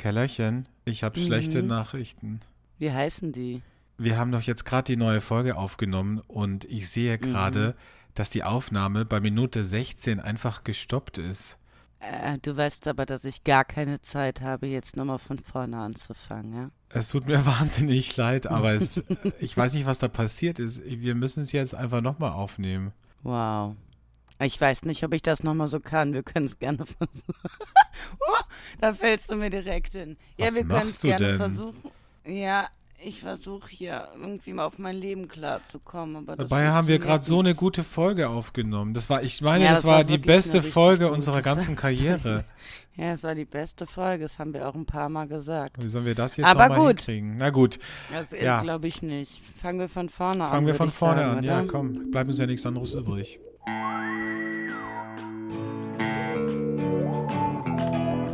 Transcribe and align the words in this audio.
Kellerchen, 0.00 0.66
ich 0.86 1.04
habe 1.04 1.20
Mhm. 1.20 1.24
schlechte 1.24 1.62
Nachrichten. 1.62 2.40
Wie 2.78 2.90
heißen 2.90 3.32
die? 3.32 3.60
Wir 3.98 4.16
haben 4.16 4.32
doch 4.32 4.40
jetzt 4.40 4.64
gerade 4.64 4.84
die 4.84 4.96
neue 4.96 5.20
Folge 5.20 5.56
aufgenommen 5.56 6.20
und 6.26 6.64
ich 6.64 6.88
sehe 6.88 7.16
Mhm. 7.18 7.20
gerade, 7.20 7.74
dass 8.14 8.30
die 8.30 8.42
Aufnahme 8.44 9.04
bei 9.04 9.20
Minute 9.20 9.62
16 9.62 10.18
einfach 10.18 10.64
gestoppt 10.64 11.18
ist. 11.18 11.58
Äh, 11.98 12.38
du 12.40 12.56
weißt 12.56 12.88
aber, 12.88 13.04
dass 13.04 13.24
ich 13.26 13.44
gar 13.44 13.64
keine 13.66 14.00
Zeit 14.00 14.40
habe, 14.40 14.66
jetzt 14.68 14.96
nochmal 14.96 15.18
von 15.18 15.38
vorne 15.38 15.76
anzufangen, 15.76 16.52
ja? 16.54 16.70
Es 16.88 17.08
tut 17.08 17.28
mir 17.28 17.44
wahnsinnig 17.46 18.16
leid, 18.16 18.46
aber 18.46 18.72
es, 18.72 19.02
ich 19.38 19.54
weiß 19.54 19.74
nicht, 19.74 19.84
was 19.84 19.98
da 19.98 20.08
passiert 20.08 20.58
ist. 20.58 20.82
Wir 20.82 21.14
müssen 21.14 21.42
es 21.42 21.52
jetzt 21.52 21.74
einfach 21.74 22.00
nochmal 22.00 22.32
aufnehmen. 22.32 22.92
Wow. 23.22 23.76
Ich 24.42 24.60
weiß 24.60 24.84
nicht, 24.84 25.04
ob 25.04 25.12
ich 25.12 25.22
das 25.22 25.42
nochmal 25.42 25.68
so 25.68 25.80
kann. 25.80 26.12
Wir 26.14 26.22
können 26.22 26.46
es 26.46 26.58
gerne 26.58 26.78
versuchen. 26.98 27.34
oh, 28.20 28.42
da 28.80 28.94
fällst 28.94 29.30
du 29.30 29.36
mir 29.36 29.50
direkt 29.50 29.92
hin. 29.92 30.16
Ja, 30.36 30.46
Was 30.46 30.54
wir 30.56 30.64
können 30.64 30.86
es 30.86 31.00
gerne 31.02 31.26
denn? 31.26 31.36
versuchen. 31.36 31.90
Ja, 32.24 32.68
ich 33.02 33.20
versuche 33.20 33.68
hier 33.70 34.08
irgendwie 34.20 34.52
mal 34.52 34.64
auf 34.66 34.78
mein 34.78 34.96
Leben 34.96 35.28
klarzukommen. 35.28 36.16
Aber 36.16 36.36
das 36.36 36.48
Dabei 36.50 36.68
haben 36.68 36.86
wir 36.88 36.98
gerade 36.98 37.24
so 37.24 37.38
eine 37.38 37.54
gute 37.54 37.82
Folge 37.84 38.28
aufgenommen. 38.28 38.94
Das 38.94 39.08
war, 39.10 39.22
ich 39.22 39.40
meine, 39.42 39.64
Ja, 39.64 39.70
das, 39.70 39.82
das 39.82 39.90
war, 39.90 39.96
war 39.98 40.04
die 40.04 40.18
beste 40.18 40.62
Folge 40.62 41.10
unserer 41.10 41.42
ganzen. 41.42 41.76
Karriere. 41.76 42.44
Ja, 42.96 43.12
es 43.12 43.22
war 43.22 43.34
die 43.34 43.46
beste 43.46 43.86
Folge. 43.86 44.24
Das 44.24 44.38
haben 44.38 44.52
wir 44.52 44.68
auch 44.68 44.74
ein 44.74 44.84
paar 44.84 45.08
Mal 45.08 45.26
gesagt. 45.26 45.82
Wie 45.82 45.88
sollen 45.88 46.04
wir 46.04 46.14
das 46.14 46.36
jetzt 46.36 46.44
Aber 46.46 46.68
nochmal 46.68 46.88
gut. 46.88 47.00
hinkriegen? 47.00 47.36
Na 47.38 47.48
gut, 47.48 47.78
Das 48.12 48.32
Ja. 48.32 48.60
glaube 48.60 48.88
ich 48.88 49.00
nicht. 49.00 49.40
Fangen 49.62 49.78
wir 49.78 49.88
von 49.88 50.10
vorne 50.10 50.44
an. 50.44 50.50
fangen 50.50 50.66
wir 50.66 50.74
von 50.74 50.90
vorne 50.90 51.22
sagen, 51.22 51.38
an. 51.38 51.44
Ja, 51.44 51.58
oder? 51.60 51.66
komm, 51.68 52.10
bleibt 52.10 52.28
uns 52.28 52.38
ja 52.40 52.46
nichts 52.46 52.66
anderes 52.66 52.92
übrig. 52.92 53.38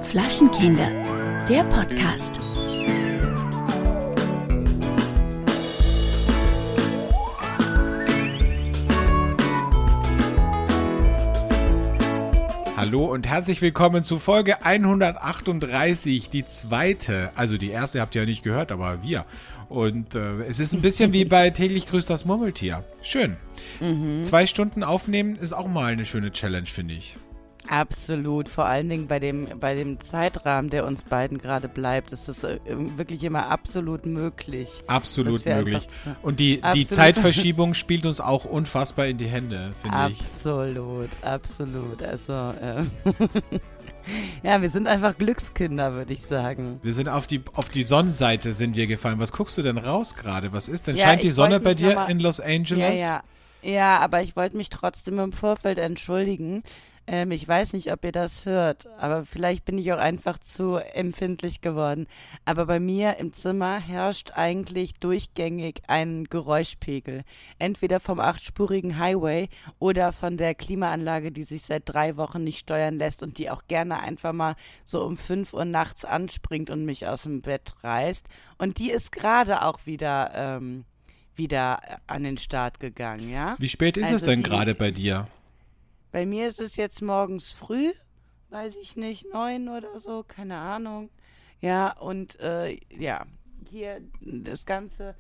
Flaschenkinder, 0.02 0.88
der 1.48 1.62
Podcast. 1.64 2.40
Hallo 12.86 13.06
und 13.06 13.26
herzlich 13.26 13.60
willkommen 13.62 14.04
zu 14.04 14.16
Folge 14.16 14.64
138, 14.64 16.30
die 16.30 16.44
zweite. 16.44 17.32
Also 17.34 17.56
die 17.56 17.70
erste 17.70 18.00
habt 18.00 18.14
ihr 18.14 18.22
ja 18.22 18.26
nicht 18.28 18.44
gehört, 18.44 18.70
aber 18.70 19.02
wir. 19.02 19.24
Und 19.68 20.14
äh, 20.14 20.42
es 20.42 20.60
ist 20.60 20.72
ein 20.72 20.82
bisschen 20.82 21.12
wie 21.12 21.24
bei 21.24 21.50
täglich 21.50 21.88
grüßt 21.88 22.08
das 22.08 22.24
Murmeltier. 22.26 22.84
Schön. 23.02 23.36
Mhm. 23.80 24.22
Zwei 24.22 24.46
Stunden 24.46 24.84
aufnehmen 24.84 25.34
ist 25.34 25.52
auch 25.52 25.66
mal 25.66 25.92
eine 25.92 26.04
schöne 26.04 26.30
Challenge, 26.30 26.68
finde 26.68 26.94
ich. 26.94 27.16
Absolut, 27.68 28.48
vor 28.48 28.66
allen 28.66 28.88
Dingen 28.88 29.06
bei 29.06 29.18
dem, 29.18 29.48
bei 29.58 29.74
dem 29.74 30.00
Zeitrahmen, 30.00 30.70
der 30.70 30.86
uns 30.86 31.04
beiden 31.04 31.38
gerade 31.38 31.68
bleibt, 31.68 32.12
ist 32.12 32.28
es 32.28 32.44
äh, 32.44 32.58
wirklich 32.66 33.24
immer 33.24 33.48
absolut 33.48 34.06
möglich. 34.06 34.68
Absolut 34.86 35.44
möglich. 35.44 35.86
Und 36.22 36.40
die, 36.40 36.56
die 36.56 36.62
Absolut. 36.62 36.88
Zeitverschiebung 36.90 37.74
spielt 37.74 38.06
uns 38.06 38.20
auch 38.20 38.44
unfassbar 38.44 39.06
in 39.06 39.18
die 39.18 39.26
Hände, 39.26 39.72
finde 39.80 40.10
ich. 40.10 40.20
Absolut, 40.20 41.10
absolut. 41.22 42.02
Also, 42.02 42.32
äh, 42.32 42.84
ja, 44.42 44.62
wir 44.62 44.70
sind 44.70 44.86
einfach 44.86 45.16
Glückskinder, 45.18 45.94
würde 45.94 46.12
ich 46.12 46.22
sagen. 46.22 46.80
Wir 46.82 46.94
sind 46.94 47.08
auf 47.08 47.26
die, 47.26 47.42
auf 47.54 47.68
die 47.68 47.82
Sonnenseite 47.82 48.52
sind 48.52 48.76
wir 48.76 48.86
gefallen. 48.86 49.18
Was 49.18 49.32
guckst 49.32 49.58
du 49.58 49.62
denn 49.62 49.78
raus 49.78 50.14
gerade? 50.14 50.52
Was 50.52 50.68
ist 50.68 50.86
denn? 50.86 50.96
Ja, 50.96 51.04
Scheint 51.04 51.22
die 51.22 51.30
Sonne 51.30 51.60
bei 51.60 51.74
dir 51.74 52.06
in 52.08 52.20
Los 52.20 52.40
Angeles? 52.40 53.00
Ja, 53.00 53.06
ja. 53.06 53.22
Ja, 53.62 53.98
aber 53.98 54.22
ich 54.22 54.36
wollte 54.36 54.56
mich 54.56 54.70
trotzdem 54.70 55.18
im 55.18 55.32
Vorfeld 55.32 55.78
entschuldigen. 55.78 56.62
Ähm, 57.08 57.30
ich 57.30 57.46
weiß 57.46 57.72
nicht, 57.74 57.92
ob 57.92 58.04
ihr 58.04 58.10
das 58.10 58.46
hört, 58.46 58.86
aber 58.98 59.24
vielleicht 59.24 59.64
bin 59.64 59.78
ich 59.78 59.92
auch 59.92 59.98
einfach 59.98 60.38
zu 60.40 60.74
empfindlich 60.76 61.60
geworden. 61.60 62.08
Aber 62.44 62.66
bei 62.66 62.80
mir 62.80 63.18
im 63.18 63.32
Zimmer 63.32 63.78
herrscht 63.78 64.32
eigentlich 64.34 64.94
durchgängig 64.94 65.82
ein 65.86 66.24
Geräuschpegel. 66.24 67.22
Entweder 67.60 68.00
vom 68.00 68.18
achtspurigen 68.18 68.98
Highway 68.98 69.48
oder 69.78 70.12
von 70.12 70.36
der 70.36 70.54
Klimaanlage, 70.56 71.30
die 71.30 71.44
sich 71.44 71.62
seit 71.62 71.82
drei 71.86 72.16
Wochen 72.16 72.42
nicht 72.42 72.58
steuern 72.58 72.96
lässt 72.98 73.22
und 73.22 73.38
die 73.38 73.50
auch 73.50 73.62
gerne 73.68 74.00
einfach 74.00 74.32
mal 74.32 74.56
so 74.84 75.04
um 75.04 75.16
fünf 75.16 75.52
Uhr 75.52 75.64
nachts 75.64 76.04
anspringt 76.04 76.70
und 76.70 76.84
mich 76.84 77.06
aus 77.06 77.22
dem 77.22 77.40
Bett 77.40 77.72
reißt. 77.84 78.26
Und 78.58 78.78
die 78.78 78.90
ist 78.90 79.12
gerade 79.12 79.62
auch 79.62 79.80
wieder. 79.86 80.32
Ähm, 80.34 80.84
wieder 81.38 81.80
an 82.06 82.24
den 82.24 82.38
Start 82.38 82.80
gegangen, 82.80 83.30
ja? 83.30 83.56
Wie 83.58 83.68
spät 83.68 83.98
ist 83.98 84.06
es 84.06 84.12
Also 84.22 84.30
denn 84.30 84.42
die- 84.42 84.48
gerade 84.48 84.74
bei 84.74 84.90
dir? 84.90 85.28
Bei 86.12 86.26
mir 86.26 86.48
ist 86.48 86.60
es 86.60 86.76
jetzt 86.76 87.02
morgens 87.02 87.52
früh, 87.52 87.92
weiß 88.50 88.76
ich 88.76 88.96
nicht, 88.96 89.32
neun 89.32 89.68
oder 89.68 90.00
so, 90.00 90.24
keine 90.26 90.56
Ahnung. 90.56 91.10
Ja, 91.60 91.92
und 91.98 92.38
äh, 92.40 92.78
ja, 92.90 93.26
hier 93.70 94.00
das 94.20 94.66
ganze, 94.66 95.14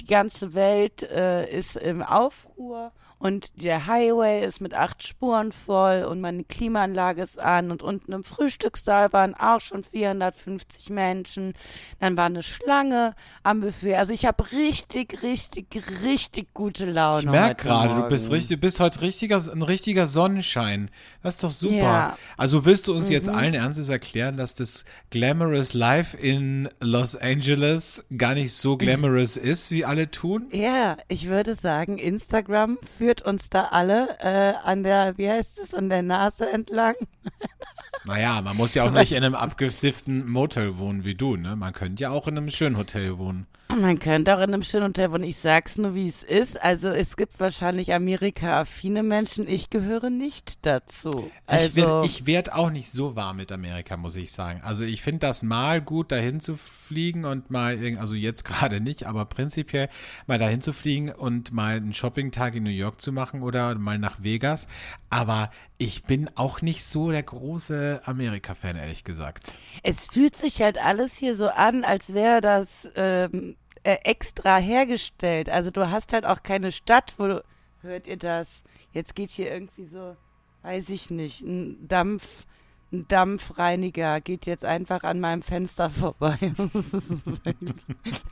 die 0.00 0.06
ganze 0.06 0.54
Welt 0.54 1.02
äh, 1.02 1.50
ist 1.50 1.76
im 1.76 2.02
Aufruhr 2.02 2.92
und 3.18 3.62
der 3.62 3.86
Highway 3.86 4.44
ist 4.44 4.60
mit 4.60 4.74
acht 4.74 5.02
Spuren 5.06 5.50
voll 5.50 6.04
und 6.04 6.20
meine 6.20 6.44
Klimaanlage 6.44 7.22
ist 7.22 7.38
an 7.38 7.70
und 7.72 7.82
unten 7.82 8.12
im 8.12 8.22
Frühstückssaal 8.22 9.12
waren 9.12 9.34
auch 9.34 9.60
schon 9.60 9.82
450 9.82 10.90
Menschen. 10.90 11.54
Dann 11.98 12.16
war 12.16 12.26
eine 12.26 12.44
Schlange 12.44 13.14
am 13.42 13.60
Buffet. 13.60 13.96
Also 13.96 14.12
ich 14.12 14.24
habe 14.24 14.50
richtig, 14.52 15.22
richtig, 15.22 15.66
richtig 16.04 16.54
gute 16.54 16.86
Laune. 16.86 17.22
Ich 17.22 17.30
merke 17.30 17.66
gerade, 17.66 18.02
du 18.02 18.08
bist 18.08 18.30
richtig, 18.30 18.58
du 18.58 18.60
bist 18.60 18.78
heute 18.78 19.00
richtiger, 19.00 19.40
ein 19.52 19.62
richtiger 19.62 20.06
Sonnenschein. 20.06 20.90
Das 21.22 21.34
ist 21.36 21.44
doch 21.44 21.50
super. 21.50 21.74
Ja. 21.74 22.08
Mhm. 22.08 22.32
Also 22.36 22.64
willst 22.64 22.86
du 22.86 22.94
uns 22.94 23.10
jetzt 23.10 23.28
allen 23.28 23.54
Ernstes 23.54 23.88
erklären, 23.88 24.36
dass 24.36 24.54
das 24.54 24.84
Glamorous 25.10 25.74
Life 25.74 26.16
in 26.16 26.68
Los 26.80 27.16
Angeles 27.16 28.06
gar 28.16 28.34
nicht 28.34 28.52
so 28.52 28.76
glamorous 28.78 29.36
ist, 29.36 29.72
wie 29.72 29.84
alle 29.84 30.10
tun? 30.10 30.46
Ja, 30.52 30.96
ich 31.08 31.26
würde 31.26 31.56
sagen, 31.56 31.98
Instagram 31.98 32.78
führt 33.08 33.22
uns 33.22 33.48
da 33.48 33.68
alle 33.70 34.18
äh, 34.20 34.52
an 34.62 34.82
der, 34.82 35.16
wie 35.16 35.30
heißt 35.30 35.58
es, 35.60 35.72
an 35.72 35.88
der 35.88 36.02
Nase 36.02 36.50
entlang. 36.50 36.94
Naja, 38.04 38.40
man 38.40 38.56
muss 38.56 38.74
ja 38.74 38.84
auch 38.84 38.90
nicht 38.90 39.12
in 39.12 39.22
einem 39.22 39.34
abgesifften 39.34 40.26
Motel 40.28 40.78
wohnen 40.78 41.04
wie 41.04 41.14
du, 41.14 41.36
ne? 41.36 41.56
Man 41.56 41.74
könnte 41.74 42.02
ja 42.02 42.10
auch 42.10 42.26
in 42.26 42.38
einem 42.38 42.50
schönen 42.50 42.78
Hotel 42.78 43.18
wohnen. 43.18 43.46
Man 43.68 43.98
könnte 43.98 44.34
auch 44.34 44.40
in 44.40 44.54
einem 44.54 44.62
schönen 44.62 44.86
Hotel 44.86 45.12
wohnen. 45.12 45.24
Ich 45.24 45.36
sag's 45.36 45.76
nur, 45.76 45.94
wie 45.94 46.08
es 46.08 46.22
ist. 46.22 46.60
Also 46.60 46.88
es 46.88 47.18
gibt 47.18 47.38
wahrscheinlich 47.38 47.92
Amerika-affine 47.92 49.02
Menschen. 49.02 49.46
Ich 49.46 49.68
gehöre 49.68 50.08
nicht 50.08 50.64
dazu. 50.64 51.30
Also, 51.44 51.66
Ich 51.66 51.76
werd, 51.76 52.04
ich 52.06 52.26
werd 52.26 52.52
auch 52.54 52.70
nicht 52.70 52.90
so 52.90 53.14
warm 53.14 53.36
mit 53.36 53.52
Amerika, 53.52 53.98
muss 53.98 54.16
ich 54.16 54.32
sagen. 54.32 54.62
Also 54.64 54.84
ich 54.84 55.02
finde 55.02 55.20
das 55.20 55.42
mal 55.42 55.82
gut, 55.82 56.10
dahin 56.10 56.40
zu 56.40 56.56
fliegen 56.56 57.26
und 57.26 57.50
mal, 57.50 57.78
also 57.98 58.14
jetzt 58.14 58.44
gerade 58.46 58.80
nicht, 58.80 59.04
aber 59.04 59.26
prinzipiell 59.26 59.90
mal 60.26 60.38
dahin 60.38 60.62
zu 60.62 60.72
fliegen 60.72 61.10
und 61.10 61.52
mal 61.52 61.76
einen 61.76 61.92
Shopping-Tag 61.92 62.54
in 62.54 62.62
New 62.62 62.70
York 62.70 62.97
zu 62.98 63.12
machen 63.12 63.42
oder 63.42 63.74
mal 63.76 63.98
nach 63.98 64.22
Vegas. 64.22 64.68
Aber 65.10 65.50
ich 65.78 66.04
bin 66.04 66.30
auch 66.34 66.62
nicht 66.62 66.84
so 66.84 67.10
der 67.10 67.22
große 67.22 68.02
Amerika-Fan, 68.04 68.76
ehrlich 68.76 69.04
gesagt. 69.04 69.52
es 69.82 70.06
fühlt 70.06 70.36
sich 70.36 70.60
halt 70.62 70.78
alles 70.78 71.14
hier 71.14 71.36
so 71.36 71.48
an, 71.48 71.84
als 71.84 72.12
wäre 72.12 72.40
das 72.40 72.68
ähm, 72.96 73.56
äh, 73.84 73.98
extra 74.04 74.58
hergestellt. 74.58 75.48
Also 75.48 75.70
du 75.70 75.90
hast 75.90 76.12
halt 76.12 76.26
auch 76.26 76.42
keine 76.42 76.72
Stadt, 76.72 77.14
wo 77.16 77.26
du, 77.26 77.44
hört 77.82 78.06
ihr 78.06 78.16
das? 78.16 78.62
Jetzt 78.92 79.14
geht 79.14 79.30
hier 79.30 79.50
irgendwie 79.52 79.86
so, 79.86 80.16
weiß 80.62 80.88
ich 80.90 81.10
nicht, 81.10 81.42
ein 81.42 81.86
Dampf, 81.88 82.44
ein 82.92 83.06
Dampfreiniger 83.08 84.20
geht 84.20 84.46
jetzt 84.46 84.64
einfach 84.64 85.02
an 85.02 85.20
meinem 85.20 85.42
Fenster 85.42 85.90
vorbei. 85.90 86.36
Das 86.72 86.92
ist 86.92 87.26
wirklich, 87.26 87.74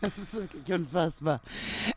das 0.00 0.18
ist 0.18 0.34
wirklich 0.34 0.72
unfassbar. 0.72 1.40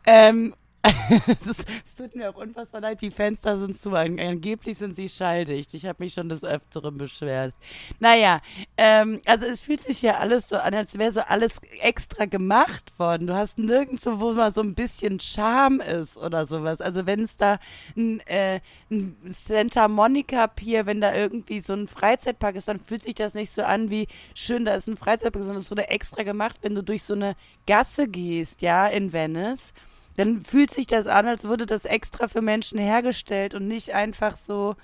Ähm, 0.06 0.54
es, 0.82 1.94
tut 1.94 2.14
mir 2.14 2.30
auch 2.30 2.36
unfassbar 2.36 2.80
leid, 2.80 3.02
die 3.02 3.10
Fenster 3.10 3.58
sind 3.58 3.78
zu. 3.78 3.90
An, 3.90 4.18
angeblich 4.18 4.78
sind 4.78 4.96
sie 4.96 5.10
schalldicht. 5.10 5.74
Ich 5.74 5.84
habe 5.84 6.02
mich 6.02 6.14
schon 6.14 6.30
des 6.30 6.42
Öfteren 6.42 6.96
beschwert. 6.96 7.54
Naja, 7.98 8.40
ähm, 8.78 9.20
also 9.26 9.44
es 9.44 9.60
fühlt 9.60 9.82
sich 9.82 10.00
ja 10.00 10.14
alles 10.14 10.48
so 10.48 10.56
an, 10.56 10.72
als 10.72 10.96
wäre 10.96 11.12
so 11.12 11.20
alles 11.20 11.60
extra 11.80 12.24
gemacht 12.24 12.98
worden. 12.98 13.26
Du 13.26 13.34
hast 13.34 13.58
nirgendwo, 13.58 14.20
wo 14.20 14.32
mal 14.32 14.52
so 14.52 14.62
ein 14.62 14.74
bisschen 14.74 15.20
Charme 15.20 15.80
ist 15.80 16.16
oder 16.16 16.46
sowas. 16.46 16.80
Also 16.80 17.04
wenn 17.04 17.20
es 17.24 17.36
da 17.36 17.58
ein, 17.94 18.20
äh, 18.26 18.60
ein 18.90 19.16
Santa 19.28 19.86
Monica 19.86 20.46
Pier, 20.46 20.86
wenn 20.86 21.02
da 21.02 21.14
irgendwie 21.14 21.60
so 21.60 21.74
ein 21.74 21.88
Freizeitpark 21.88 22.56
ist, 22.56 22.68
dann 22.68 22.80
fühlt 22.80 23.02
sich 23.02 23.14
das 23.14 23.34
nicht 23.34 23.52
so 23.52 23.62
an 23.62 23.90
wie 23.90 24.08
schön, 24.34 24.64
da 24.64 24.74
ist 24.74 24.86
ein 24.86 24.96
Freizeitpark, 24.96 25.42
sondern 25.42 25.60
es 25.60 25.70
wurde 25.70 25.88
extra 25.88 26.22
gemacht, 26.22 26.56
wenn 26.62 26.74
du 26.74 26.82
durch 26.82 27.02
so 27.02 27.12
eine 27.12 27.36
Gasse 27.66 28.08
gehst, 28.08 28.62
ja, 28.62 28.86
in 28.86 29.12
Venice 29.12 29.74
dann 30.20 30.44
fühlt 30.44 30.70
sich 30.72 30.86
das 30.86 31.06
an, 31.06 31.26
als 31.26 31.44
wurde 31.44 31.66
das 31.66 31.84
extra 31.84 32.28
für 32.28 32.42
Menschen 32.42 32.78
hergestellt 32.78 33.54
und 33.54 33.66
nicht 33.66 33.94
einfach 33.94 34.36
so, 34.36 34.76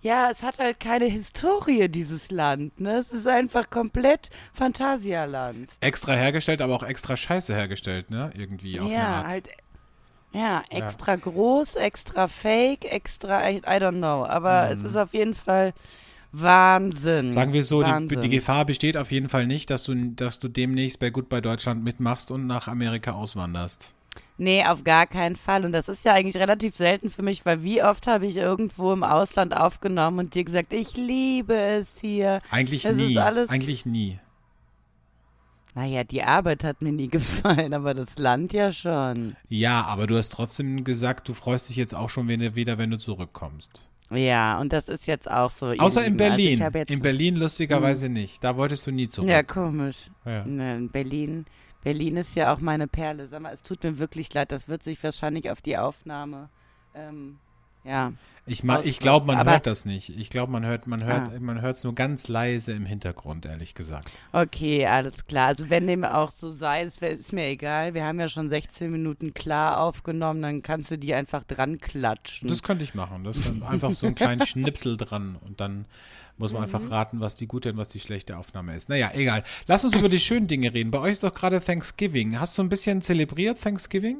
ja, 0.00 0.30
es 0.30 0.42
hat 0.42 0.58
halt 0.58 0.80
keine 0.80 1.06
Historie, 1.06 1.88
dieses 1.88 2.30
Land, 2.30 2.78
ne? 2.80 2.96
Es 2.98 3.10
ist 3.10 3.26
einfach 3.26 3.70
komplett 3.70 4.28
Phantasialand. 4.52 5.70
Extra 5.80 6.12
hergestellt, 6.12 6.60
aber 6.60 6.74
auch 6.76 6.82
extra 6.82 7.16
scheiße 7.16 7.54
hergestellt, 7.54 8.10
ne? 8.10 8.30
Irgendwie 8.36 8.78
auf 8.78 8.86
eine 8.86 8.94
Ja, 8.96 9.08
Art. 9.08 9.26
halt, 9.28 9.48
ja, 10.32 10.62
extra 10.68 11.16
groß, 11.16 11.76
extra 11.76 12.28
fake, 12.28 12.84
extra, 12.84 13.48
I, 13.48 13.56
I 13.58 13.62
don't 13.80 13.98
know, 13.98 14.26
aber 14.26 14.66
Mhm. 14.66 14.72
es 14.72 14.84
ist 14.84 14.96
auf 14.96 15.14
jeden 15.14 15.34
Fall 15.34 15.72
Wahnsinn. 16.32 17.30
Sagen 17.30 17.52
wir 17.52 17.62
so, 17.64 17.82
die, 17.82 18.06
die 18.08 18.28
Gefahr 18.28 18.64
besteht 18.66 18.96
auf 18.96 19.12
jeden 19.12 19.28
Fall 19.28 19.46
nicht, 19.46 19.70
dass 19.70 19.84
du, 19.84 19.94
dass 20.10 20.38
du 20.40 20.48
demnächst 20.48 20.98
bei 20.98 21.10
Goodbye 21.10 21.40
Deutschland 21.40 21.84
mitmachst 21.84 22.30
und 22.30 22.46
nach 22.46 22.68
Amerika 22.68 23.12
auswanderst. 23.12 23.94
Nee, 24.36 24.64
auf 24.64 24.82
gar 24.82 25.06
keinen 25.06 25.36
Fall. 25.36 25.64
Und 25.64 25.72
das 25.72 25.88
ist 25.88 26.04
ja 26.04 26.12
eigentlich 26.12 26.36
relativ 26.36 26.74
selten 26.76 27.08
für 27.08 27.22
mich, 27.22 27.46
weil 27.46 27.62
wie 27.62 27.82
oft 27.82 28.06
habe 28.06 28.26
ich 28.26 28.36
irgendwo 28.36 28.92
im 28.92 29.04
Ausland 29.04 29.56
aufgenommen 29.56 30.18
und 30.18 30.34
dir 30.34 30.44
gesagt, 30.44 30.72
ich 30.72 30.96
liebe 30.96 31.54
es 31.54 32.00
hier. 32.00 32.40
Eigentlich 32.50 32.84
Es 32.84 32.96
nie. 32.96 33.16
Eigentlich 33.16 33.86
nie. 33.86 34.18
Naja, 35.76 36.04
die 36.04 36.22
Arbeit 36.22 36.64
hat 36.64 36.82
mir 36.82 36.92
nie 36.92 37.08
gefallen, 37.10 37.74
aber 37.74 37.94
das 37.94 38.18
Land 38.18 38.52
ja 38.52 38.72
schon. 38.72 39.36
Ja, 39.48 39.82
aber 39.82 40.06
du 40.06 40.16
hast 40.16 40.30
trotzdem 40.30 40.84
gesagt, 40.84 41.28
du 41.28 41.34
freust 41.34 41.68
dich 41.68 41.76
jetzt 41.76 41.94
auch 41.94 42.10
schon 42.10 42.28
wieder, 42.28 42.78
wenn 42.78 42.90
du 42.90 42.98
zurückkommst. 42.98 43.82
Ja, 44.10 44.60
und 44.60 44.72
das 44.72 44.88
ist 44.88 45.06
jetzt 45.06 45.30
auch 45.30 45.50
so. 45.50 45.66
Außer 45.66 46.04
in. 46.04 46.12
Also 46.12 46.16
Berlin. 46.16 46.70
jetzt, 46.74 46.90
in 46.90 47.00
Berlin 47.00 47.36
lustigerweise 47.36 48.08
nicht. 48.08 48.44
Da 48.44 48.56
wolltest 48.56 48.86
du 48.86 48.90
nie 48.90 49.08
zurück. 49.08 49.30
Ja, 49.30 49.42
komisch. 49.42 49.96
Ja. 50.24 50.44
Ne, 50.44 50.76
in 50.76 50.90
Berlin. 50.90 51.46
Berlin 51.84 52.16
ist 52.16 52.34
ja 52.34 52.52
auch 52.52 52.60
meine 52.60 52.88
Perle. 52.88 53.28
Sag 53.28 53.40
mal, 53.42 53.52
es 53.54 53.62
tut 53.62 53.82
mir 53.84 53.98
wirklich 53.98 54.32
leid. 54.34 54.50
Das 54.50 54.66
wird 54.68 54.82
sich 54.82 55.02
wahrscheinlich 55.04 55.50
auf 55.50 55.62
die 55.62 55.76
Aufnahme. 55.78 56.48
Ähm, 56.94 57.36
ja. 57.84 58.12
Ich, 58.46 58.62
ma- 58.62 58.80
ich 58.80 58.98
glaube, 58.98 59.26
man 59.26 59.38
Aber- 59.38 59.52
hört 59.52 59.66
das 59.66 59.84
nicht. 59.84 60.08
Ich 60.10 60.28
glaube, 60.30 60.52
man 60.52 60.64
hört, 60.64 60.86
man 60.86 61.04
hört, 61.04 61.28
Ah. 61.28 61.38
man 61.40 61.60
hört 61.62 61.76
es 61.76 61.84
nur 61.84 61.94
ganz 61.94 62.28
leise 62.28 62.72
im 62.72 62.84
Hintergrund, 62.86 63.46
ehrlich 63.46 63.74
gesagt. 63.74 64.10
Okay, 64.32 64.86
alles 64.86 65.26
klar. 65.26 65.46
Also 65.48 65.68
wenn 65.70 65.86
dem 65.86 66.04
auch 66.04 66.30
so 66.30 66.50
sei, 66.50 66.82
es 66.82 67.00
wär- 67.00 67.10
ist 67.12 67.32
mir 67.32 67.46
egal. 67.46 67.94
Wir 67.94 68.04
haben 68.04 68.20
ja 68.20 68.28
schon 68.28 68.48
16 68.50 68.90
Minuten 68.90 69.32
klar 69.34 69.78
aufgenommen, 69.80 70.42
dann 70.42 70.62
kannst 70.62 70.90
du 70.90 70.98
die 70.98 71.14
einfach 71.14 71.44
dran 71.44 71.78
klatschen. 71.78 72.48
Das 72.48 72.62
könnte 72.62 72.84
ich 72.84 72.94
machen. 72.94 73.24
Das 73.24 73.36
ist 73.38 73.50
einfach 73.62 73.92
so 73.92 74.06
einen 74.06 74.14
kleinen 74.14 74.40
Schnipsel 74.46 74.96
dran 74.96 75.36
und 75.40 75.60
dann 75.60 75.86
muss 76.36 76.52
man 76.52 76.62
Mhm. 76.62 76.74
einfach 76.74 76.90
raten, 76.90 77.20
was 77.20 77.34
die 77.34 77.46
gute 77.46 77.70
und 77.70 77.76
was 77.76 77.88
die 77.88 78.00
schlechte 78.00 78.36
Aufnahme 78.36 78.74
ist. 78.74 78.88
Naja, 78.88 79.10
egal. 79.14 79.44
Lass 79.66 79.84
uns 79.84 79.94
über 79.94 80.08
die 80.08 80.20
schönen 80.20 80.46
Dinge 80.46 80.72
reden. 80.74 80.90
Bei 80.90 80.98
euch 81.00 81.12
ist 81.12 81.24
doch 81.24 81.34
gerade 81.34 81.60
Thanksgiving. 81.60 82.40
Hast 82.40 82.58
du 82.58 82.62
ein 82.62 82.68
bisschen 82.68 83.02
zelebriert 83.02 83.60
Thanksgiving? 83.60 84.18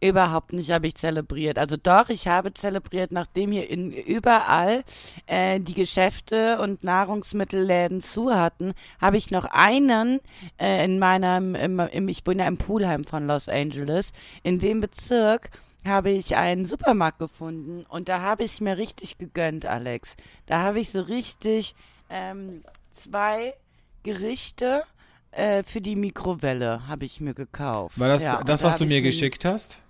Überhaupt 0.00 0.52
nicht 0.52 0.70
habe 0.70 0.86
ich 0.86 0.96
zelebriert. 0.96 1.56
Also 1.58 1.76
doch, 1.82 2.10
ich 2.10 2.26
habe 2.28 2.52
zelebriert, 2.52 3.10
nachdem 3.10 3.52
hier 3.52 3.70
in, 3.70 3.90
überall 3.90 4.84
äh, 5.26 5.60
die 5.60 5.72
Geschäfte 5.72 6.58
und 6.58 6.84
Nahrungsmittelläden 6.84 8.02
zu 8.02 8.34
hatten, 8.34 8.74
habe 9.00 9.16
ich 9.16 9.30
noch 9.30 9.46
einen 9.46 10.20
äh, 10.60 10.84
in 10.84 10.98
meinem, 10.98 11.54
im, 11.54 11.80
im, 11.80 12.08
ich 12.08 12.26
wohne 12.26 12.42
ja 12.42 12.48
im 12.48 12.58
Poolheim 12.58 13.04
von 13.04 13.26
Los 13.26 13.48
Angeles, 13.48 14.12
in 14.42 14.58
dem 14.58 14.80
Bezirk 14.82 15.48
habe 15.84 16.10
ich 16.10 16.36
einen 16.36 16.66
Supermarkt 16.66 17.18
gefunden 17.18 17.84
und 17.88 18.08
da 18.08 18.20
habe 18.20 18.44
ich 18.44 18.60
mir 18.60 18.78
richtig 18.78 19.18
gegönnt, 19.18 19.66
Alex. 19.66 20.16
Da 20.46 20.60
habe 20.62 20.80
ich 20.80 20.90
so 20.90 21.00
richtig 21.00 21.74
ähm, 22.10 22.64
zwei 22.92 23.54
Gerichte 24.02 24.84
äh, 25.30 25.62
für 25.62 25.80
die 25.80 25.96
Mikrowelle 25.96 26.86
habe 26.86 27.04
ich 27.04 27.20
mir 27.20 27.34
gekauft. 27.34 27.98
War 27.98 28.08
das 28.08 28.24
Ja, 28.24 28.42
das, 28.44 28.60
da 28.60 28.66
was 28.66 28.74
habe 28.74 28.84
du 28.84 28.94
mir 28.94 29.02
geschickt 29.02 29.44
hast? 29.44 29.80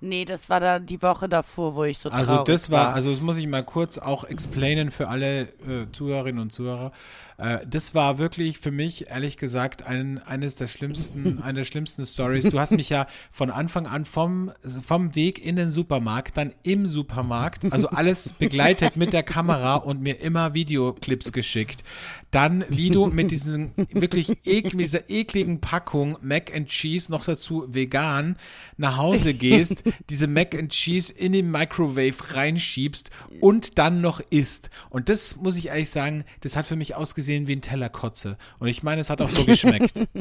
Nee, 0.00 0.26
das 0.26 0.50
war 0.50 0.60
dann 0.60 0.84
die 0.84 1.00
Woche 1.00 1.28
davor, 1.28 1.74
wo 1.74 1.84
ich 1.84 1.98
so 1.98 2.10
Also 2.10 2.44
das 2.44 2.70
war, 2.70 2.92
also 2.94 3.10
das 3.10 3.22
muss 3.22 3.38
ich 3.38 3.46
mal 3.46 3.64
kurz 3.64 3.96
auch 3.96 4.24
explainen 4.24 4.90
für 4.90 5.08
alle 5.08 5.42
äh, 5.66 5.86
Zuhörerinnen 5.92 6.42
und 6.42 6.52
Zuhörer. 6.52 6.92
Äh, 7.38 7.58
das 7.66 7.94
war 7.94 8.18
wirklich 8.18 8.58
für 8.58 8.70
mich, 8.70 9.08
ehrlich 9.08 9.36
gesagt, 9.36 9.86
ein, 9.86 10.18
eines 10.18 10.54
der 10.54 10.68
schlimmsten, 10.68 11.38
eine 11.42 11.60
der 11.60 11.64
schlimmsten 11.64 12.04
Stories. 12.06 12.48
Du 12.48 12.58
hast 12.58 12.72
mich 12.72 12.88
ja 12.88 13.06
von 13.30 13.50
Anfang 13.50 13.86
an 13.86 14.04
vom, 14.04 14.52
vom 14.84 15.14
Weg 15.14 15.44
in 15.44 15.56
den 15.56 15.70
Supermarkt, 15.70 16.36
dann 16.36 16.52
im 16.62 16.86
Supermarkt, 16.86 17.72
also 17.72 17.88
alles 17.88 18.32
begleitet 18.32 18.96
mit 18.96 19.12
der 19.12 19.22
Kamera 19.22 19.76
und 19.76 20.02
mir 20.02 20.20
immer 20.20 20.54
Videoclips 20.54 21.32
geschickt. 21.32 21.82
Dann, 22.30 22.64
wie 22.68 22.90
du 22.90 23.06
mit 23.06 23.30
diesen 23.30 23.72
wirklich 23.92 24.38
ek, 24.46 24.76
dieser 24.76 25.10
ekligen 25.10 25.60
Packung 25.60 26.16
Mac 26.22 26.54
and 26.54 26.68
Cheese, 26.68 27.12
noch 27.12 27.24
dazu 27.24 27.66
vegan, 27.68 28.36
nach 28.78 28.96
Hause 28.96 29.34
gehst, 29.34 29.82
diese 30.08 30.26
Mac 30.26 30.54
and 30.54 30.72
Cheese 30.72 31.12
in 31.12 31.32
den 31.32 31.50
Microwave 31.50 32.14
reinschiebst 32.34 33.10
und 33.40 33.78
dann 33.78 34.00
noch 34.00 34.20
isst. 34.30 34.70
Und 34.88 35.08
das 35.08 35.36
muss 35.36 35.56
ich 35.56 35.66
ehrlich 35.66 35.90
sagen, 35.90 36.24
das 36.40 36.56
hat 36.56 36.64
für 36.64 36.76
mich 36.76 36.94
ausgesehen 36.94 37.21
wie 37.46 37.56
ein 37.56 37.62
Teller 37.62 37.88
Kotze. 37.88 38.36
Und 38.58 38.68
ich 38.68 38.82
meine, 38.82 39.00
es 39.00 39.10
hat 39.10 39.20
auch 39.20 39.30
so 39.30 39.44
geschmeckt. 39.44 40.06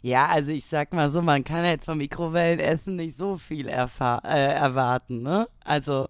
Ja, 0.00 0.26
also 0.26 0.52
ich 0.52 0.64
sag 0.66 0.92
mal 0.92 1.10
so, 1.10 1.22
man 1.22 1.42
kann 1.42 1.64
ja 1.64 1.70
jetzt 1.70 1.86
vom 1.86 1.98
Mikrowellenessen 1.98 2.94
nicht 2.96 3.16
so 3.16 3.36
viel 3.36 3.66
äh, 3.66 3.72
erwarten, 3.72 5.22
ne? 5.22 5.48
Also, 5.68 6.08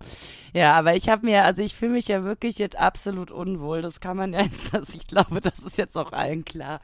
ja, 0.55 0.75
aber 0.75 0.95
ich 0.97 1.09
habe 1.09 1.27
mir, 1.27 1.45
also 1.45 1.63
ich 1.63 1.75
fühle 1.75 1.93
mich 1.93 2.09
ja 2.09 2.25
wirklich 2.25 2.59
jetzt 2.59 2.77
absolut 2.77 3.31
unwohl. 3.31 3.83
Das 3.83 4.01
kann 4.01 4.17
man 4.17 4.33
ja 4.33 4.43
jetzt, 4.43 4.75
also 4.75 4.93
ich 4.95 5.07
glaube, 5.07 5.41
das 5.41 5.61
ist 5.61 5.79
jetzt 5.79 5.97
auch 5.97 6.13
allen 6.13 6.45
klar. 6.45 6.81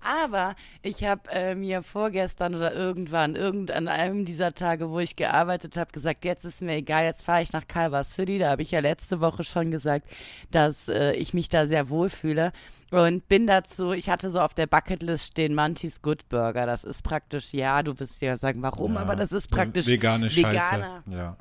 Aber 0.00 0.54
ich 0.82 1.04
habe 1.04 1.28
äh, 1.30 1.54
mir 1.54 1.82
vorgestern 1.82 2.54
oder 2.54 2.72
irgendwann, 2.72 3.34
irgend 3.34 3.70
an 3.70 3.88
einem 3.88 4.24
dieser 4.24 4.54
Tage, 4.54 4.90
wo 4.90 5.00
ich 5.00 5.16
gearbeitet 5.16 5.76
habe, 5.76 5.90
gesagt, 5.90 6.24
jetzt 6.24 6.44
ist 6.44 6.62
mir 6.62 6.76
egal, 6.76 7.04
jetzt 7.04 7.24
fahre 7.24 7.42
ich 7.42 7.52
nach 7.52 7.66
Calvert 7.66 8.06
City. 8.06 8.38
Da 8.38 8.50
habe 8.50 8.62
ich 8.62 8.70
ja 8.70 8.80
letzte 8.80 9.20
Woche 9.20 9.42
schon 9.42 9.70
gesagt, 9.70 10.08
dass 10.50 10.88
äh, 10.88 11.14
ich 11.14 11.34
mich 11.34 11.48
da 11.48 11.66
sehr 11.66 11.88
wohl 11.88 12.10
fühle. 12.10 12.52
Und 12.90 13.28
bin 13.28 13.46
dazu, 13.46 13.92
ich 13.92 14.08
hatte 14.08 14.30
so 14.30 14.40
auf 14.40 14.54
der 14.54 14.66
Bucketlist 14.66 15.26
stehen 15.26 15.54
Mantis 15.54 16.00
Good 16.00 16.28
Burger. 16.28 16.64
Das 16.64 16.84
ist 16.84 17.02
praktisch, 17.02 17.52
ja, 17.52 17.82
du 17.82 17.98
wirst 17.98 18.22
ja 18.22 18.36
sagen, 18.38 18.62
warum, 18.62 18.96
aber 18.96 19.14
das 19.14 19.32
ist 19.32 19.50
praktisch 19.50 19.86
Vegane 19.86 20.30
Scheiße. 20.30 20.48
veganer 20.48 21.02
Ja. 21.10 21.36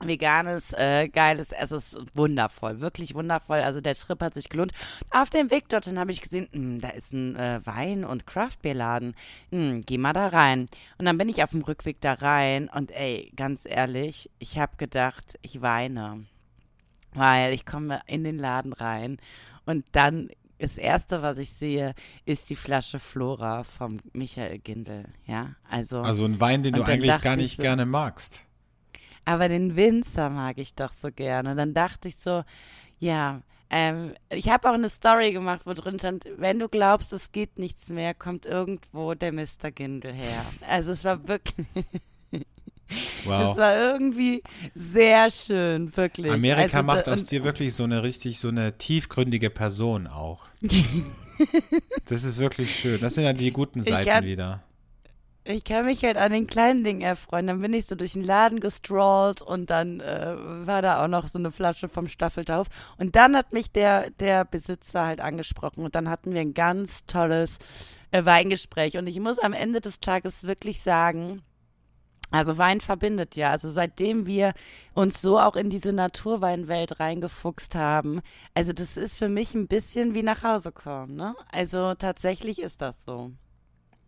Veganes, 0.00 0.72
äh, 0.72 1.08
geiles, 1.08 1.52
es 1.52 1.72
ist 1.72 1.96
wundervoll, 2.14 2.80
wirklich 2.80 3.14
wundervoll. 3.14 3.58
Also 3.60 3.80
der 3.80 3.94
Trip 3.94 4.20
hat 4.20 4.34
sich 4.34 4.48
gelohnt. 4.48 4.72
Auf 5.10 5.30
dem 5.30 5.50
Weg 5.50 5.68
dorthin 5.68 5.98
habe 5.98 6.10
ich 6.12 6.20
gesehen, 6.20 6.48
mh, 6.52 6.78
da 6.80 6.88
ist 6.90 7.12
ein 7.12 7.36
äh, 7.36 7.60
Wein- 7.64 8.04
und 8.04 8.26
Craftbeer-Laden. 8.26 9.14
Hm, 9.50 9.82
geh 9.86 9.98
mal 9.98 10.12
da 10.12 10.28
rein. 10.28 10.66
Und 10.98 11.04
dann 11.06 11.18
bin 11.18 11.28
ich 11.28 11.42
auf 11.42 11.50
dem 11.50 11.62
Rückweg 11.62 12.00
da 12.00 12.14
rein 12.14 12.68
und 12.68 12.90
ey, 12.90 13.32
ganz 13.36 13.62
ehrlich, 13.64 14.30
ich 14.38 14.58
habe 14.58 14.76
gedacht, 14.76 15.38
ich 15.42 15.62
weine. 15.62 16.24
Weil 17.12 17.52
ich 17.52 17.64
komme 17.64 18.00
in 18.06 18.24
den 18.24 18.38
Laden 18.38 18.72
rein 18.72 19.18
und 19.66 19.84
dann 19.92 20.28
das 20.58 20.78
erste, 20.78 21.20
was 21.20 21.36
ich 21.38 21.50
sehe, 21.52 21.94
ist 22.24 22.48
die 22.48 22.56
Flasche 22.56 22.98
Flora 22.98 23.64
vom 23.64 23.98
Michael 24.12 24.58
Gindel. 24.60 25.04
Ja, 25.26 25.56
also. 25.68 26.00
Also 26.00 26.24
ein 26.24 26.40
Wein, 26.40 26.62
den 26.62 26.74
du 26.74 26.82
eigentlich 26.84 27.20
gar 27.20 27.34
ich 27.34 27.42
nicht 27.42 27.56
so- 27.56 27.62
gerne 27.62 27.84
magst. 27.86 28.43
Aber 29.24 29.48
den 29.48 29.76
Winzer 29.76 30.28
mag 30.30 30.58
ich 30.58 30.74
doch 30.74 30.92
so 30.92 31.08
gerne. 31.10 31.52
Und 31.52 31.56
dann 31.56 31.74
dachte 31.74 32.08
ich 32.08 32.16
so, 32.16 32.44
ja, 32.98 33.40
ähm, 33.70 34.14
ich 34.30 34.50
habe 34.50 34.68
auch 34.68 34.74
eine 34.74 34.88
Story 34.90 35.32
gemacht, 35.32 35.62
wo 35.64 35.72
drin 35.72 35.98
stand, 35.98 36.24
wenn 36.36 36.58
du 36.58 36.68
glaubst, 36.68 37.12
es 37.12 37.32
geht 37.32 37.58
nichts 37.58 37.88
mehr, 37.88 38.14
kommt 38.14 38.46
irgendwo 38.46 39.14
der 39.14 39.32
Mr. 39.32 39.70
Gindel 39.74 40.12
her. 40.12 40.44
Also 40.68 40.92
es 40.92 41.04
war 41.04 41.26
wirklich, 41.26 41.66
es 42.30 42.42
Wow. 43.24 43.56
war 43.56 43.74
irgendwie 43.76 44.42
sehr 44.74 45.30
schön, 45.30 45.96
wirklich. 45.96 46.30
Amerika 46.30 46.76
also, 46.78 46.86
macht 46.86 47.08
aus 47.08 47.24
dir 47.24 47.42
wirklich 47.42 47.74
so 47.74 47.82
eine 47.84 48.02
richtig, 48.02 48.38
so 48.38 48.48
eine 48.48 48.76
tiefgründige 48.76 49.48
Person 49.50 50.06
auch. 50.06 50.44
das 52.04 52.24
ist 52.24 52.38
wirklich 52.38 52.78
schön. 52.78 53.00
Das 53.00 53.14
sind 53.14 53.24
ja 53.24 53.32
die 53.32 53.50
guten 53.52 53.82
Seiten 53.82 54.08
kann- 54.10 54.24
wieder. 54.24 54.62
Ich 55.46 55.62
kann 55.64 55.84
mich 55.84 56.02
halt 56.02 56.16
an 56.16 56.32
den 56.32 56.46
kleinen 56.46 56.84
Dingen 56.84 57.02
erfreuen. 57.02 57.46
Dann 57.46 57.60
bin 57.60 57.74
ich 57.74 57.84
so 57.84 57.94
durch 57.94 58.14
den 58.14 58.24
Laden 58.24 58.60
gestrollt 58.60 59.42
und 59.42 59.68
dann 59.68 60.00
äh, 60.00 60.34
war 60.66 60.80
da 60.80 61.04
auch 61.04 61.08
noch 61.08 61.28
so 61.28 61.38
eine 61.38 61.52
Flasche 61.52 61.90
vom 61.90 62.08
Staffeltauf. 62.08 62.68
Und 62.96 63.14
dann 63.14 63.36
hat 63.36 63.52
mich 63.52 63.70
der, 63.70 64.08
der 64.10 64.46
Besitzer 64.46 65.04
halt 65.04 65.20
angesprochen 65.20 65.84
und 65.84 65.94
dann 65.94 66.08
hatten 66.08 66.32
wir 66.32 66.40
ein 66.40 66.54
ganz 66.54 67.04
tolles 67.04 67.58
äh, 68.10 68.24
Weingespräch. 68.24 68.96
Und 68.96 69.06
ich 69.06 69.20
muss 69.20 69.38
am 69.38 69.52
Ende 69.52 69.82
des 69.82 70.00
Tages 70.00 70.44
wirklich 70.44 70.80
sagen, 70.80 71.42
also 72.30 72.56
Wein 72.56 72.80
verbindet 72.80 73.36
ja. 73.36 73.50
Also 73.50 73.70
seitdem 73.70 74.24
wir 74.24 74.54
uns 74.94 75.20
so 75.20 75.38
auch 75.38 75.56
in 75.56 75.68
diese 75.68 75.92
Naturweinwelt 75.92 77.00
reingefuchst 77.00 77.74
haben, 77.74 78.22
also 78.54 78.72
das 78.72 78.96
ist 78.96 79.18
für 79.18 79.28
mich 79.28 79.54
ein 79.54 79.68
bisschen 79.68 80.14
wie 80.14 80.22
nach 80.22 80.42
Hause 80.42 80.72
kommen, 80.72 81.16
ne? 81.16 81.36
Also 81.52 81.94
tatsächlich 81.94 82.62
ist 82.62 82.80
das 82.80 83.04
so. 83.04 83.32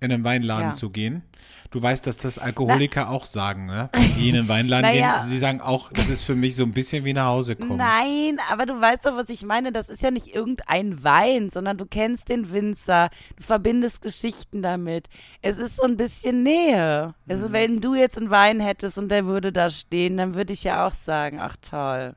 In 0.01 0.13
einen 0.13 0.25
Weinladen 0.25 0.69
Ja. 0.69 0.73
zu 0.75 0.91
gehen. 0.91 1.23
Du 1.71 1.83
weißt, 1.83 2.07
dass 2.07 2.17
das 2.19 2.39
Alkoholiker 2.39 3.11
auch 3.11 3.25
sagen, 3.27 3.67
ne? 3.67 3.91
Die 4.17 4.29
in 4.29 4.37
einen 4.37 4.49
Weinladen 4.49 4.89
Naja. 4.91 5.19
gehen, 5.19 5.29
sie 5.29 5.37
sagen 5.39 5.61
auch, 5.61 5.91
das 5.93 6.09
ist 6.09 6.23
für 6.23 6.37
mich 6.37 6.55
so 6.55 6.63
ein 6.63 6.73
bisschen 6.73 7.05
wie 7.05 7.13
nach 7.13 7.27
Hause 7.27 7.57
kommen. 7.57 7.77
Nein, 7.77 8.39
aber 8.51 8.67
du 8.67 8.81
weißt 8.81 9.05
doch, 9.05 9.17
was 9.17 9.29
ich 9.31 9.43
meine. 9.45 9.73
Das 9.73 9.89
ist 9.89 10.01
ja 10.03 10.11
nicht 10.13 10.29
irgendein 10.35 11.03
Wein, 11.03 11.51
sondern 11.51 11.77
du 11.77 11.85
kennst 11.85 12.29
den 12.29 12.53
Winzer. 12.53 13.11
Du 13.37 13.43
verbindest 13.43 14.01
Geschichten 14.01 14.63
damit. 14.63 15.09
Es 15.43 15.59
ist 15.59 15.77
so 15.77 15.83
ein 15.83 15.97
bisschen 15.97 16.43
Nähe. 16.45 17.15
Mhm. 17.27 17.33
Also 17.33 17.53
wenn 17.53 17.81
du 17.81 17.95
jetzt 17.95 18.17
einen 18.17 18.31
Wein 18.31 18.61
hättest 18.61 18.97
und 18.99 19.09
der 19.09 19.27
würde 19.27 19.51
da 19.53 19.69
stehen, 19.69 20.17
dann 20.19 20.35
würde 20.35 20.53
ich 20.53 20.63
ja 20.63 20.87
auch 20.87 20.95
sagen, 20.95 21.41
ach 21.41 21.57
toll. 21.61 22.15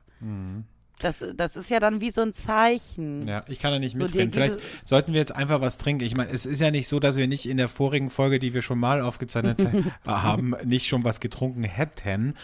Das, 1.00 1.24
das 1.34 1.56
ist 1.56 1.70
ja 1.70 1.80
dann 1.80 2.00
wie 2.00 2.10
so 2.10 2.20
ein 2.20 2.34
Zeichen. 2.34 3.26
Ja, 3.26 3.42
ich 3.48 3.58
kann 3.58 3.72
da 3.72 3.78
nicht 3.78 3.96
So, 3.96 4.04
mitreden. 4.04 4.30
die- 4.30 4.34
Vielleicht 4.34 4.58
sollten 4.84 5.12
wir 5.12 5.20
jetzt 5.20 5.34
einfach 5.34 5.60
was 5.60 5.78
trinken. 5.78 6.04
Ich 6.04 6.16
meine, 6.16 6.30
es 6.30 6.46
ist 6.46 6.60
ja 6.60 6.70
nicht 6.70 6.86
so, 6.88 7.00
dass 7.00 7.16
wir 7.16 7.26
nicht 7.26 7.46
in 7.48 7.56
der 7.56 7.68
vorigen 7.68 8.10
Folge, 8.10 8.38
die 8.38 8.52
wir 8.54 8.62
schon 8.62 8.78
mal 8.78 9.00
aufgezeichnet 9.00 9.64
haben, 10.06 10.54
nicht 10.64 10.86
schon 10.88 11.02
was 11.04 11.20
getrunken 11.20 11.64
hätten. 11.64 12.34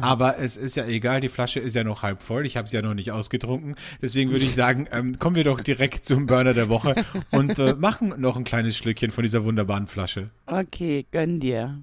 Aber 0.00 0.38
es 0.38 0.56
ist 0.56 0.76
ja 0.76 0.86
egal, 0.86 1.20
die 1.20 1.28
Flasche 1.28 1.60
ist 1.60 1.74
ja 1.74 1.84
noch 1.84 2.02
halb 2.02 2.22
voll. 2.22 2.46
Ich 2.46 2.56
habe 2.56 2.68
sie 2.68 2.76
ja 2.76 2.82
noch 2.82 2.94
nicht 2.94 3.10
ausgetrunken. 3.12 3.74
Deswegen 4.00 4.30
würde 4.30 4.44
ich 4.44 4.54
sagen, 4.54 4.86
ähm, 4.92 5.18
kommen 5.18 5.36
wir 5.36 5.44
doch 5.44 5.60
direkt 5.60 6.06
zum 6.06 6.26
Burner 6.26 6.54
der 6.54 6.68
Woche 6.68 7.04
und 7.32 7.58
äh, 7.58 7.74
machen 7.74 8.14
noch 8.18 8.36
ein 8.36 8.44
kleines 8.44 8.76
Schlückchen 8.76 9.10
von 9.10 9.22
dieser 9.22 9.44
wunderbaren 9.44 9.86
Flasche. 9.86 10.30
Okay, 10.46 11.06
gönn 11.10 11.40
dir. 11.40 11.82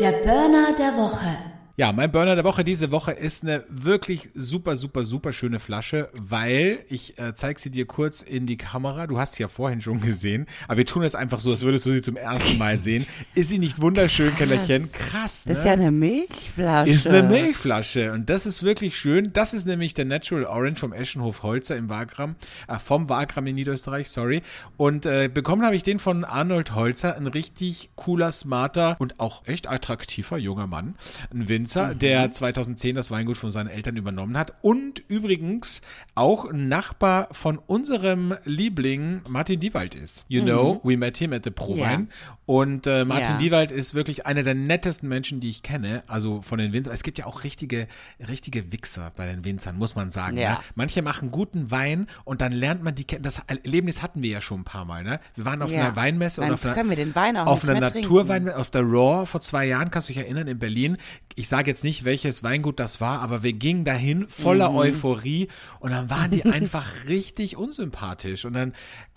Der 0.00 0.12
Burner 0.12 0.74
der 0.78 0.96
Woche. 0.96 1.36
Ja, 1.78 1.92
mein 1.92 2.10
Burner 2.10 2.34
der 2.34 2.42
Woche 2.42 2.64
diese 2.64 2.90
Woche 2.90 3.12
ist 3.12 3.44
eine 3.44 3.62
wirklich 3.68 4.30
super, 4.34 4.76
super, 4.76 5.04
super 5.04 5.32
schöne 5.32 5.60
Flasche, 5.60 6.08
weil 6.12 6.80
ich 6.88 7.16
äh, 7.20 7.34
zeige 7.34 7.60
sie 7.60 7.70
dir 7.70 7.86
kurz 7.86 8.20
in 8.20 8.46
die 8.46 8.56
Kamera. 8.56 9.06
Du 9.06 9.20
hast 9.20 9.34
sie 9.34 9.44
ja 9.44 9.48
vorhin 9.48 9.80
schon 9.80 10.00
gesehen, 10.00 10.46
aber 10.66 10.78
wir 10.78 10.86
tun 10.86 11.04
es 11.04 11.14
einfach 11.14 11.38
so, 11.38 11.52
als 11.52 11.62
würdest 11.62 11.86
du 11.86 11.92
sie 11.92 12.02
zum 12.02 12.16
ersten 12.16 12.58
Mal 12.58 12.78
sehen. 12.78 13.06
Ist 13.36 13.50
sie 13.50 13.60
nicht 13.60 13.80
wunderschön, 13.80 14.34
Kellerchen? 14.34 14.90
Krass, 14.90 15.46
ne? 15.46 15.52
Das 15.52 15.60
ist 15.60 15.66
ja 15.66 15.74
eine 15.74 15.92
Milchflasche. 15.92 16.90
Ist 16.90 17.06
eine 17.06 17.22
Milchflasche 17.22 18.10
und 18.10 18.28
das 18.28 18.44
ist 18.44 18.64
wirklich 18.64 18.98
schön. 18.98 19.32
Das 19.32 19.54
ist 19.54 19.68
nämlich 19.68 19.94
der 19.94 20.04
Natural 20.04 20.46
Orange 20.46 20.80
vom 20.80 20.92
Eschenhof 20.92 21.44
Holzer 21.44 21.76
im 21.76 21.88
Wagram, 21.88 22.34
äh, 22.66 22.80
vom 22.80 23.08
Wagram 23.08 23.46
in 23.46 23.54
Niederösterreich, 23.54 24.08
sorry. 24.08 24.42
Und 24.76 25.06
äh, 25.06 25.30
bekommen 25.32 25.64
habe 25.64 25.76
ich 25.76 25.84
den 25.84 26.00
von 26.00 26.24
Arnold 26.24 26.74
Holzer, 26.74 27.14
ein 27.14 27.28
richtig 27.28 27.90
cooler, 27.94 28.32
smarter 28.32 28.96
und 28.98 29.20
auch 29.20 29.46
echt 29.46 29.70
attraktiver 29.70 30.38
junger 30.38 30.66
Mann, 30.66 30.96
ein 31.32 31.48
Winzer, 31.48 31.67
der 31.74 32.30
2010 32.32 32.94
das 32.96 33.10
Weingut 33.10 33.36
von 33.36 33.50
seinen 33.50 33.68
Eltern 33.68 33.96
übernommen 33.96 34.36
hat 34.38 34.54
und 34.62 35.02
übrigens 35.08 35.82
auch 36.14 36.52
Nachbar 36.52 37.28
von 37.32 37.58
unserem 37.58 38.34
Liebling 38.44 39.20
Martin 39.28 39.60
Diewald 39.60 39.94
ist. 39.94 40.24
You 40.28 40.42
know, 40.42 40.80
we 40.84 40.96
met 40.96 41.16
him 41.18 41.32
at 41.32 41.44
the 41.44 41.50
Prowein. 41.50 42.08
Und 42.46 42.86
äh, 42.86 43.04
Martin 43.04 43.32
Ja. 43.32 43.36
Diewald 43.38 43.72
ist 43.72 43.94
wirklich 43.94 44.24
einer 44.26 44.42
der 44.42 44.54
nettesten 44.54 45.08
Menschen, 45.08 45.40
die 45.40 45.50
ich 45.50 45.62
kenne, 45.62 46.02
also 46.06 46.40
von 46.42 46.58
den 46.58 46.72
Winzern. 46.72 46.94
Es 46.94 47.02
gibt 47.02 47.18
ja 47.18 47.26
auch 47.26 47.44
richtige, 47.44 47.86
richtige 48.26 48.72
Wichser 48.72 49.12
bei 49.16 49.26
den 49.26 49.44
Winzern, 49.44 49.76
muss 49.76 49.94
man 49.94 50.10
sagen. 50.10 50.38
Ja. 50.38 50.52
Ne? 50.54 50.58
Manche 50.74 51.02
machen 51.02 51.30
guten 51.30 51.70
Wein 51.70 52.06
und 52.24 52.40
dann 52.40 52.52
lernt 52.52 52.82
man 52.82 52.94
die 52.94 53.04
kennen. 53.04 53.22
Das 53.22 53.42
Erlebnis 53.46 54.02
hatten 54.02 54.22
wir 54.22 54.30
ja 54.30 54.40
schon 54.40 54.60
ein 54.60 54.64
paar 54.64 54.86
Mal. 54.86 55.04
Ne? 55.04 55.20
Wir 55.34 55.44
waren 55.44 55.60
auf 55.60 55.70
Ja. 55.72 55.80
einer 55.80 55.96
Weinmesse 55.96 56.40
und 56.40 56.50
auf 56.52 56.64
einer, 56.64 56.74
können 56.74 56.88
wir 56.90 56.96
den 56.96 57.14
Wein 57.14 57.36
auch 57.36 57.46
auf 57.46 57.68
einer. 57.68 57.80
Naturweinmesse, 57.80 58.56
auf 58.56 58.70
der 58.70 58.82
Raw 58.82 59.26
vor 59.26 59.40
zwei 59.42 59.66
Jahren, 59.66 59.90
kannst 59.90 60.08
du 60.08 60.14
dich 60.14 60.22
erinnern, 60.22 60.48
in 60.48 60.58
Berlin. 60.58 60.96
Ich 61.34 61.48
sage 61.48 61.57
jetzt 61.66 61.84
nicht, 61.84 62.04
welches 62.04 62.42
Weingut 62.42 62.78
das 62.78 63.00
war, 63.00 63.20
aber 63.20 63.42
wir 63.42 63.52
gingen 63.52 63.84
dahin 63.84 64.28
voller 64.28 64.70
Mhm. 64.70 64.76
Euphorie 64.76 65.48
und 65.80 65.90
dann 65.90 66.08
waren 66.10 66.30
die 66.30 66.44
einfach 66.44 67.06
richtig 67.08 67.56
unsympathisch. 67.56 68.44
Und 68.44 68.52
dann 68.54 68.72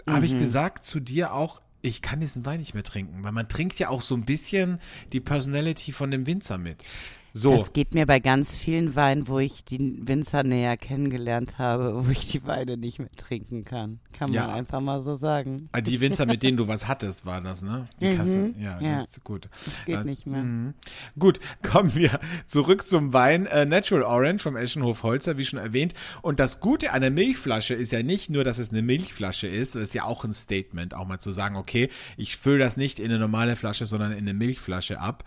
habe 0.07 0.19
Mhm. 0.19 0.25
ich 0.25 0.37
gesagt 0.37 0.83
zu 0.83 0.99
dir 0.99 1.33
auch, 1.33 1.61
ich 1.83 2.01
kann 2.01 2.19
diesen 2.19 2.45
Wein 2.45 2.59
nicht 2.59 2.73
mehr 2.73 2.83
trinken, 2.83 3.23
weil 3.23 3.31
man 3.31 3.47
trinkt 3.47 3.79
ja 3.79 3.89
auch 3.89 4.01
so 4.01 4.15
ein 4.15 4.25
bisschen 4.25 4.79
die 5.13 5.19
Personality 5.19 5.91
von 5.91 6.11
dem 6.11 6.27
Winzer 6.27 6.57
mit. 6.57 6.83
So. 7.33 7.55
Das 7.57 7.71
geht 7.71 7.93
mir 7.93 8.05
bei 8.05 8.19
ganz 8.19 8.57
vielen 8.57 8.93
Weinen, 8.95 9.27
wo 9.27 9.39
ich 9.39 9.63
die 9.63 9.99
Winzer 10.05 10.43
näher 10.43 10.75
kennengelernt 10.75 11.57
habe, 11.57 12.05
wo 12.05 12.09
ich 12.11 12.27
die 12.29 12.45
Weine 12.45 12.75
nicht 12.77 12.99
mehr 12.99 13.07
trinken 13.15 13.63
kann. 13.63 13.99
Kann 14.11 14.33
Ja. 14.33 14.47
man 14.47 14.55
einfach 14.55 14.81
mal 14.81 15.01
so 15.01 15.15
sagen. 15.15 15.69
Ah, 15.71 15.79
Die 15.81 16.01
Winzer, 16.01 16.25
mit 16.25 16.43
denen 16.43 16.57
du 16.57 16.67
was 16.67 16.87
hattest, 16.89 17.25
waren 17.25 17.45
das, 17.45 17.63
ne? 17.63 17.87
Die 18.01 18.09
Kasse. 18.09 18.51
Ja, 18.59 18.77
Mhm. 18.79 18.85
ja. 18.85 19.01
das 19.03 19.11
ist 19.17 19.23
gut. 19.23 19.47
Geht 19.85 19.95
Äh, 19.95 20.03
nicht 20.03 20.25
mehr. 20.27 20.41
mhm. 20.43 20.73
Gut, 21.17 21.39
kommen 21.63 21.95
wir 21.95 22.19
zurück 22.47 22.87
zum 22.87 23.13
Wein. 23.13 23.45
Äh, 23.45 23.65
Natural 23.65 24.03
Orange 24.03 24.43
vom 24.43 24.57
Eschenhof 24.57 25.03
Holzer, 25.03 25.37
wie 25.37 25.45
schon 25.45 25.59
erwähnt. 25.59 25.93
Und 26.21 26.39
das 26.41 26.59
Gute 26.59 26.91
an 26.91 27.01
der 27.01 27.11
Milchflasche 27.11 27.73
ist 27.73 27.91
ja 27.91 28.03
nicht 28.03 28.29
nur, 28.29 28.43
dass 28.43 28.57
es 28.57 28.71
eine 28.71 28.81
Milchflasche 28.81 29.47
ist, 29.47 29.75
es 29.75 29.83
ist 29.85 29.93
ja 29.93 30.03
auch 30.03 30.25
ein 30.25 30.33
Statement, 30.33 30.93
auch 30.93 31.07
mal 31.07 31.19
zu 31.19 31.31
sagen, 31.31 31.55
okay, 31.55 31.89
ich 32.17 32.35
fülle 32.35 32.59
das 32.59 32.75
nicht 32.75 32.99
in 32.99 33.05
eine 33.05 33.19
normale 33.19 33.55
Flasche, 33.55 33.85
sondern 33.85 34.11
in 34.11 34.17
eine 34.19 34.33
Milchflasche 34.33 34.99
ab, 34.99 35.23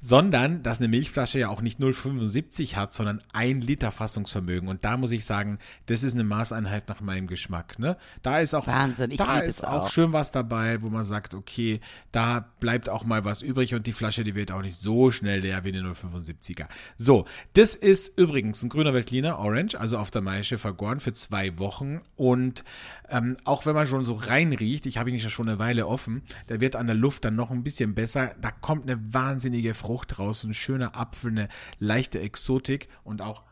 sondern 0.00 0.62
dass 0.62 0.78
eine 0.78 0.88
Milchflasche 0.88 1.38
ja 1.38 1.48
auch 1.48 1.62
nicht 1.62 1.80
0,75 1.80 2.76
hat, 2.76 2.94
sondern 2.94 3.22
ein 3.32 3.60
Liter 3.60 3.92
Fassungsvermögen. 3.92 4.68
Und 4.68 4.84
da 4.84 4.96
muss 4.96 5.10
ich 5.12 5.24
sagen, 5.24 5.58
das 5.86 6.02
ist 6.02 6.14
eine 6.14 6.24
Maßeinheit 6.24 6.88
nach 6.88 7.00
meinem 7.00 7.26
Geschmack. 7.26 7.78
Ne? 7.78 7.96
Da 8.22 8.40
ist 8.40 8.54
auch, 8.54 8.66
Wahnsinn, 8.66 9.10
ich 9.10 9.18
da 9.18 9.38
ist 9.38 9.64
auch 9.64 9.82
auch. 9.82 9.90
schön 9.90 10.12
was 10.12 10.32
dabei, 10.32 10.82
wo 10.82 10.88
man 10.88 11.04
sagt, 11.04 11.34
okay, 11.34 11.80
da 12.12 12.48
bleibt 12.60 12.88
auch 12.88 13.04
mal 13.04 13.24
was 13.24 13.42
übrig 13.42 13.74
und 13.74 13.86
die 13.86 13.92
Flasche, 13.92 14.24
die 14.24 14.34
wird 14.34 14.52
auch 14.52 14.62
nicht 14.62 14.76
so 14.76 15.10
schnell 15.10 15.40
leer 15.40 15.64
wie 15.64 15.68
eine 15.68 15.82
075er. 15.82 16.66
So, 16.96 17.26
das 17.54 17.74
ist 17.74 18.18
übrigens 18.18 18.62
ein 18.62 18.68
grüner 18.68 18.94
Veltliner 18.94 19.38
Orange, 19.38 19.78
also 19.78 19.98
auf 19.98 20.10
der 20.10 20.22
Maische 20.22 20.58
vergoren 20.58 21.00
für 21.00 21.12
zwei 21.12 21.58
Wochen 21.58 22.00
und 22.16 22.64
ähm, 23.08 23.36
auch 23.44 23.66
wenn 23.66 23.74
man 23.74 23.86
schon 23.86 24.04
so 24.04 24.14
reinriecht, 24.14 24.86
ich 24.86 24.98
habe 24.98 25.10
ihn 25.10 25.16
ja 25.16 25.28
schon 25.28 25.48
eine 25.48 25.58
Weile 25.58 25.86
offen, 25.86 26.22
der 26.48 26.60
wird 26.60 26.76
an 26.76 26.86
der 26.86 26.96
Luft 26.96 27.24
dann 27.24 27.36
noch 27.36 27.50
ein 27.50 27.62
bisschen 27.62 27.94
besser, 27.94 28.34
da 28.40 28.50
kommt 28.50 28.90
eine 28.90 29.00
wahnsinnige 29.14 29.74
Frucht 29.86 30.18
raus, 30.18 30.42
ein 30.42 30.52
schöner 30.52 30.96
Apfel, 30.96 31.30
eine 31.30 31.48
leichte 31.78 32.18
Exotik 32.18 32.88
und 33.04 33.22
auch 33.22 33.44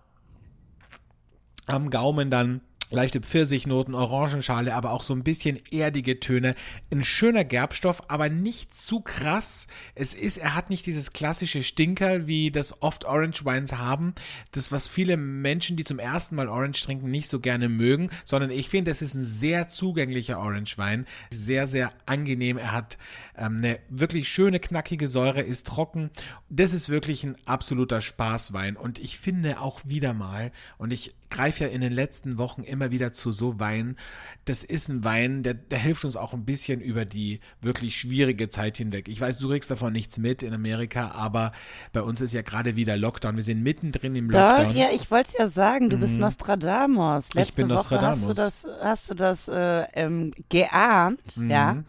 am 1.67 1.91
Gaumen 1.91 2.29
dann 2.29 2.61
leichte 2.91 3.21
Pfirsichnoten, 3.21 3.95
Orangenschale, 3.95 4.75
aber 4.75 4.93
auch 4.93 5.03
so 5.03 5.14
ein 5.14 5.25
bisschen 5.25 5.61
erdige 5.71 6.21
Töne. 6.21 6.55
Ein 6.91 7.05
schöner 7.05 7.45
Gerbstoff, 7.45 8.03
aber 8.09 8.29
nicht 8.29 8.75
zu 8.75 9.00
krass. 9.00 9.67
Es 9.95 10.14
ist, 10.14 10.38
er 10.38 10.55
hat 10.55 10.71
nicht 10.71 10.87
dieses 10.87 11.12
klassische 11.12 11.62
Stinker, 11.62 12.26
wie 12.26 12.50
das 12.50 12.83
oft 12.83 13.05
Orange 13.05 13.45
Wines 13.45 13.73
haben. 13.79 14.14
Das, 14.53 14.73
was 14.73 14.88
viele 14.88 15.17
Menschen, 15.17 15.76
die 15.76 15.85
zum 15.85 15.99
ersten 15.99 16.37
Mal 16.37 16.49
Orange 16.49 16.85
trinken, 16.85 17.11
nicht 17.11 17.29
so 17.29 17.41
gerne 17.41 17.69
mögen, 17.69 18.11
sondern 18.25 18.50
ich 18.50 18.69
finde, 18.69 18.91
das 18.91 19.03
ist 19.03 19.14
ein 19.14 19.25
sehr 19.25 19.69
zugänglicher 19.69 20.38
Orange 20.38 20.79
Wein. 20.79 21.07
Sehr, 21.31 21.67
sehr 21.67 21.93
angenehm. 22.07 22.59
Er 22.59 22.73
hat 22.73 22.99
ähm, 23.37 23.59
eine 23.59 23.79
wirklich 23.88 24.29
schöne, 24.29 24.61
knackige 24.61 25.09
Säure, 25.09 25.41
ist 25.41 25.67
trocken. 25.67 26.11
Das 26.49 26.73
ist 26.73 26.88
wirklich 26.88 27.25
ein 27.25 27.37
absoluter 27.47 28.00
Spaßwein. 28.00 28.76
Und 28.76 28.99
ich 28.99 29.19
finde 29.19 29.61
auch 29.61 29.81
wieder 29.85 30.14
mal, 30.14 30.53
und 30.79 30.93
ich 30.93 31.12
greife 31.31 31.64
ja 31.64 31.71
in 31.71 31.81
den 31.81 31.93
letzten 31.93 32.38
Wochen 32.38 32.62
immer 32.62 32.84
wieder 32.91 33.12
zu 33.12 33.33
so 33.33 33.59
Wein. 33.61 33.97
Das 34.45 34.62
ist 34.62 34.88
ein 34.88 35.05
Wein, 35.05 35.43
der, 35.43 35.55
der 35.55 35.79
hilft 35.79 36.05
uns 36.05 36.17
auch 36.17 36.35
ein 36.35 36.45
bisschen 36.45 36.81
über 36.81 37.05
die 37.05 37.41
wirklich 37.61 37.97
schwierige 37.97 38.49
Zeit 38.49 38.76
hinweg. 38.76 39.09
Ich 39.09 39.21
weiß, 39.21 39.38
du 39.38 39.49
kriegst 39.49 39.71
davon 39.71 39.93
nichts 39.93 40.19
mit 40.19 40.43
in 40.43 40.53
Amerika, 40.53 41.12
aber 41.12 41.53
bei 41.93 42.03
uns 42.03 42.21
ist 42.21 42.35
ja 42.35 42.43
gerade 42.43 42.76
wieder 42.76 42.97
Lockdown. 42.97 43.37
Wir 43.37 43.43
sind 43.43 43.62
mittendrin 43.62 44.14
im 44.17 44.31
Lockdown. 44.31 44.67
Doch, 44.67 44.75
ja, 44.75 44.88
ich 44.93 45.11
wollte 45.11 45.31
es 45.31 45.38
ja 45.38 45.49
sagen, 45.49 45.91
du 45.91 45.99
bist 45.99 46.19
Nostradamus. 46.19 47.33
Letzte 47.35 47.55
bin 47.55 47.69
Woche 47.69 47.75
Nostradamus. 47.75 48.38
Hast 48.38 48.64
du 48.64 48.69
das, 48.69 48.83
hast 48.83 49.11
du 49.11 49.14
das 49.14 49.49
äh, 49.49 49.87
ähm, 49.95 50.33
geahnt, 50.49 51.37
ja? 51.37 51.83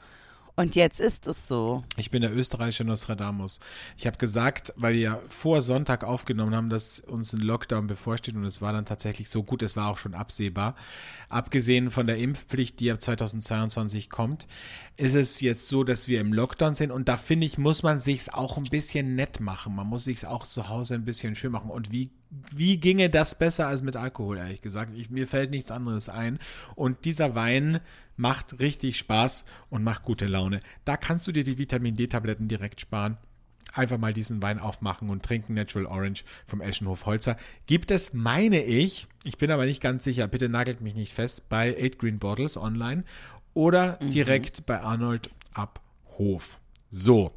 Und 0.58 0.76
jetzt 0.76 1.02
ist 1.02 1.28
es 1.28 1.48
so. 1.50 1.84
Ich 1.98 2.12
bin 2.12 2.22
der 2.22 2.34
österreichische 2.34 2.86
Nostradamus. 2.86 3.60
Ich 3.98 4.08
habe 4.08 4.18
gesagt, 4.18 4.74
weil 4.78 4.94
wir 4.94 5.02
ja 5.02 5.20
vor 5.28 5.62
Sonntag 5.62 6.06
aufgenommen 6.06 6.56
haben, 6.56 6.70
dass 6.70 7.02
uns 7.02 7.34
ein 7.34 7.42
Lockdown 7.42 7.88
bevorsteht 7.88 8.36
und 8.36 8.46
es 8.46 8.62
war 8.62 8.72
dann 8.72 8.86
tatsächlich 8.86 9.30
so 9.30 9.44
gut, 9.44 9.62
es 9.64 9.76
war 9.76 9.90
auch 9.90 9.98
schon 9.98 10.14
absehbar. 10.14 10.76
Abgesehen 11.28 11.92
von 11.92 12.08
der 12.08 12.18
Impfpflicht, 12.18 12.80
die 12.80 12.90
ab 12.90 13.02
2022 13.02 14.10
kommt, 14.10 14.48
ist 14.98 15.16
es 15.16 15.42
jetzt 15.42 15.68
so, 15.68 15.84
dass 15.84 16.08
wir 16.08 16.22
im 16.22 16.32
Lockdown 16.32 16.76
sind 16.76 16.92
und 16.92 17.10
da 17.10 17.18
finde 17.18 17.46
ich, 17.46 17.58
muss 17.58 17.84
man 17.84 18.00
sich's 18.00 18.30
auch 18.30 18.58
ein 18.58 18.64
bisschen 18.64 19.16
nett 19.16 19.42
machen. 19.42 19.76
Man 19.76 19.88
muss 19.88 20.06
sich's 20.06 20.24
auch 20.24 20.46
zu 20.46 20.70
Hause 20.70 20.96
ein 20.96 21.04
bisschen 21.04 21.36
schön 21.36 21.52
machen. 21.52 21.70
Und 21.70 21.92
wie, 21.92 22.12
wie 22.56 22.78
ginge 22.78 23.10
das 23.10 23.38
besser 23.38 23.68
als 23.68 23.82
mit 23.82 23.98
Alkohol, 23.98 24.38
ehrlich 24.38 24.62
gesagt? 24.62 24.94
Ich, 24.96 25.10
mir 25.10 25.28
fällt 25.28 25.52
nichts 25.52 25.70
anderes 25.72 26.08
ein. 26.08 26.40
Und 26.76 27.04
dieser 27.04 27.36
Wein 27.36 27.82
macht 28.16 28.60
richtig 28.60 28.98
Spaß 28.98 29.46
und 29.70 29.84
macht 29.84 30.04
gute 30.04 30.28
Laune. 30.28 30.62
Da 30.86 30.96
kannst 30.96 31.28
du 31.28 31.34
dir 31.34 31.44
die 31.44 31.58
Vitamin 31.58 31.98
D-Tabletten 31.98 32.48
direkt 32.48 32.80
sparen. 32.80 33.18
Einfach 33.74 33.98
mal 33.98 34.14
diesen 34.14 34.42
Wein 34.42 34.60
aufmachen 34.60 35.10
und 35.10 35.24
trinken 35.24 35.54
Natural 35.54 35.88
Orange 35.88 36.24
vom 36.46 36.62
Eschenhof 36.62 37.06
Holzer. 37.06 37.36
Gibt 37.66 37.92
es, 37.92 38.14
meine 38.14 38.64
ich, 38.64 39.08
ich 39.26 39.38
bin 39.38 39.52
aber 39.52 39.66
nicht 39.66 39.82
ganz 39.82 40.06
sicher, 40.06 40.28
bitte 40.30 40.48
nagelt 40.48 40.80
mich 40.80 40.96
nicht 40.96 41.14
fest, 41.14 41.50
bei 41.50 41.76
8 41.78 42.00
Green 42.00 42.20
Bottles 42.20 42.56
online 42.56 43.04
oder 43.56 43.94
direkt 44.04 44.68
bei 44.68 44.80
Arnold 44.80 45.32
ab 45.54 45.82
Hof. 46.20 46.60
So, 46.92 47.32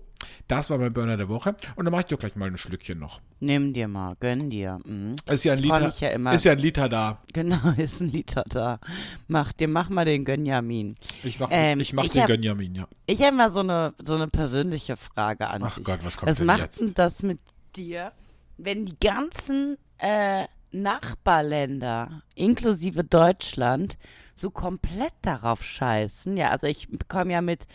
das 0.47 0.69
war 0.71 0.79
mein 0.79 0.93
Burner 0.93 1.17
der 1.17 1.29
Woche 1.29 1.55
und 1.77 1.85
dann 1.85 1.93
mache 1.93 2.03
ich 2.03 2.07
dir 2.09 2.17
gleich 2.19 2.37
mal 2.37 2.47
ein 2.49 2.59
Schlückchen 2.59 2.99
noch. 2.99 3.21
Nimm 3.41 3.73
dir 3.73 3.87
mal, 3.89 4.17
gönn 4.21 4.51
dir. 4.51 4.79
Mhm. 4.85 5.15
Ist 5.27 5.45
ja 5.45 5.53
ein 5.55 5.59
Liter, 5.61 5.95
ja 6.01 6.31
ist 6.33 6.45
ja 6.45 6.53
ein 6.53 6.59
Liter 6.59 6.89
da. 6.89 7.23
Genau, 7.33 7.71
ist 7.77 8.01
ein 8.01 8.11
Liter 8.11 8.45
da. 8.49 8.81
Mach 9.29 9.53
dir, 9.53 9.69
mach 9.69 9.89
mal 9.91 10.05
den 10.05 10.25
Gönjamin. 10.25 10.97
Ich 11.23 11.39
mach, 11.39 11.49
Ähm, 11.53 11.79
ich 11.81 11.93
mach 11.93 12.05
ich 12.05 12.11
den 12.11 12.23
hab- 12.23 12.29
Gönjamin, 12.29 12.75
ja. 12.75 12.89
Ich 13.07 13.23
habe 13.23 13.37
mal 13.37 13.51
so 13.51 13.61
eine, 13.61 13.95
so 14.05 14.15
eine 14.17 14.29
persönliche 14.29 14.97
Frage 14.97 15.49
an 15.49 15.63
Ach 15.63 15.77
dich. 15.77 15.85
Gott, 15.85 16.01
was 16.05 16.17
kommt 16.17 16.31
Was 16.33 16.39
denn 16.39 16.47
macht 16.47 16.61
jetzt? 16.61 16.81
denn 16.81 16.95
das 16.95 17.23
mit 17.23 17.39
dir, 17.77 18.13
wenn 18.57 18.87
die 18.87 18.99
ganzen 18.99 19.77
äh, 19.99 20.45
Nachbarländer, 20.73 22.23
inklusive 22.35 23.05
Deutschland, 23.05 23.97
so 24.38 24.50
komplett 24.50 25.12
darauf 25.23 25.62
scheißen? 25.62 26.37
Ja, 26.37 26.50
also 26.50 26.66
ich 26.66 26.88
bekomme 26.88 27.33
ja 27.33 27.40
mit, 27.40 27.66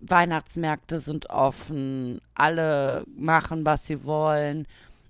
Weihnachtsmärkte 0.00 1.00
sind 1.00 1.30
offen, 1.30 2.20
alle 2.34 3.04
machen, 3.16 3.64
was 3.64 3.86
sie 3.86 4.04
wollen. 4.04 4.66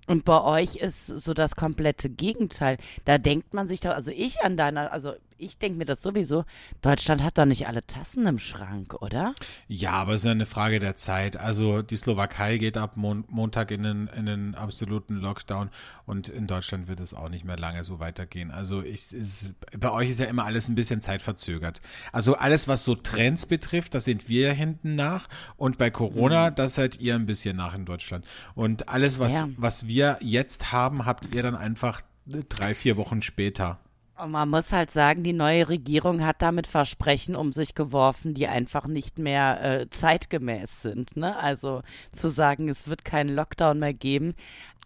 Und 0.07 0.25
bei 0.25 0.41
euch 0.41 0.77
ist 0.77 1.05
so 1.05 1.33
das 1.33 1.55
komplette 1.55 2.09
Gegenteil. 2.09 2.77
Da 3.05 3.19
denkt 3.19 3.53
man 3.53 3.67
sich 3.67 3.81
doch, 3.81 3.91
also 3.91 4.11
ich 4.11 4.41
an 4.41 4.57
deiner, 4.57 4.91
also 4.91 5.13
ich 5.39 5.57
denke 5.57 5.77
mir 5.77 5.85
das 5.85 6.01
sowieso, 6.01 6.45
Deutschland 6.81 7.23
hat 7.23 7.37
doch 7.37 7.45
nicht 7.45 7.67
alle 7.67 7.85
Tassen 7.85 8.25
im 8.27 8.39
Schrank, 8.39 9.01
oder? 9.01 9.33
Ja, 9.67 9.91
aber 9.91 10.13
es 10.13 10.21
ist 10.21 10.25
ja 10.25 10.31
eine 10.31 10.45
Frage 10.45 10.79
der 10.79 10.95
Zeit. 10.95 11.37
Also 11.37 11.81
die 11.81 11.97
Slowakei 11.97 12.57
geht 12.57 12.77
ab 12.77 12.97
Mon 12.97 13.25
Montag 13.29 13.71
in 13.71 13.83
den, 13.83 14.07
in 14.07 14.25
den 14.25 14.55
absoluten 14.55 15.15
Lockdown 15.15 15.69
und 16.05 16.29
in 16.29 16.47
Deutschland 16.47 16.87
wird 16.87 16.99
es 16.99 17.13
auch 17.13 17.29
nicht 17.29 17.45
mehr 17.45 17.57
lange 17.57 17.83
so 17.83 17.99
weitergehen. 17.99 18.51
Also 18.51 18.83
ich, 18.83 19.13
ist, 19.13 19.55
bei 19.77 19.91
euch 19.91 20.09
ist 20.09 20.19
ja 20.19 20.25
immer 20.25 20.45
alles 20.45 20.69
ein 20.69 20.75
bisschen 20.75 21.01
zeitverzögert. 21.01 21.81
Also 22.11 22.35
alles, 22.35 22.67
was 22.67 22.83
so 22.83 22.95
Trends 22.95 23.45
betrifft, 23.45 23.95
da 23.95 23.99
sind 23.99 24.27
wir 24.29 24.53
hinten 24.53 24.95
nach 24.95 25.27
und 25.57 25.77
bei 25.77 25.89
Corona, 25.89 26.49
mhm. 26.49 26.55
das 26.55 26.75
seid 26.75 26.99
ihr 26.99 27.15
ein 27.15 27.25
bisschen 27.25 27.57
nach 27.57 27.75
in 27.75 27.85
Deutschland. 27.85 28.25
Und 28.55 28.89
alles, 28.89 29.19
was, 29.19 29.41
ja. 29.41 29.49
was 29.57 29.87
wir 29.87 30.17
jetzt 30.21 30.71
haben, 30.71 31.05
habt 31.05 31.33
ihr 31.33 31.43
dann 31.43 31.55
einfach 31.55 32.01
drei, 32.25 32.75
vier 32.75 32.97
Wochen 32.97 33.21
später. 33.21 33.79
Und 34.21 34.31
man 34.31 34.49
muss 34.49 34.71
halt 34.71 34.91
sagen, 34.91 35.23
die 35.23 35.33
neue 35.33 35.69
Regierung 35.69 36.25
hat 36.25 36.41
damit 36.41 36.67
Versprechen 36.67 37.35
um 37.35 37.51
sich 37.51 37.73
geworfen, 37.73 38.33
die 38.33 38.47
einfach 38.47 38.85
nicht 38.85 39.17
mehr 39.17 39.63
äh, 39.63 39.89
zeitgemäß 39.89 40.81
sind. 40.81 41.15
Ne? 41.15 41.37
Also 41.37 41.81
zu 42.11 42.29
sagen, 42.29 42.67
es 42.67 42.87
wird 42.87 43.05
keinen 43.05 43.33
Lockdown 43.33 43.79
mehr 43.79 43.93
geben. 43.93 44.35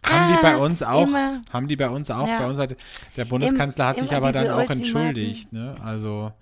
Haben 0.04 0.32
ah, 0.32 0.36
die 0.36 0.42
bei 0.42 0.56
uns 0.56 0.82
auch? 0.82 1.06
Immer. 1.06 1.42
Haben 1.52 1.66
die 1.66 1.76
bei 1.76 1.88
uns 1.88 2.10
auch? 2.10 2.28
Ja. 2.28 2.38
Bei 2.38 2.46
uns 2.46 2.58
hat 2.58 2.76
der 3.16 3.24
Bundeskanzler 3.24 3.86
hat 3.86 3.96
Im, 3.96 4.02
sich 4.04 4.14
aber 4.14 4.32
dann 4.32 4.50
auch 4.50 4.70
entschuldigt. 4.70 5.52
Ne? 5.52 5.76
Also. 5.82 6.32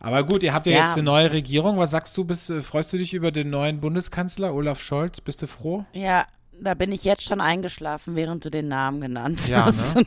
Aber 0.00 0.24
gut, 0.24 0.42
ihr 0.42 0.52
habt 0.52 0.66
ja, 0.66 0.72
ja, 0.72 0.78
jetzt 0.80 0.94
eine 0.94 1.04
neue 1.04 1.32
Regierung. 1.32 1.78
Was 1.78 1.90
sagst 1.90 2.16
du? 2.16 2.24
Bist, 2.24 2.50
äh, 2.50 2.62
freust 2.62 2.92
du 2.92 2.96
dich 2.96 3.14
über 3.14 3.30
den 3.30 3.50
neuen 3.50 3.80
Bundeskanzler 3.80 4.54
Olaf 4.54 4.80
Scholz? 4.82 5.20
Bist 5.20 5.42
du 5.42 5.46
froh? 5.46 5.84
Ja, 5.92 6.26
da 6.60 6.74
bin 6.74 6.92
ich 6.92 7.04
jetzt 7.04 7.22
schon 7.22 7.40
eingeschlafen, 7.40 8.16
während 8.16 8.44
du 8.44 8.50
den 8.50 8.68
Namen 8.68 9.00
genannt 9.00 9.48
ja, 9.48 9.66
hast. 9.66 9.96
Ne? 9.96 10.04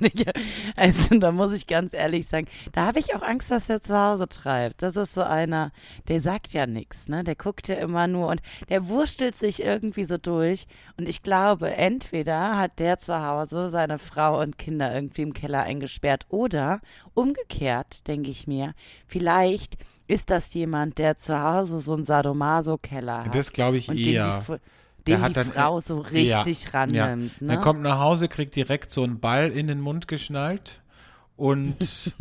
Also 0.75 1.17
da 1.19 1.31
muss 1.31 1.53
ich 1.53 1.67
ganz 1.67 1.93
ehrlich 1.93 2.27
sagen, 2.27 2.47
da 2.71 2.85
habe 2.85 2.99
ich 2.99 3.15
auch 3.15 3.21
Angst, 3.21 3.51
was 3.51 3.69
er 3.69 3.81
zu 3.81 3.97
Hause 3.97 4.27
treibt. 4.27 4.81
Das 4.81 4.95
ist 4.95 5.13
so 5.13 5.21
einer, 5.21 5.71
der 6.07 6.21
sagt 6.21 6.53
ja 6.53 6.65
nichts, 6.67 7.07
ne? 7.07 7.23
Der 7.23 7.35
guckt 7.35 7.67
ja 7.67 7.75
immer 7.75 8.07
nur 8.07 8.27
und 8.29 8.41
der 8.69 8.87
wurstelt 8.89 9.35
sich 9.35 9.61
irgendwie 9.61 10.05
so 10.05 10.17
durch. 10.17 10.67
Und 10.97 11.07
ich 11.07 11.23
glaube, 11.23 11.73
entweder 11.75 12.57
hat 12.57 12.79
der 12.79 12.97
zu 12.97 13.21
Hause 13.21 13.69
seine 13.69 13.99
Frau 13.99 14.41
und 14.41 14.57
Kinder 14.57 14.93
irgendwie 14.93 15.23
im 15.23 15.33
Keller 15.33 15.63
eingesperrt 15.63 16.25
oder 16.29 16.81
umgekehrt, 17.13 18.07
denke 18.07 18.29
ich 18.29 18.47
mir, 18.47 18.73
vielleicht 19.07 19.77
ist 20.07 20.29
das 20.29 20.53
jemand, 20.53 20.97
der 20.97 21.17
zu 21.17 21.41
Hause 21.41 21.81
so 21.81 21.93
einen 21.93 22.05
Sadomaso-Keller 22.05 23.25
hat. 23.25 23.35
Das 23.35 23.51
glaube 23.51 23.77
ich 23.77 23.89
eher 23.89 24.43
den 25.07 25.21
hat 25.21 25.29
die 25.31 25.33
dann, 25.33 25.51
Frau 25.51 25.81
so 25.81 25.99
richtig 25.99 26.63
ja, 26.65 26.69
rannimmt. 26.71 27.31
Ja. 27.39 27.47
Ne? 27.47 27.53
Er 27.53 27.57
kommt 27.57 27.81
nach 27.81 27.99
Hause, 27.99 28.27
kriegt 28.27 28.55
direkt 28.55 28.91
so 28.91 29.03
einen 29.03 29.19
Ball 29.19 29.51
in 29.51 29.67
den 29.67 29.81
Mund 29.81 30.07
geschnallt 30.07 30.81
und, 31.37 32.15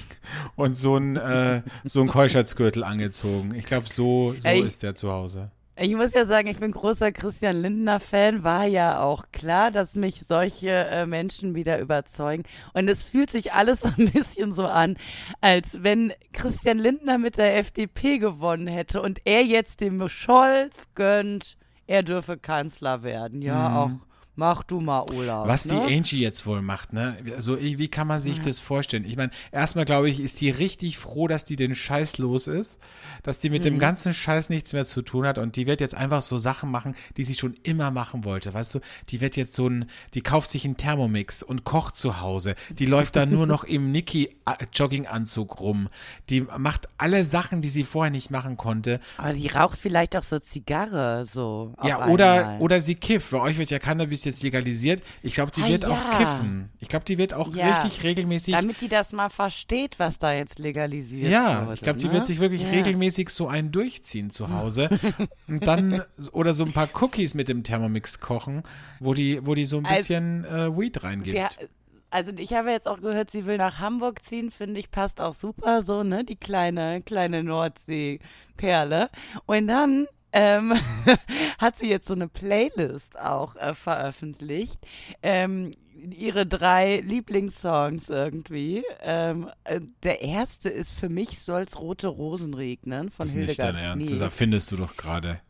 und 0.56 0.74
so 0.74 0.96
ein, 0.96 1.16
äh, 1.16 1.62
so 1.84 2.00
ein 2.00 2.08
Keuschheitsgürtel 2.08 2.84
angezogen. 2.84 3.54
Ich 3.54 3.66
glaube, 3.66 3.88
so, 3.88 4.34
so 4.38 4.48
Ey, 4.48 4.62
ist 4.62 4.82
der 4.82 4.94
zu 4.94 5.12
Hause. 5.12 5.50
Ich 5.74 5.94
muss 5.96 6.12
ja 6.12 6.26
sagen, 6.26 6.48
ich 6.48 6.58
bin 6.58 6.70
großer 6.70 7.12
Christian 7.12 7.62
Lindner-Fan. 7.62 8.44
War 8.44 8.66
ja 8.66 9.00
auch 9.00 9.24
klar, 9.32 9.70
dass 9.70 9.96
mich 9.96 10.24
solche 10.28 10.68
äh, 10.68 11.06
Menschen 11.06 11.54
wieder 11.54 11.78
überzeugen. 11.78 12.44
Und 12.74 12.88
es 12.88 13.04
fühlt 13.04 13.30
sich 13.30 13.54
alles 13.54 13.80
so 13.82 13.88
ein 13.96 14.10
bisschen 14.10 14.52
so 14.52 14.66
an, 14.66 14.96
als 15.40 15.82
wenn 15.82 16.12
Christian 16.32 16.78
Lindner 16.78 17.16
mit 17.16 17.38
der 17.38 17.56
FDP 17.56 18.18
gewonnen 18.18 18.66
hätte 18.66 19.00
und 19.00 19.20
er 19.24 19.42
jetzt 19.44 19.80
dem 19.80 20.08
Scholz 20.08 20.88
gönnt, 20.94 21.56
er 21.92 22.02
dürfe 22.02 22.38
Kanzler 22.38 23.02
werden. 23.02 23.42
Ja, 23.42 23.68
mhm. 23.68 23.76
auch 23.76 23.90
Mach 24.34 24.62
du 24.62 24.80
mal 24.80 25.02
Olaf. 25.12 25.46
Was 25.46 25.66
ne? 25.66 25.84
die 25.86 25.94
Angie 25.94 26.20
jetzt 26.20 26.46
wohl 26.46 26.62
macht, 26.62 26.94
ne? 26.94 27.18
Also, 27.36 27.60
wie 27.60 27.88
kann 27.88 28.06
man 28.06 28.18
sich 28.18 28.40
das 28.40 28.60
vorstellen? 28.60 29.04
Ich 29.04 29.18
meine, 29.18 29.30
erstmal 29.50 29.84
glaube 29.84 30.08
ich, 30.08 30.20
ist 30.20 30.40
die 30.40 30.48
richtig 30.48 30.96
froh, 30.96 31.28
dass 31.28 31.44
die 31.44 31.56
den 31.56 31.74
Scheiß 31.74 32.16
los 32.16 32.46
ist, 32.46 32.80
dass 33.22 33.40
die 33.40 33.50
mit 33.50 33.60
mhm. 33.64 33.64
dem 33.64 33.78
ganzen 33.78 34.14
Scheiß 34.14 34.48
nichts 34.48 34.72
mehr 34.72 34.86
zu 34.86 35.02
tun 35.02 35.26
hat 35.26 35.36
und 35.36 35.56
die 35.56 35.66
wird 35.66 35.82
jetzt 35.82 35.94
einfach 35.94 36.22
so 36.22 36.38
Sachen 36.38 36.70
machen, 36.70 36.94
die 37.18 37.24
sie 37.24 37.34
schon 37.34 37.52
immer 37.62 37.90
machen 37.90 38.24
wollte. 38.24 38.54
Weißt 38.54 38.74
du, 38.74 38.80
die 39.10 39.20
wird 39.20 39.36
jetzt 39.36 39.52
so 39.52 39.68
ein, 39.68 39.84
die 40.14 40.22
kauft 40.22 40.50
sich 40.50 40.64
einen 40.64 40.78
Thermomix 40.78 41.42
und 41.42 41.64
kocht 41.64 41.96
zu 41.96 42.22
Hause. 42.22 42.54
Die 42.70 42.86
läuft 42.86 43.16
da 43.16 43.26
nur 43.26 43.46
noch 43.46 43.64
im 43.64 43.92
Niki-Jogginganzug 43.92 45.60
rum. 45.60 45.90
Die 46.30 46.46
macht 46.56 46.88
alle 46.96 47.26
Sachen, 47.26 47.60
die 47.60 47.68
sie 47.68 47.84
vorher 47.84 48.10
nicht 48.10 48.30
machen 48.30 48.56
konnte. 48.56 48.98
Aber 49.18 49.34
die 49.34 49.48
raucht 49.48 49.78
vielleicht 49.78 50.16
auch 50.16 50.22
so 50.22 50.38
Zigarre, 50.38 51.26
so. 51.30 51.74
Ja, 51.84 52.08
oder, 52.08 52.56
oder 52.60 52.80
sie 52.80 52.94
kifft. 52.94 53.32
Bei 53.32 53.40
euch 53.40 53.58
wird 53.58 53.70
ja 53.70 53.78
Cannabis 53.78 54.21
ist 54.22 54.36
jetzt 54.36 54.42
legalisiert. 54.42 55.02
Ich 55.22 55.34
glaube, 55.34 55.52
die 55.52 55.62
ah, 55.62 55.68
wird 55.68 55.84
ja. 55.84 55.90
auch 55.90 56.18
kiffen. 56.18 56.70
Ich 56.78 56.88
glaube, 56.88 57.04
die 57.04 57.18
wird 57.18 57.34
auch 57.34 57.54
ja. 57.54 57.74
richtig 57.74 58.02
regelmäßig. 58.02 58.54
Damit 58.54 58.80
die 58.80 58.88
das 58.88 59.12
mal 59.12 59.28
versteht, 59.28 59.98
was 59.98 60.18
da 60.18 60.32
jetzt 60.32 60.58
legalisiert 60.58 61.30
ja, 61.30 61.64
wurde. 61.64 61.74
ich 61.74 61.80
glaube, 61.80 61.98
die 61.98 62.06
ne? 62.06 62.12
wird 62.14 62.26
sich 62.26 62.40
wirklich 62.40 62.66
regelmäßig 62.66 63.30
so 63.30 63.48
einen 63.48 63.72
durchziehen 63.72 64.30
zu 64.30 64.50
Hause. 64.50 64.88
und 65.48 65.66
dann, 65.66 66.02
oder 66.32 66.54
so 66.54 66.64
ein 66.64 66.72
paar 66.72 66.88
Cookies 67.00 67.34
mit 67.34 67.48
dem 67.48 67.62
Thermomix 67.64 68.20
kochen, 68.20 68.62
wo 69.00 69.14
die, 69.14 69.44
wo 69.44 69.54
die 69.54 69.66
so 69.66 69.78
ein 69.78 69.86
also 69.86 69.96
bisschen 69.96 70.44
äh, 70.44 70.76
Weed 70.76 71.02
reingibt. 71.02 71.36
Ja, 71.36 71.50
also 72.10 72.30
ich 72.36 72.52
habe 72.52 72.70
jetzt 72.70 72.86
auch 72.86 73.00
gehört, 73.00 73.30
sie 73.30 73.46
will 73.46 73.56
nach 73.56 73.78
Hamburg 73.78 74.22
ziehen, 74.22 74.50
finde 74.50 74.78
ich, 74.78 74.90
passt 74.90 75.20
auch 75.20 75.34
super 75.34 75.82
so, 75.82 76.02
ne? 76.02 76.24
Die 76.24 76.36
kleine, 76.36 77.00
kleine 77.02 77.42
Nordsee-Perle. 77.42 79.08
Und 79.46 79.66
dann 79.66 80.06
ähm, 80.32 80.74
hat 81.58 81.78
sie 81.78 81.88
jetzt 81.88 82.08
so 82.08 82.14
eine 82.14 82.28
Playlist 82.28 83.18
auch 83.18 83.56
äh, 83.56 83.74
veröffentlicht. 83.74 84.78
Ähm, 85.22 85.72
ihre 85.94 86.46
drei 86.46 87.00
Lieblingssongs 87.00 88.08
irgendwie. 88.08 88.84
Ähm, 89.00 89.48
äh, 89.64 89.80
der 90.02 90.22
erste 90.22 90.68
ist 90.68 90.98
für 90.98 91.08
mich 91.08 91.40
Soll's 91.40 91.78
rote 91.78 92.08
Rosen 92.08 92.54
regnen 92.54 93.10
von 93.10 93.26
das 93.26 93.34
ist 93.34 93.34
Hildegard 93.34 93.74
nicht 93.74 93.84
dein 93.84 93.90
Ernst, 93.90 94.12
das 94.12 94.20
erfindest 94.20 94.70
du 94.72 94.76
doch 94.76 94.96
gerade. 94.96 95.40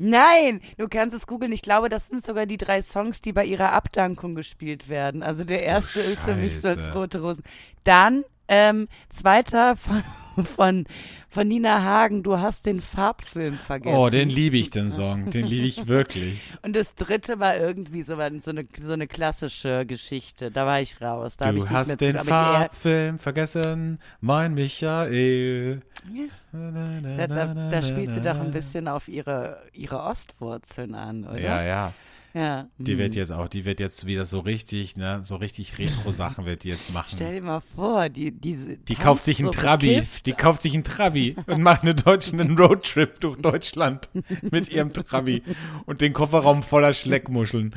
Nein, 0.00 0.60
du 0.76 0.86
kannst 0.86 1.16
es 1.16 1.26
googeln. 1.26 1.50
Ich 1.50 1.62
glaube, 1.62 1.88
das 1.88 2.06
sind 2.06 2.24
sogar 2.24 2.46
die 2.46 2.56
drei 2.56 2.82
Songs, 2.82 3.20
die 3.20 3.32
bei 3.32 3.44
ihrer 3.44 3.72
Abdankung 3.72 4.36
gespielt 4.36 4.88
werden. 4.88 5.24
Also 5.24 5.42
der 5.42 5.64
erste 5.64 5.98
ist 6.00 6.20
für 6.20 6.36
mich 6.36 6.60
Soll's 6.60 6.94
rote 6.94 7.20
Rosen. 7.20 7.42
Dann 7.82 8.24
ähm, 8.46 8.86
zweiter 9.10 9.74
von 9.76 10.04
von, 10.44 10.86
von 11.28 11.48
Nina 11.48 11.82
Hagen, 11.82 12.22
du 12.22 12.38
hast 12.38 12.66
den 12.66 12.80
Farbfilm 12.80 13.54
vergessen. 13.54 13.96
Oh, 13.96 14.08
den 14.10 14.28
liebe 14.28 14.56
ich, 14.56 14.70
den 14.70 14.90
Song. 14.90 15.30
Den 15.30 15.46
liebe 15.46 15.66
ich 15.66 15.86
wirklich. 15.86 16.40
Und 16.62 16.74
das 16.74 16.94
dritte 16.94 17.38
war 17.38 17.56
irgendwie 17.56 18.02
so, 18.02 18.16
so, 18.16 18.50
eine, 18.50 18.66
so 18.80 18.92
eine 18.92 19.06
klassische 19.06 19.86
Geschichte. 19.86 20.50
Da 20.50 20.66
war 20.66 20.80
ich 20.80 21.00
raus. 21.00 21.36
Da 21.36 21.52
du 21.52 21.68
hast 21.68 22.00
den 22.00 22.18
Farbfilm 22.18 23.18
vergessen, 23.18 23.98
mein 24.20 24.54
Michael. 24.54 25.82
Ja. 26.12 26.24
Da, 26.52 27.26
da, 27.26 27.70
da 27.70 27.82
spielt 27.82 28.12
sie 28.12 28.20
doch 28.20 28.40
ein 28.40 28.52
bisschen 28.52 28.88
auf 28.88 29.08
ihre, 29.08 29.62
ihre 29.72 30.00
Ostwurzeln 30.00 30.94
an, 30.94 31.24
oder? 31.24 31.40
Ja, 31.40 31.62
ja. 31.62 31.92
Ja. 32.38 32.68
Die 32.78 32.98
wird 32.98 33.14
mhm. 33.14 33.18
jetzt 33.18 33.32
auch, 33.32 33.48
die 33.48 33.64
wird 33.64 33.80
jetzt 33.80 34.06
wieder 34.06 34.24
so 34.24 34.38
richtig, 34.38 34.96
ne, 34.96 35.24
so 35.24 35.34
richtig 35.34 35.76
Retro-Sachen 35.76 36.46
wird 36.46 36.62
die 36.62 36.68
jetzt 36.68 36.94
machen. 36.94 37.10
Stell 37.16 37.34
dir 37.34 37.42
mal 37.42 37.58
vor, 37.58 38.08
die, 38.08 38.30
diese. 38.30 38.76
Die 38.76 38.94
kauft 38.94 39.24
sich 39.24 39.40
einen 39.40 39.52
so 39.52 39.58
Trabi, 39.58 39.96
bekifft. 39.96 40.26
die 40.26 40.34
kauft 40.34 40.62
sich 40.62 40.74
einen 40.74 40.84
Trabi 40.84 41.34
und 41.46 41.62
macht 41.62 41.82
eine 41.82 41.96
deutschen 41.96 42.40
einen 42.40 42.56
Roadtrip 42.56 43.18
durch 43.18 43.38
Deutschland 43.40 44.08
mit 44.52 44.68
ihrem 44.68 44.92
Trabi 44.92 45.42
und 45.86 46.00
den 46.00 46.12
Kofferraum 46.12 46.62
voller 46.62 46.94
Schleckmuscheln. 46.94 47.74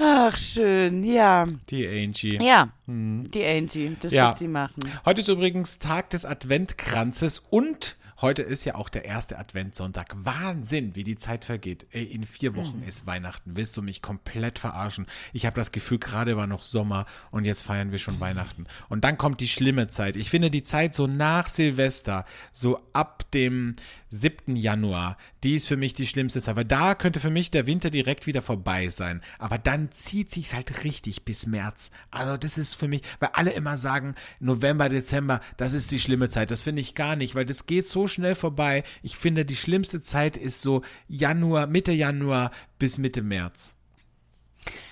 Ach, 0.00 0.34
schön, 0.38 1.04
ja. 1.04 1.44
Die 1.68 1.86
Angie. 1.86 2.42
Ja, 2.42 2.70
hm. 2.86 3.30
die 3.34 3.44
Angie, 3.44 3.96
das 4.00 4.12
ja. 4.12 4.28
wird 4.28 4.38
sie 4.38 4.48
machen. 4.48 4.80
Heute 5.04 5.20
ist 5.20 5.28
übrigens 5.28 5.78
Tag 5.78 6.08
des 6.08 6.24
Adventkranzes 6.24 7.40
und 7.50 7.97
Heute 8.20 8.42
ist 8.42 8.64
ja 8.64 8.74
auch 8.74 8.88
der 8.88 9.04
erste 9.04 9.38
Adventssonntag. 9.38 10.12
Wahnsinn, 10.16 10.96
wie 10.96 11.04
die 11.04 11.16
Zeit 11.16 11.44
vergeht. 11.44 11.86
Ey, 11.92 12.02
in 12.02 12.26
vier 12.26 12.56
Wochen 12.56 12.80
mhm. 12.80 12.88
ist 12.88 13.06
Weihnachten. 13.06 13.52
Willst 13.54 13.76
du 13.76 13.82
mich 13.82 14.02
komplett 14.02 14.58
verarschen? 14.58 15.06
Ich 15.32 15.46
habe 15.46 15.54
das 15.54 15.70
Gefühl, 15.70 16.00
gerade 16.00 16.36
war 16.36 16.48
noch 16.48 16.64
Sommer 16.64 17.06
und 17.30 17.44
jetzt 17.44 17.62
feiern 17.62 17.92
wir 17.92 18.00
schon 18.00 18.18
Weihnachten. 18.18 18.66
Und 18.88 19.04
dann 19.04 19.18
kommt 19.18 19.40
die 19.40 19.46
schlimme 19.46 19.86
Zeit. 19.86 20.16
Ich 20.16 20.30
finde 20.30 20.50
die 20.50 20.64
Zeit 20.64 20.96
so 20.96 21.06
nach 21.06 21.48
Silvester, 21.48 22.24
so 22.52 22.80
ab 22.92 23.30
dem 23.30 23.76
7. 24.10 24.56
Januar, 24.56 25.16
die 25.44 25.54
ist 25.54 25.68
für 25.68 25.76
mich 25.76 25.92
die 25.92 26.06
schlimmste 26.06 26.40
Zeit, 26.40 26.56
weil 26.56 26.64
da 26.64 26.94
könnte 26.94 27.20
für 27.20 27.30
mich 27.30 27.50
der 27.50 27.66
Winter 27.66 27.90
direkt 27.90 28.26
wieder 28.26 28.42
vorbei 28.42 28.88
sein. 28.88 29.20
Aber 29.38 29.58
dann 29.58 29.92
zieht 29.92 30.32
sich's 30.32 30.54
halt 30.54 30.84
richtig 30.84 31.24
bis 31.24 31.46
März. 31.46 31.90
Also 32.10 32.36
das 32.36 32.58
ist 32.58 32.74
für 32.74 32.88
mich, 32.88 33.02
weil 33.20 33.30
alle 33.34 33.52
immer 33.52 33.76
sagen, 33.76 34.14
November, 34.40 34.88
Dezember, 34.88 35.40
das 35.56 35.74
ist 35.74 35.90
die 35.90 36.00
schlimme 36.00 36.28
Zeit. 36.28 36.50
Das 36.50 36.62
finde 36.62 36.80
ich 36.80 36.94
gar 36.94 37.16
nicht, 37.16 37.34
weil 37.34 37.44
das 37.44 37.66
geht 37.66 37.86
so 37.86 38.07
schnell 38.08 38.34
vorbei. 38.34 38.84
Ich 39.02 39.16
finde, 39.16 39.44
die 39.44 39.56
schlimmste 39.56 40.00
Zeit 40.00 40.36
ist 40.36 40.62
so 40.62 40.82
Januar, 41.08 41.66
Mitte 41.66 41.92
Januar 41.92 42.50
bis 42.78 42.98
Mitte 42.98 43.22
März. 43.22 43.77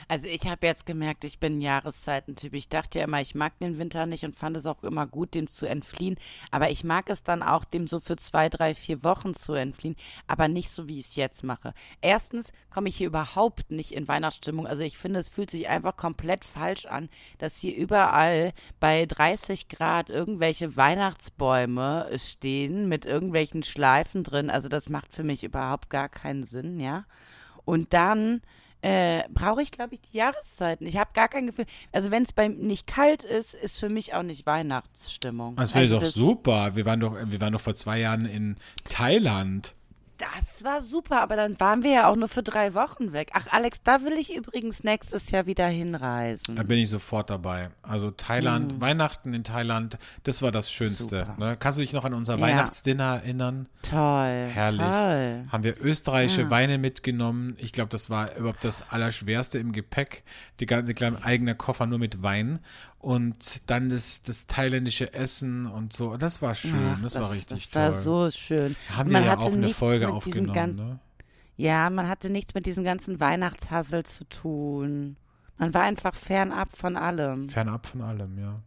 Also 0.08 0.28
ich 0.28 0.46
habe 0.46 0.66
jetzt 0.66 0.86
gemerkt, 0.86 1.24
ich 1.24 1.40
bin 1.40 1.58
ein 1.58 1.60
Jahreszeitentyp. 1.60 2.54
Ich 2.54 2.68
dachte 2.68 3.00
ja 3.00 3.04
immer, 3.06 3.20
ich 3.20 3.34
mag 3.34 3.58
den 3.58 3.78
Winter 3.78 4.06
nicht 4.06 4.24
und 4.24 4.36
fand 4.36 4.56
es 4.56 4.64
auch 4.64 4.84
immer 4.84 5.04
gut, 5.06 5.34
dem 5.34 5.48
zu 5.48 5.66
entfliehen. 5.66 6.16
Aber 6.52 6.70
ich 6.70 6.84
mag 6.84 7.10
es 7.10 7.24
dann 7.24 7.42
auch, 7.42 7.64
dem 7.64 7.88
so 7.88 7.98
für 7.98 8.16
zwei, 8.16 8.48
drei, 8.48 8.76
vier 8.76 9.02
Wochen 9.02 9.34
zu 9.34 9.54
entfliehen. 9.54 9.96
Aber 10.28 10.46
nicht 10.46 10.70
so, 10.70 10.86
wie 10.86 11.00
ich 11.00 11.06
es 11.06 11.16
jetzt 11.16 11.42
mache. 11.42 11.74
Erstens 12.02 12.52
komme 12.70 12.88
ich 12.88 12.96
hier 12.96 13.08
überhaupt 13.08 13.72
nicht 13.72 13.92
in 13.92 14.06
Weihnachtsstimmung. 14.06 14.68
Also 14.68 14.82
ich 14.84 14.96
finde, 14.96 15.18
es 15.18 15.28
fühlt 15.28 15.50
sich 15.50 15.68
einfach 15.68 15.96
komplett 15.96 16.44
falsch 16.44 16.86
an, 16.86 17.08
dass 17.38 17.56
hier 17.56 17.74
überall 17.76 18.52
bei 18.78 19.06
30 19.06 19.68
Grad 19.68 20.08
irgendwelche 20.08 20.76
Weihnachtsbäume 20.76 22.08
stehen 22.16 22.88
mit 22.88 23.06
irgendwelchen 23.06 23.64
Schleifen 23.64 24.22
drin. 24.22 24.50
Also 24.50 24.68
das 24.68 24.88
macht 24.88 25.12
für 25.12 25.24
mich 25.24 25.42
überhaupt 25.42 25.90
gar 25.90 26.08
keinen 26.08 26.44
Sinn, 26.44 26.78
ja. 26.78 27.06
Und 27.64 27.92
dann 27.92 28.40
äh, 28.82 29.22
brauche 29.30 29.62
ich, 29.62 29.70
glaube 29.70 29.94
ich, 29.94 30.00
die 30.00 30.16
Jahreszeiten. 30.16 30.86
Ich 30.86 30.96
habe 30.96 31.10
gar 31.14 31.28
kein 31.28 31.46
Gefühl. 31.46 31.66
Also 31.92 32.10
wenn 32.10 32.24
es 32.24 32.32
bei 32.32 32.48
nicht 32.48 32.86
kalt 32.86 33.24
ist, 33.24 33.54
ist 33.54 33.78
für 33.78 33.88
mich 33.88 34.14
auch 34.14 34.22
nicht 34.22 34.46
Weihnachtsstimmung. 34.46 35.56
Das 35.56 35.74
wäre 35.74 35.84
also 35.84 36.00
doch 36.00 36.06
super. 36.06 36.76
Wir 36.76 36.84
waren 36.84 37.00
doch, 37.00 37.16
wir 37.24 37.40
waren 37.40 37.52
doch 37.52 37.60
vor 37.60 37.76
zwei 37.76 38.00
Jahren 38.00 38.26
in 38.26 38.56
Thailand. 38.88 39.75
Das 40.18 40.64
war 40.64 40.80
super, 40.80 41.20
aber 41.20 41.36
dann 41.36 41.58
waren 41.60 41.82
wir 41.82 41.90
ja 41.90 42.08
auch 42.08 42.16
nur 42.16 42.28
für 42.28 42.42
drei 42.42 42.72
Wochen 42.74 43.12
weg. 43.12 43.30
Ach, 43.34 43.46
Alex, 43.50 43.82
da 43.84 44.02
will 44.02 44.14
ich 44.14 44.34
übrigens 44.34 44.82
nächstes 44.82 45.30
Jahr 45.30 45.44
wieder 45.46 45.66
hinreisen. 45.66 46.56
Da 46.56 46.62
bin 46.62 46.78
ich 46.78 46.88
sofort 46.88 47.28
dabei. 47.28 47.68
Also 47.82 48.10
Thailand, 48.10 48.80
Weihnachten 48.80 49.34
in 49.34 49.44
Thailand, 49.44 49.98
das 50.22 50.40
war 50.40 50.52
das 50.52 50.72
Schönste. 50.72 51.26
Ne? 51.38 51.56
Kannst 51.58 51.76
du 51.78 51.82
dich 51.82 51.92
noch 51.92 52.04
an 52.04 52.14
unser 52.14 52.36
Ja. 52.36 52.40
Weihnachtsdinner 52.40 53.16
erinnern? 53.22 53.68
Toll. 53.82 54.48
Herrlich. 54.52 54.80
Toll. 54.80 55.44
Haben 55.52 55.64
wir 55.64 55.80
österreichische 55.84 56.42
Ja. 56.42 56.50
Weine 56.50 56.78
mitgenommen. 56.78 57.54
Ich 57.58 57.72
glaube, 57.72 57.90
das 57.90 58.08
war 58.08 58.34
überhaupt 58.36 58.64
das 58.64 58.90
Allerschwerste 58.90 59.58
im 59.58 59.72
Gepäck. 59.72 60.24
Die 60.60 60.66
ganze 60.66 60.94
kleine 60.94 61.22
eigene 61.24 61.54
Koffer 61.54 61.86
nur 61.86 61.98
mit 61.98 62.22
Wein. 62.22 62.60
Und 62.98 63.70
dann 63.70 63.88
das, 63.88 64.22
das 64.22 64.46
thailändische 64.46 65.12
Essen 65.12 65.66
und 65.66 65.92
so. 65.92 66.16
Das 66.16 66.42
war 66.42 66.54
schön. 66.54 66.94
Ach, 66.96 67.02
das, 67.02 67.14
war 67.20 67.30
richtig 67.30 67.70
das 67.70 67.74
war 67.74 67.90
toll. 67.90 68.00
so 68.00 68.30
schön. 68.30 68.76
Haben 68.96 69.08
Und 69.08 69.14
wir 69.14 69.20
ja 69.20 69.38
auch 69.38 69.52
eine 69.52 69.68
Folge 69.68 70.08
aufgenommen. 70.08 70.76
Ne? 70.76 70.98
Ja, 71.56 71.88
man 71.90 72.08
hatte 72.08 72.30
nichts 72.30 72.54
mit 72.54 72.66
diesem 72.66 72.84
ganzen 72.84 73.20
Weihnachtshassel 73.20 74.04
zu 74.04 74.24
tun. 74.24 75.16
Man 75.58 75.72
war 75.72 75.82
einfach 75.82 76.14
fernab 76.14 76.76
von 76.76 76.96
allem. 76.96 77.48
Fernab 77.48 77.86
von 77.86 78.02
allem, 78.02 78.38
ja. 78.38 78.60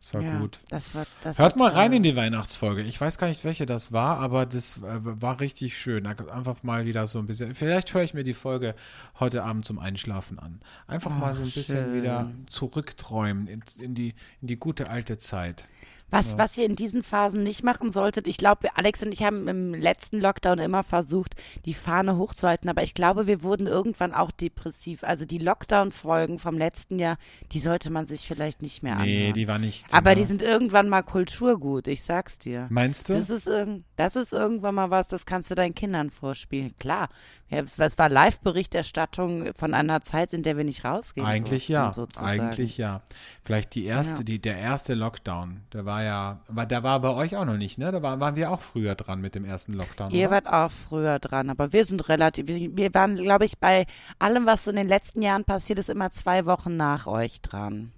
Das 0.00 0.14
war 0.14 0.22
ja, 0.22 0.38
gut. 0.38 0.58
Das 0.70 0.94
war, 0.94 1.06
das 1.22 1.38
Hört 1.38 1.58
war 1.58 1.70
mal 1.70 1.72
rein 1.72 1.92
in 1.92 2.02
die 2.02 2.16
Weihnachtsfolge. 2.16 2.82
Ich 2.82 2.98
weiß 2.98 3.18
gar 3.18 3.26
nicht, 3.26 3.44
welche 3.44 3.66
das 3.66 3.92
war, 3.92 4.18
aber 4.18 4.46
das 4.46 4.78
äh, 4.78 4.82
war 4.82 5.40
richtig 5.40 5.76
schön. 5.76 6.06
Einfach 6.06 6.62
mal 6.62 6.86
wieder 6.86 7.06
so 7.06 7.18
ein 7.18 7.26
bisschen. 7.26 7.54
Vielleicht 7.54 7.92
höre 7.92 8.02
ich 8.02 8.14
mir 8.14 8.24
die 8.24 8.32
Folge 8.32 8.74
heute 9.20 9.44
Abend 9.44 9.66
zum 9.66 9.78
Einschlafen 9.78 10.38
an. 10.38 10.60
Einfach 10.86 11.10
mal 11.10 11.34
so 11.34 11.42
ein 11.42 11.48
Ach, 11.50 11.54
bisschen 11.54 11.84
schön. 11.84 11.94
wieder 11.94 12.30
zurückträumen 12.46 13.46
in, 13.46 13.62
in, 13.78 13.94
die, 13.94 14.14
in 14.40 14.48
die 14.48 14.56
gute 14.56 14.88
alte 14.88 15.18
Zeit. 15.18 15.64
Was, 16.10 16.36
was 16.38 16.56
ihr 16.58 16.66
in 16.66 16.76
diesen 16.76 17.02
Phasen 17.02 17.42
nicht 17.42 17.62
machen 17.62 17.92
solltet, 17.92 18.26
ich 18.26 18.36
glaube, 18.36 18.68
Alex 18.76 19.02
und 19.02 19.12
ich 19.12 19.22
haben 19.22 19.46
im 19.48 19.74
letzten 19.74 20.20
Lockdown 20.20 20.58
immer 20.58 20.82
versucht, 20.82 21.34
die 21.64 21.74
Fahne 21.74 22.16
hochzuhalten, 22.16 22.68
aber 22.68 22.82
ich 22.82 22.94
glaube, 22.94 23.26
wir 23.26 23.42
wurden 23.42 23.66
irgendwann 23.66 24.12
auch 24.12 24.30
depressiv. 24.30 25.04
Also 25.04 25.24
die 25.24 25.38
Lockdown-Folgen 25.38 26.38
vom 26.38 26.58
letzten 26.58 26.98
Jahr, 26.98 27.16
die 27.52 27.60
sollte 27.60 27.90
man 27.90 28.06
sich 28.06 28.26
vielleicht 28.26 28.62
nicht 28.62 28.82
mehr 28.82 28.96
Nee, 28.96 29.18
anhören. 29.18 29.34
die 29.34 29.48
war 29.48 29.58
nicht. 29.58 29.92
aber 29.94 30.10
ne? 30.10 30.16
die 30.16 30.24
sind 30.24 30.42
irgendwann 30.42 30.88
mal 30.88 31.02
Kulturgut, 31.02 31.86
ich 31.86 32.02
sag's 32.02 32.38
dir. 32.38 32.66
Meinst 32.70 33.08
du? 33.08 33.12
Das 33.14 33.30
ist, 33.30 33.46
irgend, 33.46 33.84
das 33.96 34.16
ist 34.16 34.32
irgendwann 34.32 34.74
mal 34.74 34.90
was, 34.90 35.08
das 35.08 35.26
kannst 35.26 35.50
du 35.50 35.54
deinen 35.54 35.74
Kindern 35.74 36.10
vorspielen. 36.10 36.74
Klar, 36.78 37.08
ja, 37.50 37.64
es 37.78 37.98
war 37.98 38.08
Live-Berichterstattung 38.08 39.52
von 39.56 39.74
einer 39.74 40.02
Zeit, 40.02 40.32
in 40.32 40.42
der 40.42 40.56
wir 40.56 40.64
nicht 40.64 40.84
rausgehen 40.84 41.26
Eigentlich 41.26 41.66
durften, 41.66 41.72
ja, 41.72 41.92
sozusagen. 41.92 42.26
eigentlich 42.40 42.78
ja. 42.78 43.02
Vielleicht 43.42 43.74
die 43.74 43.84
erste, 43.84 44.18
Ja. 44.18 44.22
die, 44.22 44.38
der 44.40 44.56
erste 44.58 44.94
Lockdown, 44.94 45.62
der 45.72 45.84
war 45.84 46.02
ja, 46.04 46.40
war, 46.48 46.66
der 46.66 46.82
war 46.82 47.00
bei 47.00 47.10
euch 47.10 47.36
auch 47.36 47.44
noch 47.44 47.56
nicht, 47.56 47.76
ne? 47.78 47.90
Da 47.90 48.02
war, 48.02 48.20
waren 48.20 48.36
wir 48.36 48.50
auch 48.52 48.60
früher 48.60 48.94
dran 48.94 49.20
mit 49.20 49.34
dem 49.34 49.44
ersten 49.44 49.72
Lockdown. 49.74 50.10
Ihr 50.12 50.28
oder? 50.28 50.36
wart 50.36 50.46
auch 50.48 50.70
früher 50.70 51.18
dran, 51.18 51.50
aber 51.50 51.72
wir 51.72 51.84
sind 51.84 52.08
relativ, 52.08 52.46
wir, 52.46 52.76
wir 52.76 52.94
waren, 52.94 53.16
glaube 53.16 53.44
ich, 53.44 53.58
bei 53.58 53.86
allem, 54.18 54.46
was 54.46 54.64
so 54.64 54.70
in 54.70 54.76
den 54.76 54.88
letzten 54.88 55.20
Jahren 55.22 55.44
passiert 55.44 55.78
ist, 55.80 55.90
immer 55.90 56.10
zwei 56.12 56.46
Wochen 56.46 56.76
nach 56.76 57.06
euch 57.08 57.40
dran. 57.40 57.90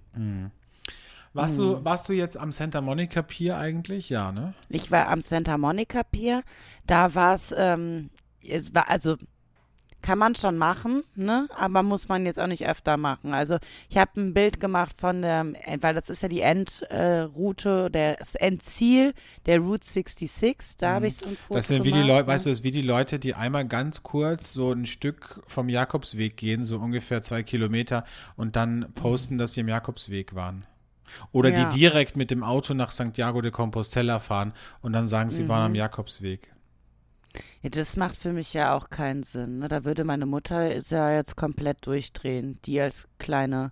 warst, 1.33 1.57
Hm. 1.57 1.63
du, 1.63 1.85
warst 1.85 2.09
du 2.09 2.13
jetzt 2.13 2.37
am 2.37 2.51
Santa 2.51 2.81
Monica 2.81 3.21
Pier 3.21 3.57
eigentlich? 3.57 4.09
Ja, 4.09 4.31
ne? 4.31 4.53
Ich 4.69 4.91
war 4.91 5.07
am 5.09 5.21
Santa 5.21 5.57
Monica 5.57 6.03
Pier, 6.03 6.43
da 6.87 7.13
war 7.15 7.33
es, 7.35 7.53
ähm, 7.57 8.09
es 8.45 8.73
war, 8.75 8.89
also 8.89 9.15
kann 10.03 10.19
man 10.19 10.35
schon 10.35 10.57
machen, 10.57 11.03
ne? 11.15 11.47
Aber 11.57 11.81
muss 11.81 12.07
man 12.07 12.25
jetzt 12.27 12.39
auch 12.39 12.45
nicht 12.47 12.67
öfter 12.67 12.97
machen. 12.97 13.33
Also 13.33 13.57
ich 13.89 13.97
habe 13.97 14.21
ein 14.21 14.33
Bild 14.35 14.59
gemacht 14.59 14.95
von 14.95 15.23
der, 15.23 15.45
weil 15.79 15.95
das 15.95 16.09
ist 16.09 16.21
ja 16.21 16.29
die 16.29 16.41
Endroute, 16.41 17.89
äh, 17.93 18.15
das 18.19 18.35
Endziel 18.35 19.13
der 19.45 19.59
Route 19.59 19.87
66. 19.87 20.77
Da 20.77 20.95
habe 20.95 21.07
ich 21.07 21.17
so 21.17 21.25
ein 21.25 21.37
Foto 21.37 21.53
Mhm. 21.53 21.57
Das 21.57 21.67
sind 21.67 21.85
wie 21.85 21.91
die 21.91 21.99
Leute, 22.01 22.23
ne? 22.23 22.27
weißt 22.27 22.45
du, 22.45 22.49
das 22.49 22.59
ist 22.59 22.63
wie 22.63 22.71
die 22.71 22.81
Leute, 22.81 23.17
die 23.19 23.33
einmal 23.33 23.65
ganz 23.67 24.03
kurz 24.03 24.53
so 24.53 24.71
ein 24.71 24.85
Stück 24.85 25.41
vom 25.47 25.69
Jakobsweg 25.69 26.37
gehen, 26.37 26.65
so 26.65 26.77
ungefähr 26.77 27.21
zwei 27.21 27.43
Kilometer 27.43 28.03
und 28.35 28.55
dann 28.55 28.91
posten, 28.95 29.37
dass 29.37 29.53
sie 29.53 29.61
im 29.61 29.67
Jakobsweg 29.69 30.35
waren. 30.35 30.65
Oder 31.31 31.49
Ja. 31.53 31.65
die 31.65 31.77
direkt 31.77 32.17
mit 32.17 32.31
dem 32.31 32.43
Auto 32.43 32.73
nach 32.73 32.91
Santiago 32.91 33.41
de 33.41 33.51
Compostela 33.51 34.19
fahren 34.19 34.53
und 34.81 34.93
dann 34.93 35.07
sagen, 35.07 35.29
sie 35.29 35.47
waren 35.47 35.61
Mhm. 35.61 35.65
am 35.67 35.75
Jakobsweg. 35.75 36.51
Ja, 37.61 37.69
das 37.69 37.97
macht 37.97 38.15
für 38.15 38.31
mich 38.33 38.53
ja 38.53 38.75
auch 38.75 38.89
keinen 38.89 39.23
Sinn. 39.23 39.59
Ne? 39.59 39.67
Da 39.67 39.83
würde 39.85 40.03
meine 40.03 40.25
Mutter 40.25 40.73
ist 40.73 40.91
ja 40.91 41.11
jetzt 41.11 41.35
komplett 41.35 41.85
durchdrehen, 41.85 42.59
die 42.65 42.79
als 42.79 43.07
kleine 43.17 43.71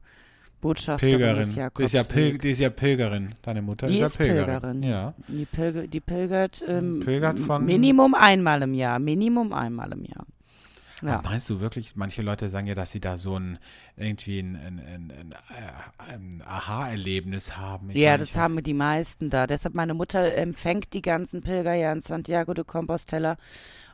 Botschafterin 0.62 1.17
Pilgerin. 1.17 1.38
des 1.56 1.74
Die 1.78 1.84
ist, 1.84 1.93
ja 1.93 2.04
Pil 2.04 2.38
die 2.38 2.50
ist 2.50 2.60
ja 2.60 2.69
Pilgerin. 2.69 3.36
Deine 3.41 3.62
Mutter 3.62 3.88
Die 3.88 3.95
ist 3.95 4.00
ja 4.00 4.06
ist 4.08 4.17
Pilgerin. 4.17 4.45
Pilgerin. 4.45 4.84
Ja. 4.84 5.13
Die, 5.28 5.45
Pilger, 5.45 5.88
die 5.88 6.00
pilgert, 6.00 6.63
ähm, 6.67 7.00
Pilgert 7.04 7.39
von- 7.39 7.65
Minimum 7.65 8.13
einmal 8.13 8.62
im 8.62 8.74
Jahr. 8.74 9.00
Minimum 9.00 9.54
einmal 9.54 9.91
im 9.91 10.06
Jahr. 10.06 10.26
Ja. 11.02 11.20
Aber 11.20 11.30
meinst 11.30 11.50
du 11.50 11.60
wirklich, 11.60 11.96
manche 11.96 12.22
Leute 12.22 12.50
sagen 12.50 12.68
ja, 12.68 12.76
dass 12.76 12.92
sie 12.92 13.00
da 13.00 13.18
so 13.18 13.38
ein 13.38 13.58
irgendwie 13.98 14.40
ein, 14.40 14.56
ein, 14.56 14.80
ein, 14.80 15.36
ein, 15.98 16.44
Aha-Erlebnis 16.46 17.58
haben. 17.58 17.90
Ich 17.90 17.98
ja, 17.98 18.12
meine, 18.12 18.20
das 18.20 18.36
haben 18.36 18.64
die 18.64 18.74
meisten 18.74 19.30
da. 19.30 19.48
Deshalb 19.48 19.76
meine 19.76 19.94
Mutter 19.94 20.34
empfängt 20.36 20.94
die 20.94 21.02
ganzen 21.02 21.42
Pilger 21.42 21.74
ja 21.74 21.92
in 21.92 22.02
Santiago 22.02 22.54
de 22.54 22.64
Compostela 22.64 23.38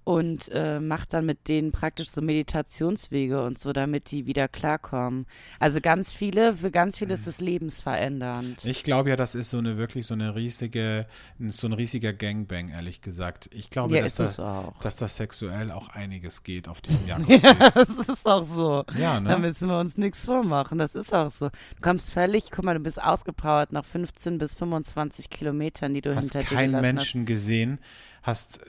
und 0.08 0.50
äh, 0.54 0.80
macht 0.80 1.14
dann 1.14 1.26
mit 1.26 1.50
denen 1.50 1.74
praktisch 1.74 2.12
so 2.12 2.22
Meditationswege 2.22 3.44
und 3.44 3.60
so, 3.60 3.74
damit 3.74 4.10
die 4.10 4.26
wieder 4.26 4.48
klarkommen. 4.48 5.26
Also 5.60 5.82
ganz 5.82 6.14
viele, 6.14 6.56
für 6.56 6.72
ganz 6.72 6.98
viele 6.98 7.14
ist 7.14 7.28
das 7.28 7.42
lebensverändernd. 7.42 8.64
Ich 8.64 8.84
glaube 8.84 9.10
ja, 9.10 9.18
das 9.18 9.36
ist 9.36 9.50
so 9.50 9.58
eine 9.58 9.78
wirklich 9.78 10.06
so 10.06 10.14
eine 10.14 10.34
riesige, 10.34 11.08
so 11.50 11.68
ein 11.68 11.74
riesiger 11.74 12.14
Gangbang, 12.14 12.70
ehrlich 12.70 13.02
gesagt. 13.02 13.50
Ich 13.52 13.70
glaube, 13.70 13.98
Ja, 13.98 14.04
dass, 14.04 14.16
da, 14.16 14.74
dass 14.80 14.96
da 14.96 15.10
sexuell 15.10 15.72
auch 15.72 15.90
einiges 15.90 16.44
geht 16.44 16.70
auf 16.70 16.80
diesem 16.80 17.06
Jakobsweg. 17.08 17.44
Ja, 17.44 17.70
das 17.72 17.90
ist 17.90 18.26
auch 18.26 18.48
so. 18.48 18.86
Ja, 18.98 19.20
Da 19.20 19.36
ne? 19.36 19.40
müssen 19.40 19.68
wir 19.68 19.78
uns 19.78 19.98
nichts 19.98 20.24
vormachen. 20.24 20.78
Das 20.78 20.96
ist 20.96 21.14
auch 21.14 21.32
so. 21.32 21.50
Du 21.50 21.82
kommst 21.82 22.14
völlig, 22.14 22.50
guck 22.50 22.64
mal, 22.64 22.76
du 22.76 22.80
bist 22.80 23.04
ausgepowert 23.04 23.74
nach 23.74 23.84
15 23.84 24.38
bis 24.38 24.56
25 24.56 25.30
Kilometern, 25.30 25.94
die 25.94 26.00
du 26.00 26.16
Hast 26.16 26.32
hinter 26.32 26.48
dir 26.48 26.56
keinen 26.56 26.68
gelassen 26.72 26.96
Menschen 26.96 27.26
gesehen, 27.26 27.80
hast 28.28 28.60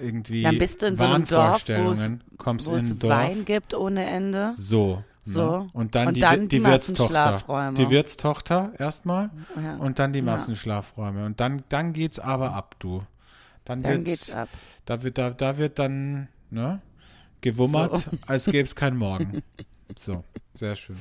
irgendwie 0.00 0.44
Dann 0.44 0.58
bist 0.58 0.80
du 0.80 0.86
in 0.86 0.96
so 0.96 1.02
einem 1.04 1.26
Dorf, 1.26 1.64
kommst 2.38 2.70
wo 2.70 2.76
in 2.76 2.84
es. 2.84 3.02
Wein 3.02 3.44
gibt 3.44 3.74
ohne 3.74 4.06
Ende. 4.06 4.52
So. 4.54 5.04
So. 5.24 5.58
Ne? 5.58 5.70
Und 5.74 5.94
dann 5.94 6.08
Und 6.08 6.16
die, 6.16 6.20
dann 6.20 6.48
die, 6.48 6.58
die 6.58 6.64
Wirtstochter. 6.64 7.72
Die 7.76 7.90
Wirtstochter 7.90 8.72
erstmal 8.78 9.30
Ja. 9.62 9.76
und 9.76 9.98
dann 9.98 10.12
die. 10.14 10.22
Massenschlafräume. 10.22 11.26
Und 11.26 11.40
dann, 11.40 11.64
dann 11.68 11.92
geht's 11.92 12.18
aber 12.18 12.52
ab, 12.54 12.76
du. 12.78 13.02
Dann, 13.64 13.82
Dann 13.82 14.04
geht's 14.04 14.32
ab. 14.32 14.48
Da 14.86 15.02
wird, 15.02 15.18
da, 15.18 15.28
da 15.30 15.58
wird 15.58 15.78
dann, 15.78 16.28
ne, 16.50 16.80
gewummert, 17.42 17.98
So. 17.98 18.10
als 18.26 18.46
gäbe 18.46 18.62
es 18.62 18.74
keinen 18.74 18.96
Morgen. 18.96 19.42
So, 19.94 20.24
sehr 20.54 20.74
schön. 20.76 20.96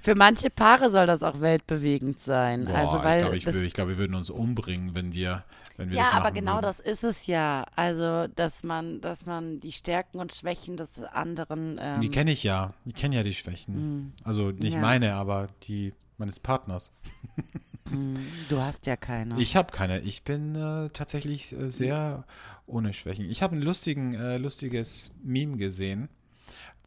Für 0.00 0.16
manche 0.16 0.50
Paare 0.50 0.90
soll 0.90 1.06
das 1.06 1.22
auch 1.22 1.40
weltbewegend 1.40 2.18
sein. 2.20 2.64
Boah, 2.64 2.74
also, 2.74 3.04
weil 3.04 3.34
ich 3.34 3.44
glaube, 3.44 3.64
ich, 3.64 3.74
glaub, 3.74 3.88
wir 3.88 3.98
würden 3.98 4.16
uns 4.16 4.30
umbringen, 4.30 4.94
wenn 4.94 5.12
wir 5.14 5.44
ja, 5.90 6.12
aber 6.12 6.30
genau 6.32 6.54
würden. 6.56 6.62
das 6.62 6.80
ist 6.80 7.04
es 7.04 7.26
ja. 7.26 7.64
Also, 7.76 8.26
dass 8.28 8.62
man, 8.62 9.00
dass 9.00 9.26
man 9.26 9.60
die 9.60 9.72
Stärken 9.72 10.18
und 10.18 10.32
Schwächen 10.32 10.76
des 10.76 11.00
anderen. 11.02 11.78
Ähm, 11.80 12.00
Die 12.00 12.08
kenne 12.10 12.32
ich 12.32 12.42
ja. 12.42 12.74
Ich 12.84 12.94
kenne 12.94 13.16
ja 13.16 13.22
die 13.22 13.34
Schwächen. 13.34 14.12
Also 14.24 14.50
nicht 14.50 14.74
Ja. 14.74 14.80
meine, 14.80 15.14
aber 15.14 15.48
die 15.64 15.92
meines 16.18 16.38
Partners. 16.40 16.92
mh, 17.90 18.20
du 18.48 18.60
hast 18.60 18.86
ja 18.86 18.96
keine. 18.96 19.40
Ich 19.40 19.56
habe 19.56 19.72
keine. 19.72 20.00
Ich 20.00 20.22
bin 20.22 20.54
äh, 20.54 20.90
tatsächlich 20.90 21.52
äh, 21.52 21.68
sehr 21.70 22.24
ohne 22.66 22.92
Schwächen. 22.92 23.24
Ich 23.30 23.42
habe 23.42 23.56
ein 23.56 23.62
lustigen, 23.62 24.14
äh, 24.14 24.36
lustiges 24.38 25.12
Meme 25.22 25.56
gesehen 25.56 26.08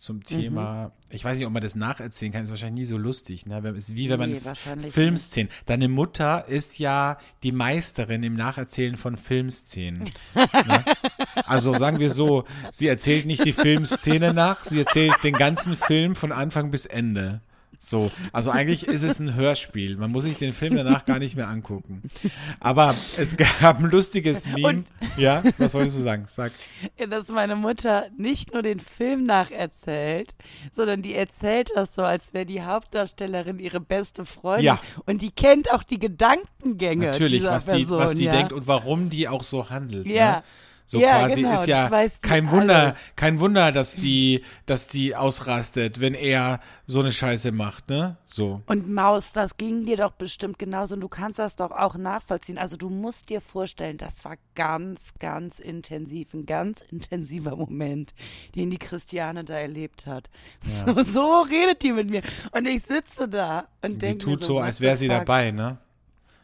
zum 0.04 0.18
Mhm. 0.18 0.24
Thema. 0.26 0.92
Ich 1.10 1.24
weiß 1.24 1.38
nicht, 1.38 1.48
ob 1.48 1.54
man 1.54 1.64
das 1.64 1.76
nacherzählen 1.76 2.34
kann. 2.34 2.44
Ist 2.44 2.50
wahrscheinlich 2.50 2.82
nie 2.82 2.86
so 2.86 2.98
lustig. 2.98 3.46
Ne? 3.46 3.60
Ist 3.70 3.96
wie 3.96 4.10
wenn 4.10 4.20
man 4.20 4.32
Nee, 4.32 4.92
Filmszenen. 4.92 5.50
Deine 5.66 5.88
Mutter 5.88 6.46
ist 6.48 6.78
ja 6.78 7.18
die 7.44 7.54
Meisterin 7.54 8.22
im 8.24 8.36
Nacherzählen 8.36 8.98
von 8.98 9.16
Filmszenen. 9.18 10.10
ne? 10.36 10.84
Also 11.46 11.74
sagen 11.76 12.00
wir 12.00 12.10
so, 12.10 12.44
sie 12.72 12.88
erzählt 12.88 13.26
nicht 13.26 13.46
die 13.46 13.54
Filmszene 13.54 14.34
nach, 14.34 14.66
sie 14.66 14.80
erzählt 14.80 15.24
den 15.24 15.36
ganzen 15.36 15.78
Film 15.78 16.16
von 16.16 16.32
Anfang 16.34 16.70
bis 16.70 16.86
Ende. 16.86 17.42
So, 17.86 18.10
also 18.32 18.50
eigentlich 18.50 18.88
ist 18.88 19.04
es 19.04 19.20
ein 19.20 19.36
Hörspiel. 19.36 19.98
Man 19.98 20.10
muss 20.10 20.24
sich 20.24 20.38
den 20.38 20.54
Film 20.54 20.78
danach 20.78 21.06
gar 21.06 21.20
nicht 21.20 21.36
mehr 21.36 21.50
angucken. 21.50 22.02
Aber 22.62 22.96
es 23.18 23.36
gab 23.36 23.80
ein 23.80 23.90
lustiges 23.90 24.48
Meme. 24.48 24.68
Und- 24.68 24.88
ja, 25.18 25.44
was 25.58 25.74
wolltest 25.74 25.98
du 25.98 26.02
sagen? 26.02 26.24
Sag. 26.28 26.54
dass 27.10 27.28
meine 27.28 27.58
Mutter 27.58 28.06
nicht 28.18 28.54
nur 28.54 28.62
den 28.62 28.80
Film 28.80 29.26
nacherzählt, 29.26 30.34
sondern 30.74 31.02
die 31.02 31.14
erzählt 31.14 31.72
das 31.76 31.94
so, 31.94 32.04
als 32.04 32.34
wäre 32.34 32.46
die 32.46 32.62
Hauptdarstellerin 32.62 33.60
ihre 33.60 33.82
beste 33.82 34.24
Freundin. 34.24 34.66
Ja. 34.66 34.80
Und 35.06 35.22
die 35.22 35.32
kennt 35.32 35.70
auch 35.72 35.84
die 35.84 36.00
Gedankengänge. 36.00 37.08
Natürlich, 37.08 37.44
was 37.44 37.66
die, 37.66 37.80
Person, 37.80 37.98
was 38.00 38.14
die 38.14 38.26
ja. 38.26 38.32
denkt 38.32 38.54
und 38.54 38.66
warum 38.66 39.10
die 39.10 39.28
auch 39.28 39.44
so 39.44 39.70
handelt. 39.70 40.06
Ja. 40.06 40.38
Ne? 40.38 40.44
So 40.86 41.00
Ja, 41.00 41.20
quasi 41.20 41.42
genau, 41.42 41.54
ist 41.56 41.68
ja 41.68 41.90
die 41.90 42.10
kein 42.22 42.52
Wunder, 42.52 42.80
alles. 42.88 42.96
kein 43.16 43.40
Wunder, 43.40 43.72
dass 43.72 43.96
die, 43.96 44.44
dass 44.66 44.88
die 44.88 45.16
ausrastet, 45.16 46.02
wenn 46.02 46.14
er 46.14 46.60
so 46.86 47.00
eine 47.00 47.12
Scheiße 47.12 47.52
macht, 47.52 47.90
ne? 47.90 48.18
So. 48.26 48.62
Und 48.66 48.92
Maus, 48.92 49.32
das 49.34 49.58
ging 49.58 49.86
dir 49.86 49.98
doch 49.98 50.12
bestimmt 50.12 50.60
genauso 50.60 50.96
und 50.96 51.02
du 51.02 51.08
kannst 51.08 51.40
das 51.40 51.56
doch 51.56 51.72
auch 51.72 51.96
nachvollziehen. 51.96 52.58
Also 52.58 52.78
du 52.78 52.90
musst 52.90 53.30
dir 53.30 53.42
vorstellen, 53.42 53.98
das 53.98 54.26
war 54.26 54.36
ganz, 54.56 55.14
ganz 55.20 55.60
intensiv, 55.60 56.34
ein 56.34 56.46
ganz 56.46 56.82
intensiver 56.92 57.56
Moment, 57.56 58.14
den 58.56 58.70
die 58.70 58.78
Christiane 58.78 59.44
da 59.44 59.54
erlebt 59.56 60.06
hat. 60.06 60.30
So, 60.62 61.02
so 61.02 61.42
redet 61.42 61.82
die 61.82 61.94
mit 61.94 62.10
mir. 62.10 62.22
Und 62.52 62.66
ich 62.68 62.84
sitze 62.84 63.28
da 63.30 63.68
und 63.82 63.94
Die 63.94 63.98
denke 64.00 64.28
mir 64.28 64.34
tut 64.36 64.44
so, 64.44 64.54
so, 64.56 64.60
als 64.60 64.82
wäre 64.82 64.98
sie 64.98 65.08
fuck? 65.08 65.18
dabei, 65.20 65.52
ne? 65.52 65.78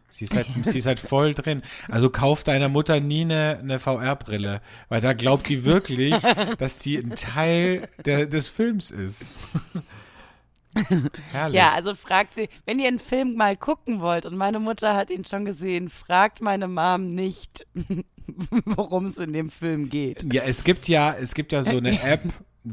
Sie 0.10 0.26
ist, 0.26 0.36
halt, 0.36 0.48
sie 0.64 0.80
ist 0.80 0.88
halt 0.88 1.00
voll 1.00 1.34
drin. 1.34 1.62
Also 1.88 2.10
kauf 2.10 2.44
deiner 2.44 2.68
Mutter 2.68 3.00
nie 3.00 3.22
eine, 3.22 3.60
eine 3.62 3.80
VR-Brille, 3.80 4.62
weil 4.90 5.02
da 5.02 5.14
glaubt 5.14 5.48
die 5.48 5.64
wirklich, 5.64 6.16
dass 6.58 6.80
die 6.80 6.98
ein 6.98 7.16
Teil 7.16 7.88
der, 8.06 8.26
des 8.26 8.50
Films 8.50 8.92
ist. 8.92 9.34
Herrlich. 11.32 11.58
Ja, 11.58 11.74
also 11.74 11.96
fragt 11.96 12.36
sie, 12.36 12.50
wenn 12.66 12.80
ihr 12.80 12.88
einen 12.88 13.00
Film 13.00 13.36
mal 13.36 13.58
gucken 13.58 14.02
wollt 14.02 14.26
und 14.26 14.38
meine 14.38 14.60
Mutter 14.60 14.96
hat 14.96 15.10
ihn 15.10 15.26
schon 15.26 15.46
gesehen, 15.46 15.90
fragt 15.90 16.42
meine 16.42 16.68
Mom 16.68 17.14
nicht, 17.16 17.66
worum 18.66 19.06
es 19.06 19.18
in 19.18 19.34
dem 19.34 19.50
Film 19.50 19.90
geht. 19.90 20.32
Ja, 20.32 20.44
es 20.44 20.64
gibt 20.64 20.88
ja, 20.88 21.14
es 21.14 21.34
gibt 21.34 21.52
ja 21.52 21.64
so 21.64 21.78
eine 21.78 22.02
App, 22.04 22.22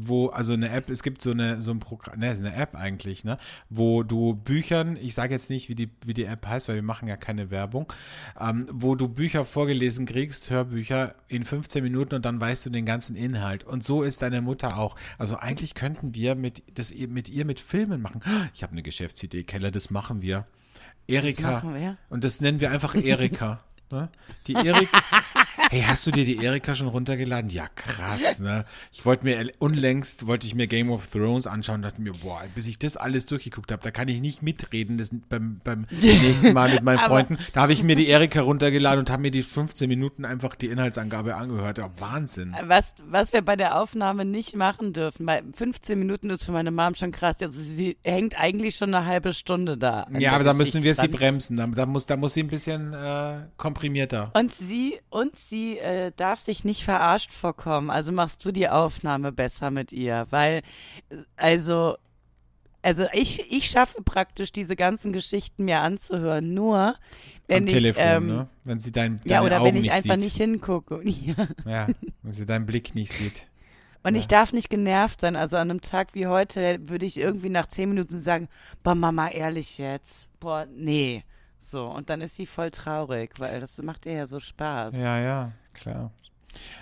wo, 0.01 0.27
also 0.27 0.53
eine 0.53 0.69
App, 0.69 0.89
es 0.89 1.03
gibt 1.03 1.21
so 1.21 1.31
eine, 1.31 1.61
so 1.61 1.71
ein 1.71 1.79
Programm, 1.79 2.19
ne, 2.19 2.31
ist 2.31 2.39
eine 2.39 2.55
App 2.55 2.75
eigentlich, 2.75 3.23
ne, 3.23 3.37
wo 3.69 4.03
du 4.03 4.33
Büchern, 4.33 4.97
ich 4.97 5.13
sage 5.13 5.33
jetzt 5.33 5.49
nicht, 5.49 5.69
wie 5.69 5.75
die, 5.75 5.89
wie 6.05 6.13
die 6.13 6.25
App 6.25 6.45
heißt, 6.45 6.67
weil 6.67 6.75
wir 6.75 6.83
machen 6.83 7.07
ja 7.07 7.17
keine 7.17 7.51
Werbung, 7.51 7.91
ähm, 8.39 8.67
wo 8.71 8.95
du 8.95 9.07
Bücher 9.07 9.45
vorgelesen 9.45 10.05
kriegst, 10.05 10.49
Hörbücher 10.49 11.15
in 11.27 11.43
15 11.43 11.83
Minuten 11.83 12.15
und 12.15 12.25
dann 12.25 12.39
weißt 12.39 12.65
du 12.65 12.69
den 12.69 12.85
ganzen 12.85 13.15
Inhalt. 13.15 13.63
Und 13.63 13.83
so 13.83 14.03
ist 14.03 14.21
deine 14.21 14.41
Mutter 14.41 14.77
auch. 14.77 14.95
Also 15.17 15.37
eigentlich 15.37 15.73
könnten 15.73 16.13
wir 16.13 16.35
mit, 16.35 16.63
das, 16.77 16.93
mit 16.93 17.29
ihr 17.29 17.45
mit 17.45 17.59
Filmen 17.59 18.01
machen. 18.01 18.21
Ich 18.53 18.63
habe 18.63 18.73
eine 18.73 18.83
Geschäftsidee, 18.83 19.43
Keller, 19.43 19.71
das 19.71 19.89
machen 19.89 20.21
wir. 20.21 20.45
Erika. 21.07 21.51
machen 21.51 21.73
wir? 21.73 21.97
Und 22.09 22.23
das 22.23 22.41
nennen 22.41 22.59
wir 22.59 22.71
einfach 22.71 22.95
Erika. 22.95 23.63
Ne? 23.91 24.09
Die 24.47 24.53
Erik. 24.53 24.89
Hey, 25.69 25.83
hast 25.85 26.07
du 26.07 26.11
dir 26.11 26.23
die 26.23 26.43
Erika 26.43 26.75
schon 26.75 26.87
runtergeladen? 26.87 27.49
Ja, 27.49 27.67
krass, 27.75 28.39
ne? 28.39 28.63
Ich 28.93 29.05
wollte 29.05 29.25
mir 29.25 29.51
unlängst 29.59 30.25
wollte 30.25 30.47
ich 30.47 30.55
mir 30.55 30.65
Game 30.67 30.89
of 30.89 31.07
Thrones 31.07 31.45
anschauen, 31.45 31.81
dachte 31.81 32.01
mir, 32.01 32.13
boah, 32.13 32.41
bis 32.55 32.67
ich 32.67 32.79
das 32.79 32.95
alles 32.95 33.25
durchgeguckt 33.25 33.71
habe, 33.73 33.83
da 33.83 33.91
kann 33.91 34.07
ich 34.07 34.21
nicht 34.21 34.41
mitreden, 34.41 34.97
das 34.97 35.09
beim, 35.27 35.59
beim 35.65 35.85
nächsten 35.91 36.53
Mal 36.53 36.71
mit 36.71 36.83
meinen 36.83 36.99
Freunden. 36.99 37.37
Da 37.51 37.61
habe 37.63 37.73
ich 37.73 37.83
mir 37.83 37.97
die 37.97 38.07
Erika 38.07 38.41
runtergeladen 38.41 38.99
und 38.99 39.09
habe 39.09 39.23
mir 39.23 39.31
die 39.31 39.43
15 39.43 39.89
Minuten 39.89 40.23
einfach 40.23 40.55
die 40.55 40.67
Inhaltsangabe 40.67 41.35
angehört. 41.35 41.79
Ja, 41.79 41.91
Wahnsinn. 41.99 42.55
Was, 42.63 42.95
was 43.05 43.33
wir 43.33 43.41
bei 43.41 43.57
der 43.57 43.81
Aufnahme 43.81 44.23
nicht 44.23 44.55
machen 44.55 44.93
dürfen, 44.93 45.25
bei 45.25 45.43
15 45.53 45.99
Minuten 45.99 46.29
ist 46.29 46.45
für 46.45 46.53
meine 46.53 46.71
Mom 46.71 46.95
schon 46.95 47.11
krass. 47.11 47.35
Also 47.41 47.61
sie 47.61 47.97
hängt 48.03 48.39
eigentlich 48.39 48.77
schon 48.77 48.95
eine 48.95 49.05
halbe 49.05 49.33
Stunde 49.33 49.77
da. 49.77 50.07
Ja, 50.17 50.31
aber 50.31 50.45
da 50.45 50.53
müssen 50.53 50.83
wir 50.83 50.95
sie 50.95 51.09
bremsen. 51.09 51.57
Da, 51.57 51.67
da, 51.67 51.85
muss, 51.85 52.05
da 52.05 52.15
muss 52.15 52.35
sie 52.35 52.43
ein 52.43 52.47
bisschen 52.47 52.93
äh, 52.93 53.41
komprimierter. 53.57 54.31
Und 54.33 54.53
sie, 54.53 54.99
und 55.09 55.35
sie 55.35 55.56
äh, 55.77 56.11
darf 56.15 56.39
sich 56.39 56.63
nicht 56.63 56.83
verarscht 56.83 57.31
vorkommen. 57.31 57.89
Also 57.89 58.11
machst 58.11 58.43
du 58.45 58.51
die 58.51 58.69
Aufnahme 58.69 59.31
besser 59.31 59.71
mit 59.71 59.91
ihr, 59.91 60.27
weil, 60.29 60.61
äh, 61.09 61.15
also, 61.35 61.97
also 62.81 63.05
ich, 63.13 63.51
ich 63.51 63.69
schaffe 63.69 64.01
praktisch 64.03 64.51
diese 64.51 64.75
ganzen 64.75 65.11
Geschichten 65.13 65.65
mir 65.65 65.79
anzuhören, 65.79 66.53
nur 66.53 66.95
wenn 67.47 67.63
Am 67.63 67.67
ich, 67.67 67.73
Telefon, 67.73 68.03
ähm, 68.05 68.27
ne? 68.27 68.47
Wenn 68.65 68.79
sie 68.79 68.91
dein, 68.91 69.19
ja, 69.25 69.41
oder 69.43 69.59
Augen 69.61 69.67
wenn 69.75 69.77
ich 69.77 69.91
einfach 69.91 70.13
sieht. 70.15 70.23
nicht 70.23 70.37
hingucke. 70.37 71.01
Ja. 71.03 71.47
Ja, 71.65 71.87
wenn 72.23 72.31
sie 72.31 72.45
deinen 72.45 72.65
Blick 72.65 72.95
nicht 72.95 73.11
sieht. 73.11 73.47
Und 74.03 74.13
Ja. 74.15 74.19
ich 74.19 74.27
darf 74.27 74.53
nicht 74.53 74.69
genervt 74.69 75.21
sein. 75.21 75.35
Also 75.35 75.57
an 75.57 75.69
einem 75.69 75.81
Tag 75.81 76.13
wie 76.13 76.27
heute 76.27 76.79
würde 76.87 77.05
ich 77.05 77.17
irgendwie 77.17 77.49
nach 77.49 77.67
zehn 77.67 77.89
Minuten 77.89 78.21
sagen, 78.21 78.47
boah, 78.83 78.95
Mama, 78.95 79.29
ehrlich 79.29 79.77
jetzt. 79.79 80.29
Boah, 80.39 80.65
nee. 80.73 81.23
So, 81.69 81.85
und 81.87 82.09
dann 82.09 82.21
ist 82.21 82.35
sie 82.35 82.45
voll 82.45 82.71
traurig, 82.71 83.31
weil 83.39 83.59
das 83.59 83.77
macht 83.81 84.05
ihr 84.05 84.13
ja 84.13 84.27
so 84.27 84.39
Spaß. 84.39 84.95
Ja, 84.95 85.19
ja, 85.19 85.51
klar. 85.73 86.11